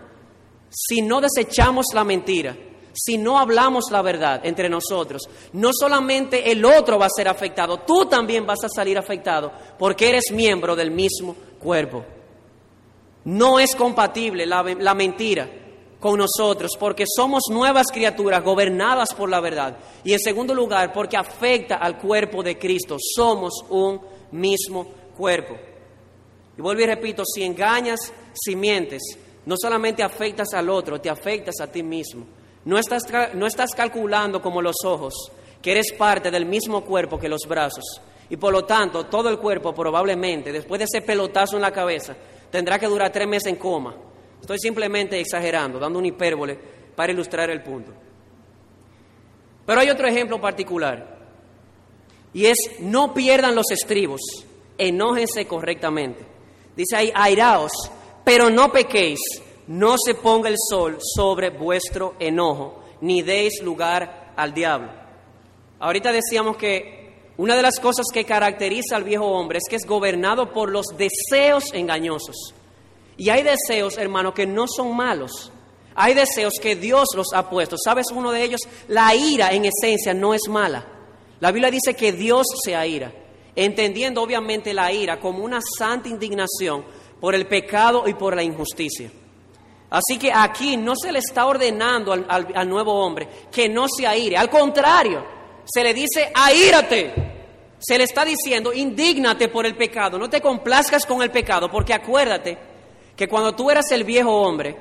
Si 0.71 1.03
no 1.03 1.21
desechamos 1.21 1.87
la 1.93 2.05
mentira, 2.05 2.57
si 2.93 3.19
no 3.19 3.39
hablamos 3.39 3.91
la 3.91 4.03
verdad 4.03 4.41
entre 4.45 4.69
nosotros, 4.69 5.29
no 5.53 5.71
solamente 5.73 6.51
el 6.51 6.65
otro 6.65 6.99
va 6.99 7.07
a 7.07 7.11
ser 7.15 7.29
afectado, 7.29 7.81
tú 7.81 8.07
también 8.07 8.47
vas 8.47 8.65
a 8.65 8.69
salir 8.69 8.97
afectado 8.97 9.53
porque 9.79 10.09
eres 10.09 10.31
miembro 10.33 10.75
del 10.75 10.91
mismo 10.91 11.37
cuerpo. 11.59 12.05
No 13.25 13.59
es 13.61 13.75
compatible 13.77 14.47
la, 14.47 14.63
la 14.63 14.95
mentira 14.95 15.49
con 16.01 16.19
nosotros 16.19 16.73
porque 16.79 17.05
somos 17.07 17.45
nuevas 17.51 17.89
criaturas 17.93 18.43
gobernadas 18.43 19.15
por 19.15 19.29
la 19.29 19.41
verdad. 19.41 19.77
Y 20.03 20.15
en 20.15 20.19
segundo 20.19 20.55
lugar, 20.55 20.93
porque 20.93 21.17
afecta 21.17 21.77
al 21.77 21.99
cuerpo 21.99 22.43
de 22.43 22.59
Cristo. 22.59 22.97
Somos 22.99 23.65
un 23.69 24.01
mismo 24.33 24.87
cuerpo. 25.17 25.57
Y 26.57 26.63
vuelvo 26.63 26.83
y 26.83 26.87
repito, 26.87 27.23
si 27.25 27.45
engañas, 27.45 28.01
si 28.33 28.57
mientes, 28.57 29.03
no 29.45 29.57
solamente 29.59 30.03
afectas 30.03 30.55
al 30.55 30.71
otro, 30.71 31.01
te 31.01 31.11
afectas 31.11 31.61
a 31.61 31.67
ti 31.67 31.83
mismo. 31.83 32.25
No 32.65 32.79
estás, 32.79 33.05
no 33.35 33.47
estás 33.47 33.71
calculando 33.75 34.41
como 34.43 34.61
los 34.61 34.77
ojos, 34.85 35.15
que 35.63 35.73
eres 35.73 35.93
parte 35.93 36.31
del 36.31 36.47
mismo 36.47 36.83
cuerpo 36.85 37.19
que 37.19 37.29
los 37.29 37.43
brazos. 37.47 38.01
Y 38.29 38.37
por 38.37 38.53
lo 38.53 38.65
tanto, 38.65 39.07
todo 39.07 39.29
el 39.29 39.39
cuerpo 39.39 39.75
probablemente, 39.75 40.53
después 40.53 40.79
de 40.79 40.85
ese 40.85 41.05
pelotazo 41.05 41.57
en 41.57 41.63
la 41.63 41.73
cabeza, 41.73 42.15
tendrá 42.51 42.79
que 42.79 42.87
durar 42.87 43.11
tres 43.11 43.27
meses 43.27 43.49
en 43.49 43.57
coma. 43.57 43.95
Estoy 44.41 44.59
simplemente 44.59 45.21
exagerando, 45.21 45.79
dando 45.79 45.99
un 45.99 46.07
hipérbole 46.07 46.59
para 46.95 47.13
ilustrar 47.13 47.51
el 47.51 47.63
punto. 47.63 47.93
Pero 49.67 49.81
hay 49.81 49.91
otro 49.91 50.07
ejemplo 50.07 50.41
particular. 50.41 51.19
Y 52.33 52.47
es, 52.47 52.59
no 52.81 53.13
pierdan 53.15 53.55
los 53.55 53.71
estribos, 53.71 54.21
enójense 54.79 55.47
correctamente. 55.47 56.25
Dice 56.77 56.97
ahí, 56.97 57.13
airaos, 57.15 57.73
pero 58.25 58.51
no 58.51 58.73
pequéis, 58.73 59.19
no 59.67 59.97
se 60.05 60.15
ponga 60.15 60.49
el 60.49 60.57
sol 60.59 60.99
sobre 61.01 61.51
vuestro 61.51 62.15
enojo, 62.19 62.85
ni 63.01 63.23
deis 63.23 63.63
lugar 63.63 64.33
al 64.37 64.55
diablo. 64.55 64.91
Ahorita 65.79 66.13
decíamos 66.13 66.57
que 66.57 67.33
una 67.37 67.57
de 67.57 67.63
las 67.63 67.81
cosas 67.81 68.07
que 68.13 68.25
caracteriza 68.25 68.97
al 68.97 69.05
viejo 69.05 69.27
hombre 69.27 69.59
es 69.59 69.65
que 69.69 69.77
es 69.77 69.87
gobernado 69.87 70.53
por 70.53 70.71
los 70.71 70.87
deseos 70.97 71.73
engañosos. 71.73 72.55
Y 73.21 73.29
hay 73.29 73.43
deseos, 73.43 73.99
hermano, 73.99 74.33
que 74.33 74.47
no 74.47 74.65
son 74.67 74.97
malos. 74.97 75.53
Hay 75.95 76.15
deseos 76.15 76.55
que 76.59 76.75
Dios 76.75 77.09
los 77.15 77.35
ha 77.35 77.51
puesto. 77.51 77.77
¿Sabes 77.77 78.07
uno 78.15 78.33
de 78.33 78.43
ellos? 78.43 78.63
La 78.89 79.15
ira 79.15 79.53
en 79.53 79.67
esencia 79.67 80.15
no 80.15 80.33
es 80.33 80.49
mala. 80.49 80.87
La 81.39 81.53
Biblia 81.53 81.71
dice 81.71 81.95
que 81.95 82.13
Dios 82.13 82.47
se 82.65 82.75
aira, 82.75 83.13
entendiendo 83.55 84.23
obviamente 84.23 84.73
la 84.73 84.91
ira 84.91 85.21
como 85.21 85.45
una 85.45 85.61
santa 85.61 86.09
indignación 86.09 86.83
por 87.21 87.35
el 87.35 87.47
pecado 87.47 88.05
y 88.09 88.15
por 88.15 88.35
la 88.35 88.43
injusticia. 88.43 89.11
Así 89.91 90.19
que 90.19 90.33
aquí 90.33 90.79
no 90.79 90.97
se 90.97 91.13
le 91.13 91.19
está 91.19 91.45
ordenando 91.45 92.15
al, 92.15 92.69
nuevo 92.71 93.05
hombre 93.05 93.29
que 93.53 93.69
no 93.69 93.87
se 93.87 94.07
aire, 94.07 94.39
al 94.39 94.49
contrario, 94.49 95.23
se 95.67 95.85
le 95.85 95.93
dice 95.93 96.33
aírate. 96.35 97.29
Se 97.83 97.97
le 97.97 98.05
está 98.05 98.25
diciendo, 98.25 98.73
indígnate 98.73 99.49
por 99.49 99.67
el 99.67 99.75
pecado, 99.75 100.19
no 100.19 100.29
te 100.29 100.41
complazcas 100.41 101.05
con 101.05 101.23
el 101.23 101.31
pecado, 101.31 101.71
porque 101.71 101.95
acuérdate 101.95 102.71
que 103.21 103.29
cuando 103.29 103.55
tú 103.55 103.71
eras 103.71 103.93
el 103.93 104.05
viejo 104.05 104.33
hombre, 104.33 104.75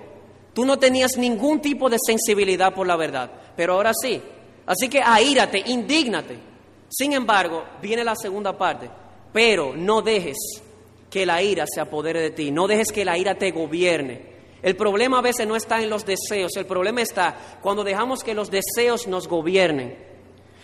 tú 0.54 0.64
no 0.64 0.80
tenías 0.80 1.18
ningún 1.18 1.60
tipo 1.60 1.90
de 1.90 1.98
sensibilidad 2.00 2.74
por 2.74 2.88
la 2.88 2.96
verdad, 2.96 3.30
pero 3.54 3.74
ahora 3.74 3.92
sí. 4.02 4.22
Así 4.66 4.88
que 4.88 5.02
aírate, 5.04 5.62
indígnate. 5.66 6.40
Sin 6.88 7.12
embargo, 7.12 7.66
viene 7.82 8.02
la 8.02 8.16
segunda 8.16 8.58
parte, 8.58 8.90
pero 9.34 9.74
no 9.76 10.02
dejes 10.02 10.38
que 11.10 11.26
la 11.26 11.44
ira 11.44 11.66
se 11.68 11.82
apodere 11.82 12.22
de 12.22 12.30
ti, 12.30 12.50
no 12.50 12.66
dejes 12.66 12.94
que 12.94 13.04
la 13.04 13.18
ira 13.18 13.36
te 13.36 13.52
gobierne. 13.52 14.22
El 14.62 14.78
problema 14.78 15.20
a 15.20 15.22
veces 15.22 15.46
no 15.46 15.58
está 15.58 15.82
en 15.82 15.90
los 15.90 16.06
deseos, 16.06 16.56
el 16.56 16.66
problema 16.66 17.02
está 17.02 17.60
cuando 17.62 17.84
dejamos 17.84 18.24
que 18.24 18.34
los 18.34 18.50
deseos 18.50 19.06
nos 19.06 19.28
gobiernen. 19.28 19.98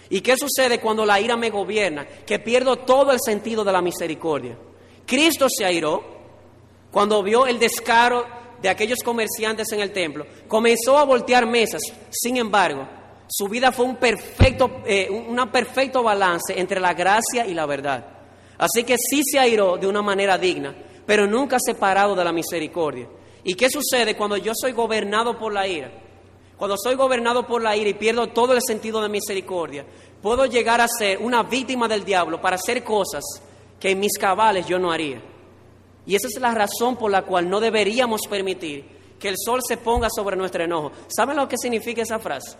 ¿Y 0.09 0.21
qué 0.21 0.37
sucede 0.37 0.79
cuando 0.79 1.05
la 1.05 1.19
ira 1.19 1.35
me 1.35 1.49
gobierna? 1.49 2.07
Que 2.25 2.39
pierdo 2.39 2.77
todo 2.77 3.11
el 3.11 3.19
sentido 3.19 3.65
de 3.65 3.73
la 3.73 3.81
misericordia. 3.81 4.57
Cristo 5.05 5.47
se 5.49 5.65
airó 5.65 6.14
cuando 6.95 7.21
vio 7.21 7.45
el 7.45 7.59
descaro 7.59 8.25
de 8.61 8.69
aquellos 8.69 8.99
comerciantes 9.03 9.69
en 9.73 9.81
el 9.81 9.91
templo, 9.91 10.25
comenzó 10.47 10.97
a 10.97 11.03
voltear 11.03 11.45
mesas, 11.45 11.81
sin 12.09 12.37
embargo, 12.37 12.87
su 13.27 13.49
vida 13.49 13.73
fue 13.73 13.83
un 13.83 13.97
perfecto, 13.97 14.81
eh, 14.85 15.09
perfecto 15.51 16.01
balance 16.01 16.57
entre 16.57 16.79
la 16.79 16.93
gracia 16.93 17.45
y 17.45 17.53
la 17.53 17.65
verdad. 17.65 18.05
Así 18.57 18.85
que 18.85 18.95
sí 18.97 19.23
se 19.29 19.37
airó 19.37 19.75
de 19.75 19.87
una 19.87 20.01
manera 20.01 20.37
digna, 20.37 20.73
pero 21.05 21.27
nunca 21.27 21.57
separado 21.59 22.15
de 22.15 22.23
la 22.23 22.31
misericordia. 22.31 23.09
¿Y 23.43 23.55
qué 23.55 23.69
sucede 23.69 24.15
cuando 24.15 24.37
yo 24.37 24.53
soy 24.55 24.71
gobernado 24.71 25.37
por 25.37 25.51
la 25.51 25.67
ira? 25.67 25.91
Cuando 26.55 26.77
soy 26.77 26.95
gobernado 26.95 27.45
por 27.45 27.61
la 27.61 27.75
ira 27.75 27.89
y 27.89 27.95
pierdo 27.95 28.27
todo 28.27 28.53
el 28.53 28.61
sentido 28.65 29.01
de 29.01 29.09
misericordia, 29.09 29.85
puedo 30.21 30.45
llegar 30.45 30.79
a 30.79 30.87
ser 30.87 31.17
una 31.17 31.43
víctima 31.43 31.89
del 31.89 32.05
diablo 32.05 32.39
para 32.39 32.55
hacer 32.55 32.85
cosas 32.85 33.25
que 33.81 33.89
en 33.89 33.99
mis 33.99 34.17
cabales 34.17 34.65
yo 34.65 34.79
no 34.79 34.93
haría. 34.93 35.34
Y 36.05 36.15
esa 36.15 36.27
es 36.27 36.39
la 36.39 36.53
razón 36.53 36.95
por 36.97 37.11
la 37.11 37.23
cual 37.23 37.49
no 37.49 37.59
deberíamos 37.59 38.21
permitir 38.29 38.85
que 39.19 39.29
el 39.29 39.35
sol 39.37 39.61
se 39.67 39.77
ponga 39.77 40.07
sobre 40.09 40.35
nuestro 40.35 40.63
enojo. 40.63 40.91
¿Saben 41.07 41.37
lo 41.37 41.47
que 41.47 41.57
significa 41.57 42.01
esa 42.01 42.19
frase? 42.19 42.57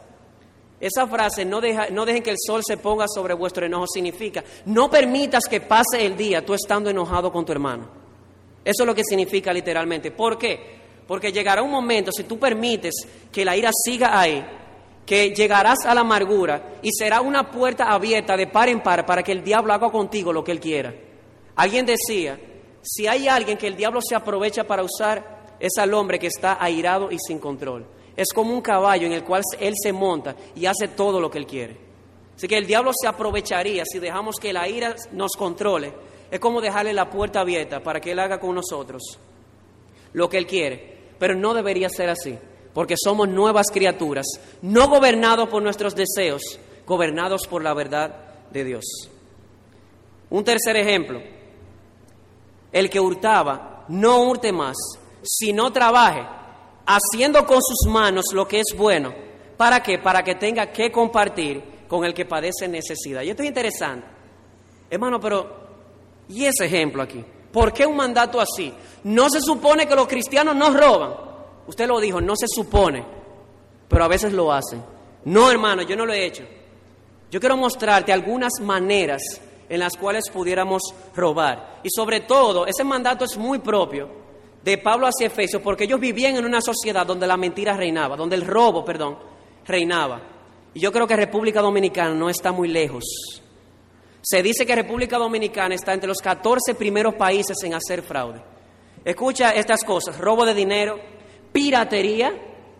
Esa 0.80 1.08
frase, 1.08 1.46
no, 1.46 1.62
no 1.92 2.06
dejen 2.06 2.24
que 2.24 2.32
el 2.32 2.38
sol 2.40 2.62
se 2.66 2.78
ponga 2.78 3.06
sobre 3.08 3.34
vuestro 3.34 3.66
enojo, 3.66 3.86
significa, 3.88 4.44
no 4.66 4.90
permitas 4.90 5.46
que 5.50 5.62
pase 5.62 6.06
el 6.06 6.18
día 6.18 6.46
tú 6.46 6.54
estando 6.54 6.90
enojado 6.90 7.32
con 7.32 7.46
tu 7.46 7.52
hermano. 7.52 7.88
Eso 8.64 8.84
es 8.84 8.88
lo 8.88 8.96
que 8.96 9.04
significa 9.04 9.54
literalmente. 9.54 10.12
¿Por 10.12 10.38
qué? 10.38 10.84
Porque 11.08 11.32
llegará 11.32 11.62
un 11.62 11.72
momento, 11.72 12.12
si 12.12 12.24
tú 12.24 12.40
permites 12.40 12.94
que 13.32 13.46
la 13.46 13.56
ira 13.56 13.70
siga 13.72 14.20
ahí, 14.20 14.44
que 15.06 15.30
llegarás 15.30 15.86
a 15.86 15.94
la 15.94 16.02
amargura 16.02 16.80
y 16.82 16.90
será 16.92 17.22
una 17.22 17.52
puerta 17.52 17.92
abierta 17.92 18.36
de 18.36 18.48
par 18.48 18.70
en 18.70 18.82
par 18.82 19.06
para 19.06 19.22
que 19.22 19.32
el 19.32 19.44
diablo 19.44 19.72
haga 19.72 19.92
contigo 19.92 20.34
lo 20.34 20.44
que 20.44 20.52
él 20.52 20.60
quiera. 20.60 20.94
Alguien 21.56 21.86
decía, 21.86 22.40
si 22.86 23.08
hay 23.08 23.28
alguien 23.28 23.58
que 23.58 23.68
el 23.68 23.76
diablo 23.76 24.00
se 24.02 24.16
aprovecha 24.16 24.64
para 24.64 24.84
usar, 24.84 25.56
es 25.60 25.78
al 25.78 25.94
hombre 25.94 26.20
que 26.20 26.28
está 26.28 26.64
airado 26.64 27.12
y 27.12 27.18
sin 27.20 27.40
control. 27.40 27.86
Es 28.16 28.32
como 28.34 28.54
un 28.54 28.62
caballo 28.62 29.08
en 29.08 29.14
el 29.14 29.24
cual 29.24 29.42
él 29.60 29.74
se 29.82 29.92
monta 29.92 30.36
y 30.56 30.66
hace 30.68 30.90
todo 30.90 31.20
lo 31.20 31.30
que 31.30 31.40
él 31.40 31.48
quiere. 31.48 31.78
Así 32.36 32.48
que 32.48 32.58
el 32.58 32.68
diablo 32.68 32.92
se 32.94 33.08
aprovecharía 33.08 33.84
si 33.86 34.00
dejamos 34.00 34.36
que 34.38 34.54
la 34.54 34.68
ira 34.68 34.96
nos 35.12 35.32
controle. 35.32 35.94
Es 36.30 36.40
como 36.40 36.62
dejarle 36.62 36.94
la 36.94 37.10
puerta 37.10 37.40
abierta 37.42 37.82
para 37.82 38.00
que 38.00 38.12
él 38.12 38.20
haga 38.20 38.40
con 38.40 38.56
nosotros 38.56 39.20
lo 40.14 40.30
que 40.30 40.38
él 40.38 40.46
quiere. 40.46 40.96
Pero 41.18 41.36
no 41.36 41.54
debería 41.54 41.90
ser 41.90 42.10
así, 42.10 42.38
porque 42.74 42.96
somos 43.02 43.28
nuevas 43.30 43.68
criaturas, 43.72 44.26
no 44.62 44.90
gobernados 44.90 45.50
por 45.50 45.64
nuestros 45.64 45.96
deseos, 45.96 46.60
gobernados 46.86 47.48
por 47.48 47.64
la 47.64 47.74
verdad 47.74 48.16
de 48.52 48.64
Dios. 48.64 48.86
Un 50.30 50.44
tercer 50.44 50.76
ejemplo, 50.76 51.22
el 52.76 52.90
que 52.90 53.00
hurtaba, 53.00 53.86
no 53.88 54.24
hurte 54.24 54.52
más, 54.52 54.76
sino 55.24 55.72
trabaje 55.72 56.28
haciendo 56.86 57.46
con 57.46 57.62
sus 57.62 57.90
manos 57.90 58.26
lo 58.34 58.46
que 58.46 58.60
es 58.60 58.78
bueno. 58.78 59.14
¿Para 59.56 59.82
qué? 59.82 59.98
Para 59.98 60.22
que 60.22 60.36
tenga 60.36 60.74
que 60.74 60.92
compartir 60.92 61.64
con 61.88 62.04
el 62.04 62.14
que 62.14 62.26
padece 62.26 62.68
necesidad. 62.68 63.22
Y 63.22 63.30
esto 63.30 63.44
es 63.44 63.48
interesante. 63.48 64.06
Hermano, 64.90 65.22
pero 65.22 65.50
¿y 66.28 66.44
ese 66.44 66.66
ejemplo 66.66 67.02
aquí? 67.02 67.24
¿Por 67.50 67.72
qué 67.72 67.86
un 67.86 67.96
mandato 67.96 68.42
así? 68.42 68.74
No 69.06 69.30
se 69.30 69.40
supone 69.40 69.88
que 69.88 69.96
los 69.96 70.08
cristianos 70.08 70.54
no 70.54 70.72
roban. 70.72 71.14
Usted 71.68 71.88
lo 71.88 72.02
dijo, 72.02 72.20
no 72.20 72.36
se 72.36 72.48
supone, 72.50 73.06
pero 73.88 74.04
a 74.04 74.10
veces 74.10 74.34
lo 74.34 74.52
hacen. 74.52 74.84
No, 75.24 75.50
hermano, 75.50 75.84
yo 75.84 75.96
no 75.96 76.06
lo 76.06 76.12
he 76.12 76.26
hecho. 76.26 76.44
Yo 77.32 77.40
quiero 77.40 77.56
mostrarte 77.56 78.12
algunas 78.12 78.52
maneras 78.62 79.22
en 79.70 79.80
las 79.80 79.94
cuales 79.94 80.30
pudiéramos 80.32 80.82
robar. 81.16 81.82
Y 81.84 81.90
sobre 81.90 82.22
todo, 82.22 82.66
ese 82.68 82.84
mandato 82.84 83.26
es 83.26 83.38
muy 83.38 83.60
propio 83.60 84.10
de 84.64 84.78
Pablo 84.80 85.08
hacia 85.08 85.28
Efesios, 85.28 85.62
porque 85.62 85.84
ellos 85.84 86.00
vivían 86.00 86.36
en 86.36 86.46
una 86.46 86.62
sociedad 86.62 87.06
donde 87.06 87.28
la 87.28 87.38
mentira 87.38 87.78
reinaba, 87.78 88.18
donde 88.18 88.36
el 88.36 88.46
robo, 88.46 88.84
perdón, 88.84 89.18
reinaba. 89.66 90.22
Y 90.74 90.80
yo 90.80 90.92
creo 90.92 91.08
que 91.08 91.16
República 91.16 91.62
Dominicana 91.62 92.16
no 92.16 92.30
está 92.30 92.52
muy 92.52 92.68
lejos. 92.68 93.04
Se 94.22 94.42
dice 94.42 94.66
que 94.66 94.76
República 94.76 95.20
Dominicana 95.20 95.76
está 95.76 95.94
entre 95.94 96.08
los 96.08 96.18
14 96.18 96.74
primeros 96.74 97.14
países 97.14 97.56
en 97.64 97.76
hacer 97.76 98.02
fraude. 98.02 98.42
Escucha 99.06 99.52
estas 99.52 99.84
cosas, 99.84 100.18
robo 100.18 100.48
de 100.48 100.56
dinero, 100.56 101.00
piratería, 101.54 102.34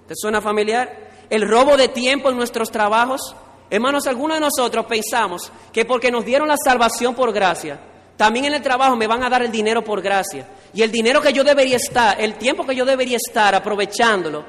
¿te 0.08 0.16
suena 0.16 0.42
familiar? 0.42 1.06
El 1.30 1.48
robo 1.48 1.78
de 1.78 1.88
tiempo 1.88 2.32
en 2.32 2.38
nuestros 2.38 2.72
trabajos. 2.72 3.36
Hermanos, 3.70 4.08
algunos 4.08 4.38
de 4.38 4.42
nosotros 4.42 4.86
pensamos 4.86 5.52
que 5.74 5.86
porque 5.86 6.12
nos 6.12 6.24
dieron 6.24 6.48
la 6.48 6.58
salvación 6.64 7.16
por 7.16 7.34
gracia, 7.34 7.80
también 8.18 8.46
en 8.46 8.54
el 8.54 8.62
trabajo 8.62 8.96
me 8.96 9.08
van 9.08 9.24
a 9.24 9.30
dar 9.30 9.44
el 9.44 9.52
dinero 9.52 9.84
por 9.84 10.02
gracia. 10.02 10.48
Y 10.74 10.82
el 10.82 10.92
dinero 10.92 11.22
que 11.22 11.34
yo 11.34 11.44
debería 11.44 11.76
estar, 11.76 12.20
el 12.20 12.36
tiempo 12.36 12.66
que 12.66 12.76
yo 12.76 12.86
debería 12.86 13.18
estar 13.18 13.54
aprovechándolo 13.56 14.46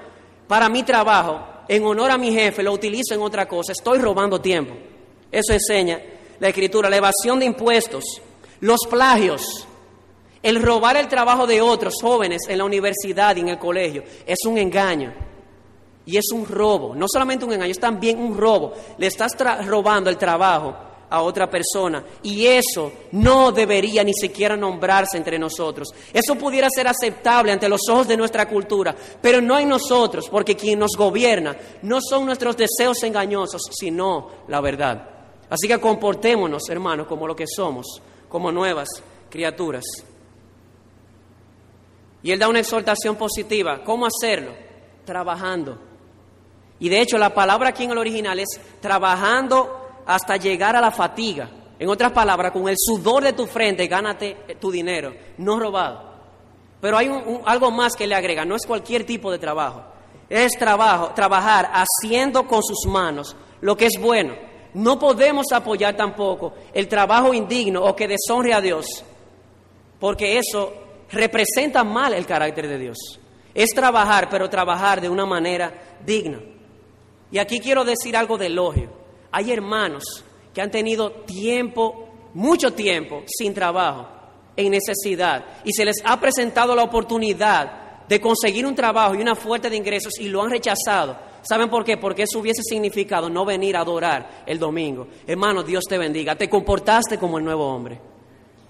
para 0.47 0.69
mi 0.69 0.83
trabajo, 0.83 1.41
en 1.69 1.85
honor 1.85 2.13
a 2.13 2.19
mi 2.19 2.33
jefe, 2.33 2.63
lo 2.63 2.73
utilizo 2.73 3.15
en 3.15 3.23
otra 3.23 3.49
cosa. 3.49 3.73
Estoy 3.73 3.99
robando 3.99 4.41
tiempo. 4.41 4.75
Eso 5.33 5.53
enseña 5.53 6.01
la 6.39 6.49
escritura, 6.49 6.89
la 6.89 6.97
evasión 6.97 7.41
de 7.41 7.47
impuestos, 7.47 8.05
los 8.61 8.81
plagios, 8.89 9.67
el 10.43 10.63
robar 10.63 10.97
el 10.97 11.09
trabajo 11.09 11.47
de 11.47 11.61
otros 11.61 11.95
jóvenes 12.01 12.43
en 12.49 12.59
la 12.59 12.65
universidad 12.65 13.35
y 13.37 13.41
en 13.41 13.49
el 13.49 13.59
colegio. 13.59 14.05
Es 14.27 14.39
un 14.47 14.59
engaño. 14.59 15.13
Y 16.07 16.17
es 16.17 16.31
un 16.33 16.47
robo. 16.47 16.95
No 16.95 17.07
solamente 17.09 17.45
un 17.45 17.53
engaño, 17.53 17.73
es 17.73 17.81
también 17.81 18.19
un 18.19 18.37
robo. 18.37 18.73
Le 18.97 19.09
estás 19.09 19.33
robando 19.67 20.09
el 20.09 20.17
trabajo 20.17 20.75
a 21.11 21.23
otra 21.23 21.49
persona. 21.49 22.05
Y 22.23 22.47
eso 22.47 22.93
no 23.13 23.53
debería 23.53 24.03
ni 24.05 24.13
siquiera 24.15 24.57
nombrarse 24.57 25.17
entre 25.17 25.39
nosotros. 25.39 25.89
Eso 26.13 26.37
pudiera 26.37 26.69
ser 26.71 26.89
aceptable 26.89 27.53
ante 27.53 27.69
los 27.69 27.83
ojos 27.91 28.09
de 28.09 28.17
nuestra 28.17 28.49
cultura, 28.49 28.95
pero 29.21 29.41
no 29.41 29.59
en 29.59 29.69
nosotros, 29.69 30.29
porque 30.29 30.57
quien 30.57 30.79
nos 30.79 30.93
gobierna 30.97 31.57
no 31.83 31.99
son 32.01 32.27
nuestros 32.27 32.57
deseos 32.57 33.03
engañosos, 33.03 33.63
sino 33.71 34.31
la 34.49 34.61
verdad. 34.61 35.11
Así 35.49 35.69
que 35.69 35.79
comportémonos, 35.79 36.69
hermanos, 36.69 37.07
como 37.07 37.27
lo 37.27 37.37
que 37.37 37.47
somos, 37.47 38.03
como 38.29 38.51
nuevas 38.51 38.89
criaturas. 39.31 39.85
Y 42.23 42.33
él 42.33 42.39
da 42.39 42.49
una 42.49 42.59
exhortación 42.59 43.15
positiva. 43.15 43.85
¿Cómo 43.85 44.07
hacerlo? 44.07 44.53
Trabajando. 45.05 45.79
Y 46.79 46.89
de 46.89 47.01
hecho 47.01 47.19
la 47.19 47.35
palabra 47.35 47.71
aquí 47.71 47.85
en 47.85 47.93
el 47.93 47.99
original 47.99 48.39
es 48.39 48.61
trabajando 48.81 50.03
hasta 50.07 50.37
llegar 50.37 50.77
a 50.77 50.81
la 50.81 50.91
fatiga. 50.91 51.49
En 51.79 51.89
otras 51.89 52.13
palabras, 52.13 52.53
con 52.53 52.69
el 52.69 52.77
sudor 52.79 53.23
de 53.23 53.33
tu 53.33 53.47
frente, 53.47 53.87
gánate 53.87 54.57
tu 54.61 54.71
dinero, 54.71 55.15
no 55.39 55.59
robado. 55.59 56.15
Pero 56.81 56.97
hay 56.97 57.11
algo 57.45 57.71
más 57.71 57.95
que 57.95 58.07
le 58.07 58.15
agrega, 58.15 58.45
no 58.45 58.57
es 58.57 58.67
cualquier 58.67 59.05
tipo 59.05 59.31
de 59.31 59.39
trabajo. 59.39 59.83
Es 60.29 60.53
trabajo, 60.59 61.13
trabajar 61.15 61.71
haciendo 61.73 62.47
con 62.47 62.63
sus 62.63 62.87
manos 62.87 63.37
lo 63.61 63.77
que 63.77 63.87
es 63.87 64.01
bueno. 64.01 64.35
No 64.75 64.99
podemos 64.99 65.47
apoyar 65.53 65.97
tampoco 65.97 66.55
el 66.73 66.89
trabajo 66.89 67.33
indigno 67.33 67.83
o 67.83 67.97
que 67.97 68.09
deshonre 68.09 68.53
a 68.53 68.61
Dios, 68.61 69.05
porque 69.99 70.39
eso 70.39 70.73
representa 71.11 71.83
mal 71.85 72.13
el 72.15 72.27
carácter 72.27 72.69
de 72.69 72.79
Dios. 72.79 72.99
Es 73.55 73.71
trabajar, 73.71 74.29
pero 74.31 74.51
trabajar 74.51 75.01
de 75.01 75.09
una 75.09 75.25
manera 75.25 75.73
digna. 76.05 76.39
Y 77.31 77.39
aquí 77.39 77.61
quiero 77.61 77.85
decir 77.85 78.17
algo 78.17 78.39
de 78.39 78.47
elogio. 78.47 78.91
Hay 79.33 79.53
hermanos 79.53 80.25
que 80.55 80.63
han 80.63 80.71
tenido 80.71 81.11
tiempo, 81.11 82.09
mucho 82.35 82.73
tiempo, 82.73 83.23
sin 83.27 83.53
trabajo, 83.53 84.09
en 84.57 84.71
necesidad, 84.71 85.45
y 85.65 85.73
se 85.73 85.85
les 85.85 85.97
ha 86.05 86.19
presentado 86.19 86.75
la 86.75 86.83
oportunidad 86.83 88.07
de 88.09 88.21
conseguir 88.21 88.65
un 88.65 88.75
trabajo 88.75 89.15
y 89.15 89.21
una 89.21 89.35
fuente 89.35 89.69
de 89.69 89.77
ingresos 89.77 90.19
y 90.19 90.29
lo 90.29 90.43
han 90.43 90.51
rechazado. 90.51 91.19
¿Saben 91.43 91.69
por 91.69 91.85
qué? 91.85 91.97
Porque 91.97 92.23
eso 92.23 92.39
hubiese 92.39 92.63
significado 92.63 93.29
no 93.29 93.45
venir 93.45 93.77
a 93.77 93.81
adorar 93.81 94.45
el 94.47 94.59
domingo. 94.59 95.07
Hermano, 95.27 95.63
Dios 95.63 95.85
te 95.89 95.99
bendiga. 95.99 96.35
Te 96.35 96.49
comportaste 96.49 97.19
como 97.19 97.39
el 97.39 97.45
nuevo 97.45 97.67
hombre. 97.67 98.01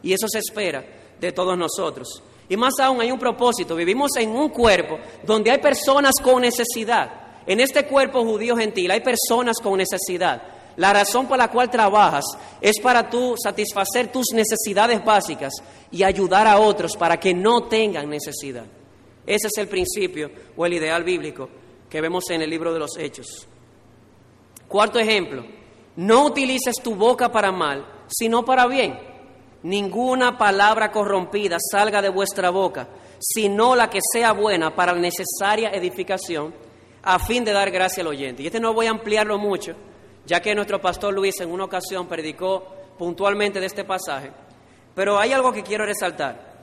Y 0.03 0.13
eso 0.13 0.27
se 0.29 0.41
espera 0.41 0.85
de 1.19 1.33
todos 1.33 1.57
nosotros. 1.57 2.23
Y 2.49 2.57
más 2.57 2.75
aún 2.81 3.01
hay 3.01 3.11
un 3.11 3.19
propósito. 3.19 3.75
Vivimos 3.75 4.11
en 4.17 4.31
un 4.31 4.51
cuerpo 4.51 4.99
donde 5.25 5.51
hay 5.51 5.59
personas 5.59 6.15
con 6.23 6.43
necesidad. 6.43 7.26
En 7.47 7.61
este 7.61 7.87
cuerpo 7.87 8.25
judío 8.25 8.57
gentil 8.57 8.91
hay 8.91 9.01
personas 9.01 9.59
con 9.63 9.79
necesidad. 9.79 10.43
La 10.77 10.93
razón 10.93 11.27
por 11.27 11.39
la 11.39 11.49
cual 11.49 11.71
trabajas 11.71 12.25
es 12.61 12.79
para 12.81 13.09
tú 13.09 13.35
satisfacer 13.43 14.13
tus 14.13 14.27
necesidades 14.35 15.03
básicas 15.05 15.55
y 15.91 16.03
ayudar 16.03 16.47
a 16.47 16.59
otros 16.59 16.97
para 16.97 17.19
que 17.19 17.33
no 17.33 17.65
tengan 17.65 18.11
necesidad. 18.11 18.65
Ese 19.27 19.47
es 19.49 19.59
el 19.59 19.69
principio 19.69 20.31
o 20.57 20.67
el 20.67 20.75
ideal 20.75 21.03
bíblico 21.03 21.49
que 21.89 22.01
vemos 22.01 22.29
en 22.31 22.43
el 22.43 22.51
libro 22.51 22.73
de 22.73 22.79
los 22.79 22.97
Hechos. 22.99 23.47
Cuarto 24.69 24.99
ejemplo, 24.99 25.45
no 25.97 26.27
utilices 26.27 26.77
tu 26.83 26.95
boca 26.95 27.31
para 27.33 27.53
mal, 27.53 27.87
sino 28.09 28.45
para 28.45 28.67
bien. 28.67 28.99
Ninguna 29.63 30.37
palabra 30.37 30.93
corrompida 30.93 31.57
salga 31.59 32.03
de 32.03 32.09
vuestra 32.09 32.51
boca, 32.51 32.89
sino 33.19 33.75
la 33.75 33.89
que 33.89 34.01
sea 34.13 34.33
buena 34.33 34.75
para 34.75 34.93
la 34.93 35.01
necesaria 35.01 35.71
edificación, 35.71 36.55
a 37.09 37.21
fin 37.21 37.45
de 37.45 37.53
dar 37.53 37.71
gracia 37.71 38.01
al 38.01 38.09
oyente. 38.09 38.43
Y 38.43 38.47
este 38.47 38.59
no 38.59 38.75
voy 38.75 38.87
a 38.87 38.91
ampliarlo 38.91 39.39
mucho, 39.39 39.75
ya 40.27 40.43
que 40.43 40.57
nuestro 40.57 40.81
pastor 40.81 41.15
Luis 41.15 41.41
en 41.41 41.53
una 41.53 41.65
ocasión 41.65 42.09
predicó 42.09 42.67
puntualmente 42.99 43.61
de 43.61 43.67
este 43.67 43.85
pasaje, 43.85 44.33
pero 44.93 45.17
hay 45.17 45.33
algo 45.33 45.53
que 45.53 45.63
quiero 45.63 45.87
resaltar. 45.87 46.57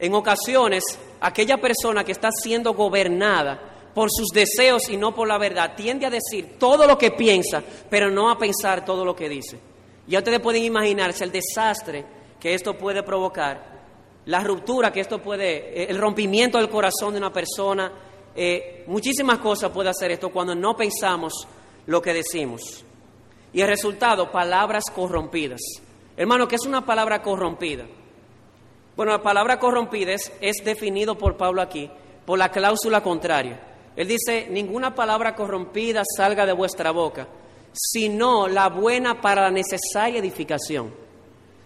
En 0.00 0.14
ocasiones, 0.14 0.82
aquella 1.20 1.58
persona 1.58 2.02
que 2.02 2.10
está 2.10 2.30
siendo 2.32 2.74
gobernada 2.74 3.90
por 3.94 4.08
sus 4.10 4.28
deseos 4.34 4.88
y 4.88 4.96
no 4.96 5.14
por 5.14 5.28
la 5.28 5.38
verdad, 5.38 5.74
tiende 5.76 6.06
a 6.06 6.10
decir 6.10 6.58
todo 6.58 6.84
lo 6.84 6.98
que 6.98 7.12
piensa, 7.12 7.62
pero 7.88 8.10
no 8.10 8.30
a 8.30 8.38
pensar 8.38 8.84
todo 8.84 9.04
lo 9.04 9.14
que 9.14 9.28
dice. 9.28 9.60
Ya 10.08 10.18
ustedes 10.18 10.40
pueden 10.40 10.64
imaginarse 10.64 11.22
el 11.22 11.30
desastre 11.30 12.04
que 12.40 12.54
esto 12.54 12.76
puede 12.76 13.04
provocar, 13.04 13.78
la 14.26 14.40
ruptura 14.40 14.92
que 14.92 15.00
esto 15.00 15.22
puede, 15.22 15.88
el 15.88 15.98
rompimiento 15.98 16.58
del 16.58 16.68
corazón 16.68 17.12
de 17.12 17.18
una 17.18 17.32
persona, 17.32 17.92
eh, 18.40 18.84
muchísimas 18.86 19.40
cosas 19.40 19.72
puede 19.72 19.90
hacer 19.90 20.12
esto 20.12 20.30
cuando 20.30 20.54
no 20.54 20.76
pensamos 20.76 21.48
lo 21.86 22.00
que 22.00 22.14
decimos. 22.14 22.84
Y 23.52 23.62
el 23.62 23.66
resultado, 23.66 24.30
palabras 24.30 24.84
corrompidas. 24.94 25.60
Hermano, 26.16 26.46
¿qué 26.46 26.54
es 26.54 26.64
una 26.64 26.86
palabra 26.86 27.20
corrompida? 27.20 27.84
Bueno, 28.94 29.10
la 29.10 29.22
palabra 29.22 29.58
corrompida 29.58 30.12
es, 30.12 30.32
es 30.40 30.64
definido 30.64 31.18
por 31.18 31.36
Pablo 31.36 31.60
aquí 31.60 31.90
por 32.24 32.38
la 32.38 32.50
cláusula 32.50 33.02
contraria. 33.02 33.58
Él 33.96 34.06
dice, 34.06 34.46
ninguna 34.50 34.94
palabra 34.94 35.34
corrompida 35.34 36.02
salga 36.16 36.46
de 36.46 36.52
vuestra 36.52 36.92
boca, 36.92 37.26
sino 37.72 38.46
la 38.46 38.68
buena 38.68 39.20
para 39.20 39.42
la 39.42 39.50
necesaria 39.50 40.20
edificación. 40.20 40.94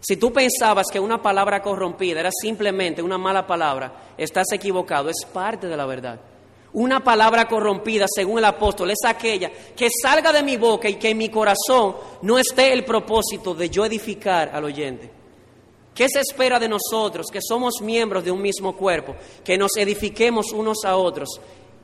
Si 0.00 0.16
tú 0.16 0.32
pensabas 0.32 0.86
que 0.90 0.98
una 0.98 1.20
palabra 1.20 1.60
corrompida 1.60 2.20
era 2.20 2.30
simplemente 2.32 3.02
una 3.02 3.18
mala 3.18 3.46
palabra, 3.46 4.14
estás 4.16 4.46
equivocado, 4.52 5.10
es 5.10 5.26
parte 5.30 5.66
de 5.66 5.76
la 5.76 5.84
verdad. 5.84 6.20
Una 6.74 7.04
palabra 7.04 7.46
corrompida, 7.46 8.06
según 8.08 8.38
el 8.38 8.46
apóstol, 8.46 8.90
es 8.90 9.04
aquella 9.04 9.50
que 9.76 9.88
salga 9.90 10.32
de 10.32 10.42
mi 10.42 10.56
boca 10.56 10.88
y 10.88 10.94
que 10.94 11.10
en 11.10 11.18
mi 11.18 11.28
corazón 11.28 11.96
no 12.22 12.38
esté 12.38 12.72
el 12.72 12.84
propósito 12.84 13.54
de 13.54 13.68
yo 13.68 13.84
edificar 13.84 14.50
al 14.54 14.64
oyente. 14.64 15.10
¿Qué 15.94 16.06
se 16.08 16.20
espera 16.20 16.58
de 16.58 16.70
nosotros, 16.70 17.26
que 17.30 17.40
somos 17.42 17.82
miembros 17.82 18.24
de 18.24 18.30
un 18.30 18.40
mismo 18.40 18.74
cuerpo, 18.74 19.14
que 19.44 19.58
nos 19.58 19.76
edifiquemos 19.76 20.50
unos 20.52 20.84
a 20.86 20.96
otros? 20.96 21.38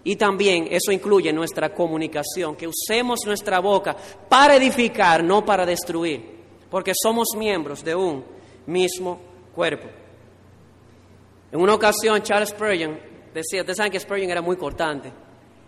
Y 0.05 0.17
también 0.17 0.69
eso 0.71 0.91
incluye 0.91 1.31
nuestra 1.35 1.75
comunicación, 1.75 2.57
que 2.57 2.67
usemos 2.67 3.21
nuestra 3.27 3.59
boca 3.61 3.95
para 4.29 4.57
edificar, 4.57 5.23
no 5.23 5.45
para 5.45 5.67
destruir, 5.67 6.23
porque 6.71 6.93
somos 6.95 7.29
miembros 7.37 7.85
de 7.85 7.95
un 7.95 8.25
mismo 8.67 9.21
cuerpo. 9.55 9.87
En 11.53 11.61
una 11.61 11.75
ocasión, 11.75 12.23
Charles 12.23 12.51
Spurgeon 12.51 13.08
decía, 13.39 13.61
ustedes 13.61 13.77
saben 13.77 13.93
que 13.93 14.01
Spurgeon 14.01 14.31
era 14.31 14.43
muy 14.43 14.57
cortante. 14.57 15.13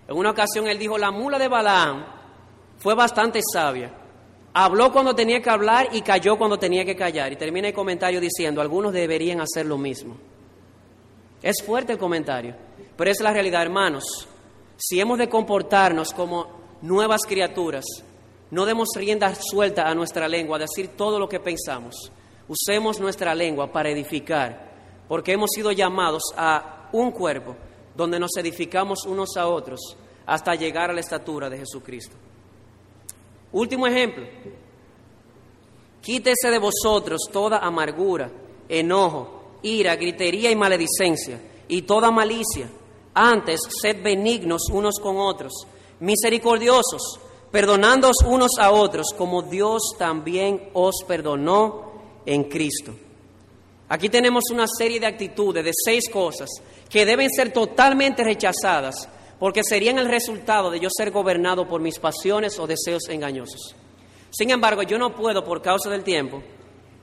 En 0.08 0.16
una 0.16 0.30
ocasión 0.30 0.66
él 0.66 0.78
dijo, 0.78 0.98
la 0.98 1.10
mula 1.10 1.38
de 1.38 1.48
Balaam 1.48 2.04
fue 2.78 2.94
bastante 2.94 3.40
sabia. 3.52 3.92
Habló 4.52 4.92
cuando 4.92 5.14
tenía 5.14 5.40
que 5.40 5.50
hablar 5.50 5.88
y 5.92 6.02
cayó 6.02 6.36
cuando 6.36 6.58
tenía 6.58 6.84
que 6.84 6.96
callar. 6.96 7.32
Y 7.32 7.36
termina 7.36 7.68
el 7.68 7.74
comentario 7.74 8.20
diciendo, 8.20 8.60
algunos 8.60 8.92
deberían 8.92 9.40
hacer 9.40 9.66
lo 9.66 9.78
mismo. 9.78 10.16
Es 11.42 11.62
fuerte 11.62 11.92
el 11.92 11.98
comentario, 11.98 12.54
pero 12.96 13.10
es 13.10 13.20
la 13.20 13.32
realidad, 13.32 13.62
hermanos. 13.62 14.28
Si 14.76 15.00
hemos 15.00 15.18
de 15.18 15.28
comportarnos 15.28 16.12
como 16.12 16.78
nuevas 16.82 17.22
criaturas, 17.26 17.84
no 18.50 18.66
demos 18.66 18.88
rienda 18.96 19.32
suelta 19.34 19.88
a 19.88 19.94
nuestra 19.94 20.26
lengua, 20.26 20.56
a 20.56 20.60
decir 20.60 20.88
todo 20.96 21.18
lo 21.18 21.28
que 21.28 21.38
pensamos. 21.38 22.10
Usemos 22.48 22.98
nuestra 22.98 23.34
lengua 23.34 23.70
para 23.70 23.90
edificar, 23.90 25.04
porque 25.06 25.32
hemos 25.32 25.50
sido 25.54 25.70
llamados 25.70 26.22
a 26.36 26.79
un 26.92 27.10
cuerpo 27.10 27.56
donde 27.94 28.18
nos 28.18 28.30
edificamos 28.36 29.04
unos 29.06 29.36
a 29.36 29.46
otros 29.46 29.96
hasta 30.26 30.54
llegar 30.54 30.90
a 30.90 30.92
la 30.92 31.00
estatura 31.00 31.50
de 31.50 31.58
Jesucristo. 31.58 32.16
Último 33.52 33.86
ejemplo. 33.86 34.24
Quítese 36.00 36.50
de 36.50 36.58
vosotros 36.58 37.22
toda 37.32 37.58
amargura, 37.58 38.30
enojo, 38.68 39.58
ira, 39.62 39.96
gritería 39.96 40.50
y 40.50 40.56
maledicencia, 40.56 41.40
y 41.68 41.82
toda 41.82 42.10
malicia. 42.10 42.70
Antes, 43.12 43.60
sed 43.82 44.02
benignos 44.02 44.68
unos 44.70 44.98
con 45.00 45.18
otros, 45.18 45.66
misericordiosos, 45.98 47.20
perdonándoos 47.50 48.16
unos 48.24 48.52
a 48.58 48.70
otros, 48.70 49.08
como 49.16 49.42
Dios 49.42 49.94
también 49.98 50.70
os 50.72 51.04
perdonó 51.06 51.92
en 52.24 52.44
Cristo. 52.44 52.92
Aquí 53.92 54.08
tenemos 54.08 54.44
una 54.52 54.66
serie 54.68 55.00
de 55.00 55.06
actitudes, 55.06 55.64
de 55.64 55.72
seis 55.74 56.08
cosas, 56.08 56.48
que 56.88 57.04
deben 57.04 57.28
ser 57.28 57.52
totalmente 57.52 58.22
rechazadas, 58.22 59.08
porque 59.36 59.62
serían 59.64 59.98
el 59.98 60.06
resultado 60.06 60.70
de 60.70 60.78
yo 60.78 60.88
ser 60.96 61.10
gobernado 61.10 61.66
por 61.66 61.80
mis 61.80 61.98
pasiones 61.98 62.56
o 62.60 62.68
deseos 62.68 63.08
engañosos. 63.08 63.74
Sin 64.30 64.50
embargo, 64.50 64.84
yo 64.84 64.96
no 64.96 65.12
puedo, 65.12 65.42
por 65.42 65.60
causa 65.60 65.90
del 65.90 66.04
tiempo, 66.04 66.40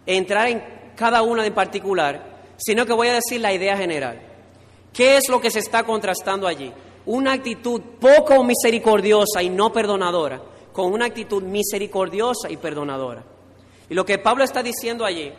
entrar 0.05 0.47
en 0.47 0.63
cada 0.95 1.23
una 1.23 1.45
en 1.45 1.53
particular, 1.53 2.53
sino 2.55 2.85
que 2.85 2.93
voy 2.93 3.09
a 3.09 3.15
decir 3.15 3.41
la 3.41 3.51
idea 3.51 3.75
general. 3.75 4.21
¿Qué 4.93 5.17
es 5.17 5.27
lo 5.27 5.41
que 5.41 5.51
se 5.51 5.59
está 5.59 5.83
contrastando 5.83 6.47
allí? 6.47 6.71
Una 7.05 7.33
actitud 7.33 7.81
poco 7.99 8.45
misericordiosa 8.45 9.43
y 9.43 9.49
no 9.49 9.73
perdonadora, 9.73 10.41
con 10.71 10.93
una 10.93 11.07
actitud 11.07 11.43
misericordiosa 11.43 12.49
y 12.49 12.55
perdonadora. 12.55 13.25
Y 13.89 13.93
lo 13.93 14.05
que 14.05 14.19
Pablo 14.19 14.45
está 14.45 14.63
diciendo 14.63 15.03
allí 15.03 15.33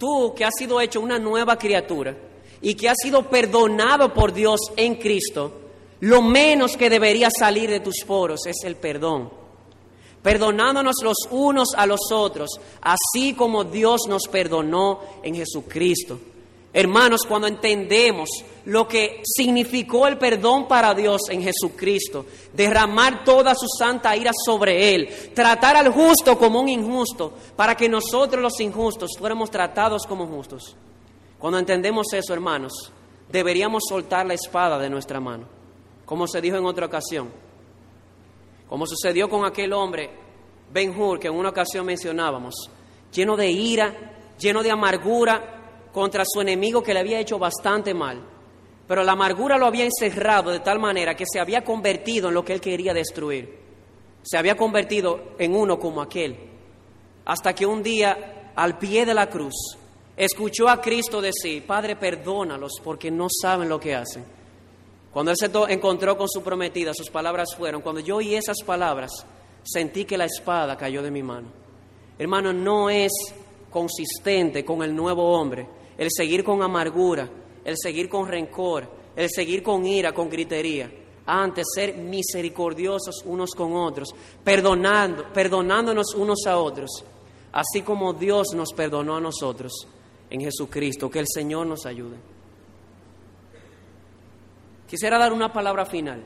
tú 0.00 0.34
que 0.34 0.44
has 0.44 0.54
sido 0.58 0.80
hecho 0.80 1.00
una 1.00 1.18
nueva 1.18 1.56
criatura 1.56 2.16
y 2.62 2.74
que 2.74 2.88
has 2.88 2.96
sido 3.00 3.28
perdonado 3.28 4.12
por 4.12 4.32
Dios 4.32 4.58
en 4.76 4.96
Cristo, 4.96 5.52
lo 6.00 6.22
menos 6.22 6.76
que 6.76 6.90
debería 6.90 7.28
salir 7.30 7.70
de 7.70 7.80
tus 7.80 8.02
poros 8.06 8.46
es 8.46 8.56
el 8.64 8.76
perdón. 8.76 9.30
Perdonándonos 10.22 10.96
los 11.02 11.16
unos 11.30 11.68
a 11.76 11.86
los 11.86 12.00
otros, 12.12 12.50
así 12.80 13.34
como 13.34 13.64
Dios 13.64 14.02
nos 14.08 14.26
perdonó 14.28 15.00
en 15.22 15.34
Jesucristo. 15.34 16.18
Hermanos, 16.72 17.22
cuando 17.26 17.48
entendemos 17.48 18.28
lo 18.66 18.86
que 18.86 19.22
significó 19.24 20.06
el 20.06 20.18
perdón 20.18 20.68
para 20.68 20.94
Dios 20.94 21.22
en 21.28 21.42
Jesucristo, 21.42 22.26
derramar 22.52 23.24
toda 23.24 23.54
su 23.56 23.66
santa 23.66 24.16
ira 24.16 24.30
sobre 24.44 24.94
Él, 24.94 25.32
tratar 25.34 25.76
al 25.76 25.92
justo 25.92 26.38
como 26.38 26.60
un 26.60 26.68
injusto, 26.68 27.32
para 27.56 27.74
que 27.74 27.88
nosotros 27.88 28.40
los 28.40 28.60
injustos 28.60 29.10
fuéramos 29.18 29.50
tratados 29.50 30.06
como 30.06 30.28
justos. 30.28 30.76
Cuando 31.40 31.58
entendemos 31.58 32.06
eso, 32.12 32.32
hermanos, 32.32 32.92
deberíamos 33.28 33.82
soltar 33.88 34.26
la 34.26 34.34
espada 34.34 34.78
de 34.78 34.90
nuestra 34.90 35.18
mano, 35.18 35.46
como 36.06 36.28
se 36.28 36.40
dijo 36.40 36.56
en 36.56 36.66
otra 36.66 36.86
ocasión, 36.86 37.30
como 38.68 38.86
sucedió 38.86 39.28
con 39.28 39.44
aquel 39.44 39.72
hombre, 39.72 40.10
Ben 40.72 40.96
Hur, 40.96 41.18
que 41.18 41.26
en 41.26 41.34
una 41.34 41.48
ocasión 41.48 41.84
mencionábamos, 41.84 42.70
lleno 43.12 43.36
de 43.36 43.50
ira, 43.50 44.36
lleno 44.38 44.62
de 44.62 44.70
amargura, 44.70 45.59
contra 45.92 46.24
su 46.26 46.40
enemigo 46.40 46.82
que 46.82 46.94
le 46.94 47.00
había 47.00 47.20
hecho 47.20 47.38
bastante 47.38 47.94
mal. 47.94 48.20
Pero 48.86 49.04
la 49.04 49.12
amargura 49.12 49.56
lo 49.56 49.66
había 49.66 49.84
encerrado 49.84 50.50
de 50.50 50.60
tal 50.60 50.78
manera 50.78 51.14
que 51.14 51.24
se 51.30 51.40
había 51.40 51.62
convertido 51.62 52.28
en 52.28 52.34
lo 52.34 52.44
que 52.44 52.52
él 52.52 52.60
quería 52.60 52.92
destruir. 52.92 53.58
se 54.22 54.36
había 54.36 54.54
convertido 54.54 55.32
en 55.38 55.56
uno 55.56 55.78
como 55.78 56.02
aquel, 56.02 56.36
hasta 57.24 57.54
que 57.54 57.64
un 57.64 57.82
día, 57.82 58.52
al 58.54 58.76
pie 58.76 59.06
de 59.06 59.14
la 59.14 59.30
cruz, 59.30 59.54
escuchó 60.14 60.68
a 60.68 60.78
Cristo 60.78 61.22
decir, 61.22 61.66
Padre, 61.66 61.96
perdónalos 61.96 62.72
porque 62.84 63.10
no 63.10 63.28
saben 63.30 63.70
lo 63.70 63.80
que 63.80 63.94
hacen. 63.94 64.24
Cuando 65.10 65.30
él 65.30 65.38
se 65.38 65.50
encontró 65.72 66.18
con 66.18 66.28
su 66.28 66.42
prometida, 66.42 66.92
sus 66.92 67.08
palabras 67.08 67.54
fueron, 67.56 67.80
cuando 67.80 68.02
yo 68.02 68.16
oí 68.16 68.34
esas 68.34 68.58
palabras, 68.62 69.10
sentí 69.62 70.04
que 70.04 70.18
la 70.18 70.26
espada 70.26 70.76
cayó 70.76 71.02
de 71.02 71.10
mi 71.10 71.22
mano. 71.22 71.48
Hermano, 72.18 72.52
no 72.52 72.90
es 72.90 73.10
consistente 73.70 74.64
con 74.64 74.82
el 74.82 74.94
nuevo 74.94 75.32
hombre 75.32 75.79
el 76.00 76.08
seguir 76.10 76.42
con 76.42 76.62
amargura, 76.62 77.28
el 77.62 77.76
seguir 77.76 78.08
con 78.08 78.26
rencor, 78.26 78.88
el 79.14 79.28
seguir 79.28 79.62
con 79.62 79.84
ira, 79.84 80.14
con 80.14 80.30
gritería. 80.30 80.90
Antes 81.26 81.66
ser 81.74 81.94
misericordiosos 81.94 83.22
unos 83.26 83.50
con 83.50 83.76
otros, 83.76 84.08
perdonando, 84.42 85.30
perdonándonos 85.30 86.14
unos 86.14 86.46
a 86.46 86.56
otros, 86.56 87.04
así 87.52 87.82
como 87.82 88.14
Dios 88.14 88.54
nos 88.54 88.72
perdonó 88.72 89.16
a 89.16 89.20
nosotros 89.20 89.86
en 90.30 90.40
Jesucristo. 90.40 91.10
Que 91.10 91.18
el 91.18 91.26
Señor 91.28 91.66
nos 91.66 91.84
ayude. 91.84 92.16
Quisiera 94.88 95.18
dar 95.18 95.34
una 95.34 95.52
palabra 95.52 95.84
final. 95.84 96.24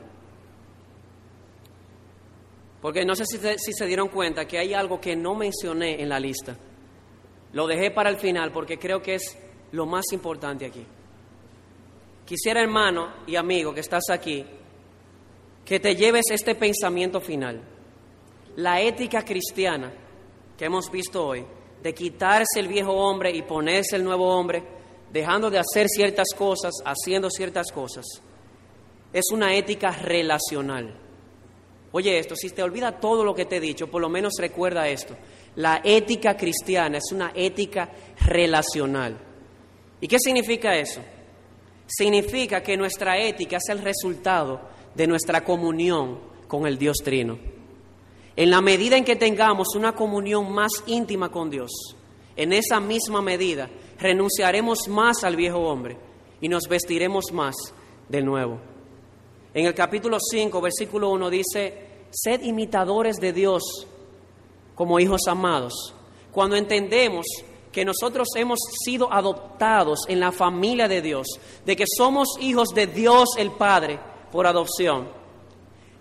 Porque 2.81 3.03
no 3.03 3.13
sé 3.13 3.25
si, 3.25 3.37
si, 3.57 3.73
se 3.73 3.85
dieron 3.85 4.07
cuenta 4.07 4.47
que 4.47 4.57
hay 4.57 4.73
algo 4.73 5.01
que 5.01 5.17
no 5.17 5.35
mencioné 5.35 6.01
en 6.01 6.07
la 6.07 6.19
lista. 6.19 6.55
Lo 7.51 7.67
dejé 7.67 7.91
para 7.91 8.09
el 8.09 8.15
final 8.15 8.53
porque 8.53 8.79
creo 8.79 9.01
que 9.01 9.15
es 9.15 9.37
lo 9.75 9.85
más 9.85 10.05
importante 10.13 10.65
aquí. 10.65 10.85
Quisiera, 12.25 12.61
hermano 12.61 13.13
y 13.27 13.35
amigo 13.35 13.73
que 13.73 13.81
estás 13.81 14.09
aquí, 14.09 14.43
que 15.63 15.79
te 15.79 15.95
lleves 15.95 16.25
este 16.31 16.55
pensamiento 16.55 17.19
final. 17.19 17.61
La 18.55 18.79
ética 18.81 19.23
cristiana 19.23 19.91
que 20.57 20.65
hemos 20.65 20.89
visto 20.89 21.27
hoy, 21.27 21.45
de 21.83 21.93
quitarse 21.93 22.59
el 22.59 22.69
viejo 22.69 22.93
hombre 22.93 23.31
y 23.31 23.41
ponerse 23.41 23.97
el 23.97 24.03
nuevo 24.03 24.29
hombre, 24.29 24.63
dejando 25.11 25.49
de 25.49 25.59
hacer 25.59 25.87
ciertas 25.89 26.29
cosas, 26.35 26.73
haciendo 26.85 27.29
ciertas 27.29 27.71
cosas, 27.71 28.05
es 29.11 29.25
una 29.31 29.53
ética 29.55 29.91
relacional. 29.91 30.95
Oye 31.91 32.17
esto, 32.17 32.35
si 32.35 32.49
te 32.49 32.63
olvida 32.63 32.99
todo 32.99 33.23
lo 33.23 33.35
que 33.35 33.45
te 33.45 33.57
he 33.57 33.61
dicho, 33.61 33.87
por 33.87 34.01
lo 34.01 34.09
menos 34.09 34.33
recuerda 34.39 34.87
esto. 34.87 35.15
La 35.55 35.81
ética 35.83 36.35
cristiana 36.35 36.97
es 36.97 37.11
una 37.11 37.31
ética 37.35 37.89
relacional. 38.25 39.34
¿Y 40.01 40.07
qué 40.07 40.17
significa 40.19 40.75
eso? 40.75 41.01
Significa 41.87 42.61
que 42.61 42.77
nuestra 42.77 43.17
ética 43.17 43.57
es 43.57 43.69
el 43.69 43.79
resultado 43.79 44.61
de 44.93 45.07
nuestra 45.07 45.43
comunión 45.43 46.19
con 46.47 46.65
el 46.65 46.77
Dios 46.77 46.97
Trino. 47.03 47.37
En 48.35 48.49
la 48.49 48.61
medida 48.61 48.97
en 48.97 49.05
que 49.05 49.15
tengamos 49.15 49.75
una 49.75 49.93
comunión 49.93 50.51
más 50.51 50.71
íntima 50.87 51.29
con 51.29 51.49
Dios, 51.49 51.71
en 52.35 52.51
esa 52.51 52.79
misma 52.79 53.21
medida 53.21 53.69
renunciaremos 53.97 54.87
más 54.89 55.23
al 55.23 55.35
viejo 55.35 55.59
hombre 55.59 55.97
y 56.41 56.49
nos 56.49 56.67
vestiremos 56.67 57.31
más 57.31 57.55
del 58.09 58.25
nuevo. 58.25 58.59
En 59.53 59.65
el 59.65 59.73
capítulo 59.73 60.17
5, 60.19 60.59
versículo 60.59 61.11
1 61.11 61.29
dice, 61.29 61.87
sed 62.11 62.41
imitadores 62.43 63.17
de 63.17 63.31
Dios 63.31 63.87
como 64.75 64.99
hijos 64.99 65.21
amados. 65.27 65.93
Cuando 66.31 66.57
entendemos 66.57 67.25
que 67.75 67.83
nosotros 67.83 68.29
hemos 68.37 68.59
sido 68.85 69.11
adoptados 69.11 69.99
en 70.07 70.21
la 70.21 70.31
familia 70.31 70.87
de 70.87 71.01
Dios, 71.01 71.27
de 71.65 71.75
que 71.75 71.83
somos 71.85 72.29
hijos 72.39 72.69
de 72.69 72.87
Dios 72.87 73.31
el 73.37 73.51
Padre 73.51 73.99
por 74.31 74.47
adopción. 74.47 75.09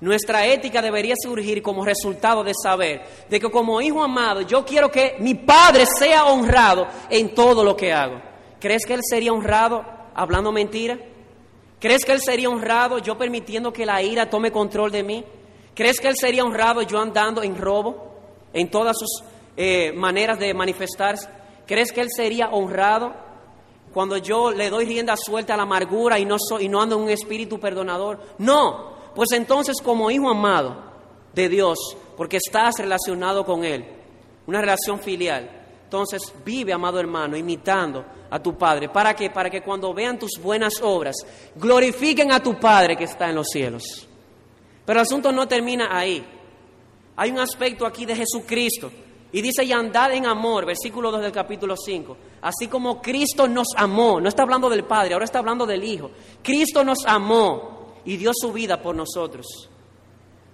Nuestra 0.01 0.47
ética 0.47 0.81
debería 0.81 1.17
surgir 1.21 1.63
como 1.63 1.85
resultado 1.85 2.45
de 2.45 2.53
saber 2.55 3.03
de 3.29 3.41
que 3.41 3.51
como 3.51 3.81
hijo 3.81 4.05
amado 4.05 4.43
yo 4.43 4.65
quiero 4.65 4.89
que 4.89 5.17
mi 5.19 5.35
Padre 5.35 5.85
sea 5.99 6.27
honrado 6.27 6.87
en 7.11 7.35
todo 7.35 7.65
lo 7.65 7.77
que 7.77 7.93
hago. 7.93 8.23
¿Crees 8.61 8.87
que 8.87 8.95
Él 8.95 9.01
sería 9.03 9.33
honrado 9.33 9.85
hablando 10.15 10.53
mentira? 10.53 10.97
¿Crees 11.81 12.05
que 12.05 12.13
Él 12.13 12.21
sería 12.21 12.51
honrado 12.51 12.99
yo 12.99 13.19
permitiendo 13.19 13.73
que 13.73 13.85
la 13.85 14.01
ira 14.01 14.31
tome 14.31 14.53
control 14.53 14.93
de 14.93 15.03
mí? 15.03 15.25
¿Crees 15.75 15.99
que 15.99 16.07
Él 16.07 16.17
sería 16.17 16.45
honrado 16.45 16.83
yo 16.83 17.01
andando 17.01 17.43
en 17.43 17.59
robo, 17.59 18.15
en 18.53 18.71
todas 18.71 18.97
sus 18.97 19.25
eh, 19.57 19.91
maneras 19.93 20.39
de 20.39 20.55
manifestarse? 20.55 21.43
¿Crees 21.67 21.93
que 21.93 22.01
Él 22.01 22.09
sería 22.15 22.49
honrado 22.49 23.15
cuando 23.93 24.17
yo 24.17 24.51
le 24.51 24.71
doy 24.71 24.85
rienda 24.85 25.17
suelta 25.17 25.55
a 25.55 25.57
la 25.57 25.63
amargura 25.63 26.19
y 26.19 26.25
no, 26.25 26.37
soy, 26.39 26.65
y 26.65 26.69
no 26.69 26.83
ando 26.83 26.97
en 26.97 27.03
un 27.03 27.11
espíritu 27.11 27.59
perdonador? 27.59 28.21
No, 28.39 28.95
pues 29.15 29.33
entonces 29.33 29.77
como 29.83 30.11
hijo 30.11 30.29
amado 30.29 30.77
de 31.33 31.49
Dios, 31.49 31.79
porque 32.17 32.39
estás 32.39 32.75
relacionado 32.79 33.45
con 33.45 33.65
Él, 33.65 33.85
una 34.47 34.61
relación 34.61 34.99
filial, 35.01 35.49
entonces 35.85 36.33
vive, 36.45 36.73
amado 36.73 36.99
hermano, 36.99 37.37
imitando 37.37 38.05
a 38.29 38.41
tu 38.41 38.57
Padre. 38.59 38.89
¿Para 38.89 39.15
qué? 39.15 39.31
Para 39.31 39.49
que 39.49 39.63
cuando 39.63 39.95
vean 39.95 40.19
tus 40.19 40.33
buenas 40.43 40.81
obras, 40.83 41.15
glorifiquen 41.55 42.33
a 42.33 42.43
tu 42.43 42.59
Padre 42.59 42.97
que 42.97 43.05
está 43.05 43.29
en 43.29 43.37
los 43.37 43.47
cielos. 43.49 44.09
Pero 44.85 44.99
el 44.99 45.07
asunto 45.07 45.31
no 45.31 45.47
termina 45.47 45.97
ahí. 45.97 46.27
Hay 47.17 47.31
un 47.31 47.39
aspecto 47.39 47.87
aquí 47.87 48.05
de 48.05 48.17
Jesucristo 48.17 48.91
y 49.35 49.43
dice, 49.43 49.65
y 49.65 49.73
andad 49.73 50.13
en 50.13 50.27
amor, 50.27 50.65
versículo 50.65 51.11
2 51.11 51.23
del 51.23 51.33
capítulo 51.33 51.75
5. 51.77 52.17
Así 52.43 52.69
como 52.69 53.03
Cristo 53.03 53.49
nos 53.49 53.67
amó, 53.77 54.21
no 54.21 54.29
está 54.29 54.45
hablando 54.45 54.71
del 54.71 54.85
Padre, 54.85 55.13
ahora 55.13 55.25
está 55.25 55.41
hablando 55.41 55.67
del 55.67 55.83
Hijo. 55.83 56.13
Cristo 56.41 56.85
nos 56.85 56.99
amó 57.05 57.95
y 58.05 58.17
dio 58.17 58.31
su 58.33 58.53
vida 58.53 58.81
por 58.81 58.95
nosotros. 58.95 59.69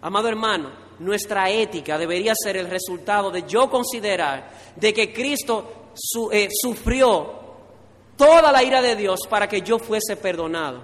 Amado 0.01 0.28
hermano, 0.28 0.70
nuestra 0.99 1.51
ética 1.51 1.99
debería 1.99 2.33
ser 2.35 2.57
el 2.57 2.70
resultado 2.70 3.31
de 3.31 3.43
yo 3.47 3.68
considerar 3.68 4.51
de 4.76 4.95
que 4.95 5.12
Cristo 5.12 5.91
eh, 6.33 6.49
sufrió 6.51 7.35
toda 8.16 8.51
la 8.51 8.64
ira 8.64 8.81
de 8.81 8.97
Dios 8.97 9.20
para 9.28 9.47
que 9.47 9.61
yo 9.61 9.78
fuese 9.78 10.16
perdonado. 10.16 10.83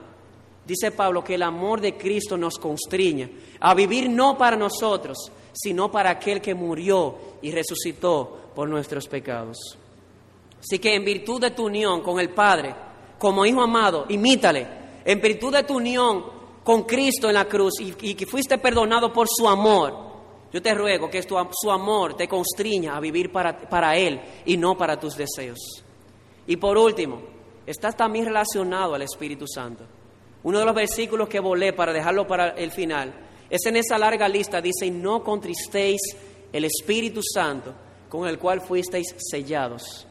Dice 0.67 0.91
Pablo 0.91 1.25
que 1.25 1.37
el 1.37 1.43
amor 1.43 1.81
de 1.81 1.97
Cristo 1.97 2.37
nos 2.37 2.59
constriña 2.59 3.31
a 3.59 3.73
vivir 3.75 4.11
no 4.11 4.37
para 4.37 4.55
nosotros, 4.55 5.33
sino 5.57 5.91
para 5.91 6.11
aquel 6.11 6.41
que 6.41 6.55
murió 6.55 7.17
y 7.41 7.51
resucitó 7.51 8.51
por 8.55 8.69
nuestros 8.69 9.09
pecados. 9.09 9.57
Así 10.61 10.79
que 10.79 10.95
en 10.95 11.05
virtud 11.05 11.41
de 11.41 11.51
tu 11.53 11.67
unión 11.67 12.03
con 12.03 12.21
el 12.21 12.31
Padre, 12.31 12.75
como 13.19 13.47
hijo 13.47 13.63
amado, 13.63 14.05
imítale. 14.09 14.67
En 15.05 15.21
virtud 15.21 15.55
de 15.55 15.63
tu 15.63 15.77
unión 15.77 16.25
con 16.63 16.83
Cristo 16.83 17.29
en 17.29 17.35
la 17.35 17.47
cruz 17.47 17.75
y, 17.81 18.15
que 18.15 18.27
fuiste 18.27 18.59
perdonado 18.59 19.13
por 19.13 19.29
su 19.29 19.49
amor, 19.49 19.95
yo 20.53 20.61
te 20.61 20.75
ruego 20.75 21.09
que 21.09 21.23
su 21.23 21.71
amor 21.71 22.15
te 22.15 22.29
constriña 22.29 22.97
a 22.97 23.01
vivir 23.01 23.33
para, 23.33 23.59
para 23.59 23.97
Él 23.97 24.21
y 24.45 24.57
no 24.57 24.77
para 24.77 24.99
tus 24.99 25.17
deseos. 25.17 25.59
Y 26.47 26.57
por 26.57 26.77
último, 26.77 27.21
estás 27.65 27.97
también 27.97 28.27
relacionado 28.27 28.95
al 28.95 29.03
Espíritu 29.03 29.47
Santo. 29.47 29.85
Uno 30.43 30.59
de 30.59 30.65
los 30.65 30.75
versículos 30.75 31.29
que 31.29 31.41
volé 31.41 31.73
para 31.73 31.93
dejarlo 31.93 32.27
para 32.27 32.51
el 32.51 32.71
final 32.71 33.26
es 33.49 33.65
en 33.67 33.77
esa 33.77 33.99
larga 33.99 34.29
lista, 34.29 34.61
dice, 34.61 34.91
no 34.91 35.23
contristéis 35.23 36.01
el 36.53 36.65
Espíritu 36.65 37.21
Santo 37.23 37.75
con 38.09 38.27
el 38.29 38.39
cual 38.39 38.61
fuisteis 38.61 39.15
sellados. 39.19 40.07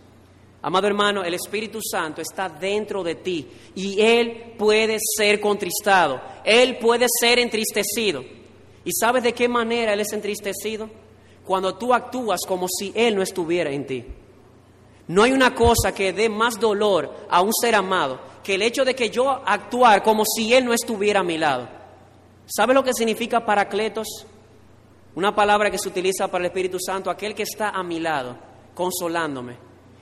Amado 0.62 0.88
hermano, 0.88 1.24
el 1.24 1.36
Espíritu 1.36 1.80
Santo 1.80 2.22
está 2.22 2.50
dentro 2.50 3.04
de 3.04 3.16
ti 3.16 3.48
y 3.76 4.02
Él 4.02 4.54
puede 4.58 4.98
ser 5.00 5.40
contristado, 5.40 6.20
Él 6.44 6.78
puede 6.80 7.06
ser 7.20 7.40
entristecido. 7.40 8.24
¿Y 8.84 8.92
sabes 8.92 9.24
de 9.24 9.34
qué 9.34 9.48
manera 9.48 9.94
Él 9.94 10.00
es 10.00 10.12
entristecido? 10.14 10.90
Cuando 11.46 11.76
tú 11.76 11.94
actúas 11.94 12.42
como 12.48 12.68
si 12.68 12.92
Él 12.96 13.16
no 13.16 13.22
estuviera 13.22 13.72
en 13.72 13.86
ti. 13.86 14.06
No 15.08 15.22
hay 15.22 15.34
una 15.34 15.54
cosa 15.54 15.94
que 15.94 16.14
dé 16.14 16.30
más 16.30 16.60
dolor 16.60 17.28
a 17.30 17.42
un 17.42 17.54
ser 17.54 17.76
amado 17.76 18.20
que 18.44 18.56
el 18.56 18.64
hecho 18.64 18.86
de 18.86 18.96
que 18.96 19.10
yo 19.10 19.30
actuar 19.30 20.02
como 20.02 20.24
si 20.26 20.54
Él 20.54 20.66
no 20.66 20.74
estuviera 20.74 21.20
a 21.20 21.24
mi 21.24 21.38
lado. 21.38 21.68
¿Sabe 22.46 22.74
lo 22.74 22.84
que 22.84 22.94
significa 22.94 23.46
paracletos? 23.46 24.08
Una 25.16 25.34
palabra 25.34 25.72
que 25.72 25.78
se 25.78 25.90
utiliza 25.90 26.28
para 26.28 26.44
el 26.44 26.48
Espíritu 26.48 26.78
Santo, 26.80 27.10
aquel 27.10 27.34
que 27.34 27.44
está 27.44 27.70
a 27.70 27.84
mi 27.84 28.00
lado, 28.00 28.38
consolándome. 28.74 29.58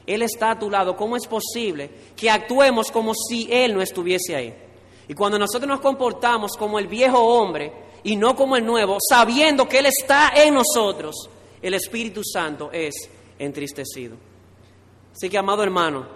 Él 0.05 0.21
está 0.23 0.51
a 0.51 0.59
tu 0.59 0.69
lado. 0.69 0.95
¿Cómo 0.95 1.15
es 1.15 1.27
posible 1.27 1.89
que 2.15 2.29
actuemos 2.29 2.91
como 2.91 3.13
si 3.13 3.47
Él 3.51 3.73
no 3.73 3.81
estuviese 3.81 4.35
ahí? 4.35 4.53
Y 5.07 5.13
cuando 5.13 5.37
nosotros 5.37 5.67
nos 5.67 5.81
comportamos 5.81 6.53
como 6.57 6.79
el 6.79 6.87
viejo 6.87 7.19
hombre 7.19 7.71
y 8.03 8.15
no 8.15 8.35
como 8.35 8.57
el 8.57 8.65
nuevo, 8.65 8.97
sabiendo 9.07 9.67
que 9.67 9.79
Él 9.79 9.85
está 9.85 10.31
en 10.35 10.55
nosotros, 10.55 11.29
el 11.61 11.73
Espíritu 11.75 12.21
Santo 12.23 12.69
es 12.71 13.09
entristecido. 13.39 14.17
Así 15.13 15.29
que, 15.29 15.37
amado 15.37 15.63
hermano, 15.63 16.07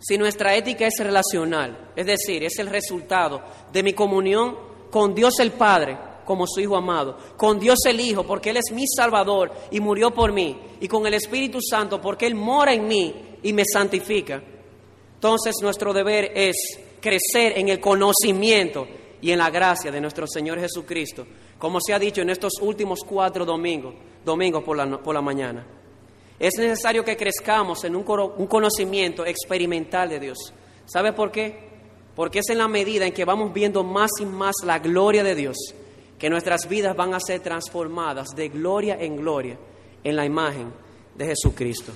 si 0.00 0.18
nuestra 0.18 0.54
ética 0.56 0.86
es 0.86 0.94
relacional, 0.98 1.92
es 1.94 2.06
decir, 2.06 2.42
es 2.42 2.58
el 2.58 2.66
resultado 2.66 3.40
de 3.72 3.82
mi 3.82 3.92
comunión 3.92 4.71
con 4.92 5.14
Dios 5.14 5.40
el 5.40 5.52
Padre 5.52 5.96
como 6.26 6.46
su 6.46 6.60
Hijo 6.60 6.76
amado, 6.76 7.16
con 7.36 7.58
Dios 7.58 7.78
el 7.86 7.98
Hijo 7.98 8.24
porque 8.24 8.50
Él 8.50 8.58
es 8.58 8.72
mi 8.72 8.86
Salvador 8.86 9.50
y 9.70 9.80
murió 9.80 10.12
por 10.12 10.32
mí, 10.32 10.56
y 10.80 10.86
con 10.86 11.06
el 11.06 11.14
Espíritu 11.14 11.58
Santo 11.60 12.00
porque 12.00 12.26
Él 12.26 12.34
mora 12.34 12.74
en 12.74 12.86
mí 12.86 13.14
y 13.42 13.52
me 13.52 13.64
santifica. 13.64 14.40
Entonces 15.14 15.56
nuestro 15.62 15.92
deber 15.92 16.30
es 16.34 16.56
crecer 17.00 17.58
en 17.58 17.70
el 17.70 17.80
conocimiento 17.80 18.86
y 19.20 19.30
en 19.30 19.38
la 19.38 19.50
gracia 19.50 19.90
de 19.90 20.00
nuestro 20.00 20.26
Señor 20.26 20.60
Jesucristo, 20.60 21.26
como 21.58 21.78
se 21.80 21.94
ha 21.94 21.98
dicho 21.98 22.20
en 22.20 22.30
estos 22.30 22.52
últimos 22.60 23.00
cuatro 23.00 23.46
domingos, 23.46 23.94
domingos 24.24 24.62
por 24.62 24.76
la, 24.76 24.98
por 24.98 25.14
la 25.14 25.22
mañana. 25.22 25.66
Es 26.38 26.52
necesario 26.58 27.02
que 27.02 27.16
crezcamos 27.16 27.82
en 27.84 27.96
un, 27.96 28.04
un 28.36 28.46
conocimiento 28.46 29.24
experimental 29.24 30.10
de 30.10 30.20
Dios. 30.20 30.52
¿Sabe 30.84 31.12
por 31.12 31.32
qué? 31.32 31.71
Porque 32.14 32.40
es 32.40 32.50
en 32.50 32.58
la 32.58 32.68
medida 32.68 33.06
en 33.06 33.14
que 33.14 33.24
vamos 33.24 33.52
viendo 33.52 33.84
más 33.84 34.10
y 34.20 34.26
más 34.26 34.54
la 34.64 34.78
gloria 34.78 35.22
de 35.22 35.34
Dios 35.34 35.56
que 36.22 36.30
nuestras 36.30 36.68
vidas 36.68 36.94
van 36.94 37.14
a 37.14 37.18
ser 37.18 37.40
transformadas 37.40 38.28
de 38.36 38.48
gloria 38.48 38.96
en 39.00 39.16
gloria 39.16 39.58
en 40.04 40.14
la 40.14 40.24
imagen 40.24 40.72
de 41.16 41.26
Jesucristo. 41.26 41.90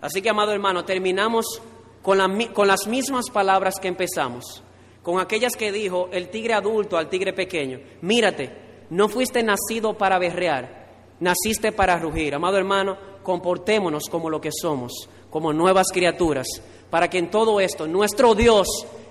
Así 0.00 0.22
que, 0.22 0.30
amado 0.30 0.52
hermano, 0.52 0.84
terminamos 0.84 1.60
con, 2.00 2.20
con 2.52 2.68
las 2.68 2.86
mismas 2.86 3.30
palabras 3.30 3.74
que 3.82 3.88
empezamos, 3.88 4.62
con 5.02 5.18
aquellas 5.18 5.56
que 5.56 5.72
dijo 5.72 6.08
el 6.12 6.28
tigre 6.28 6.54
adulto 6.54 6.96
al 6.96 7.08
tigre 7.08 7.32
pequeño. 7.32 7.80
Mírate, 8.02 8.86
no 8.90 9.08
fuiste 9.08 9.42
nacido 9.42 9.98
para 9.98 10.20
berrear, 10.20 11.16
naciste 11.18 11.72
para 11.72 11.98
rugir. 11.98 12.36
Amado 12.36 12.56
hermano, 12.56 12.96
comportémonos 13.24 14.04
como 14.08 14.30
lo 14.30 14.40
que 14.40 14.50
somos, 14.52 15.08
como 15.30 15.52
nuevas 15.52 15.88
criaturas, 15.92 16.46
para 16.90 17.10
que 17.10 17.18
en 17.18 17.28
todo 17.28 17.58
esto 17.58 17.88
nuestro 17.88 18.36
Dios 18.36 18.68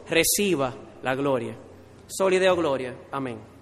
reciba 0.09 0.73
la 1.01 1.15
gloria. 1.15 1.55
Solideo 2.07 2.55
gloria. 2.55 2.95
Amén. 3.11 3.52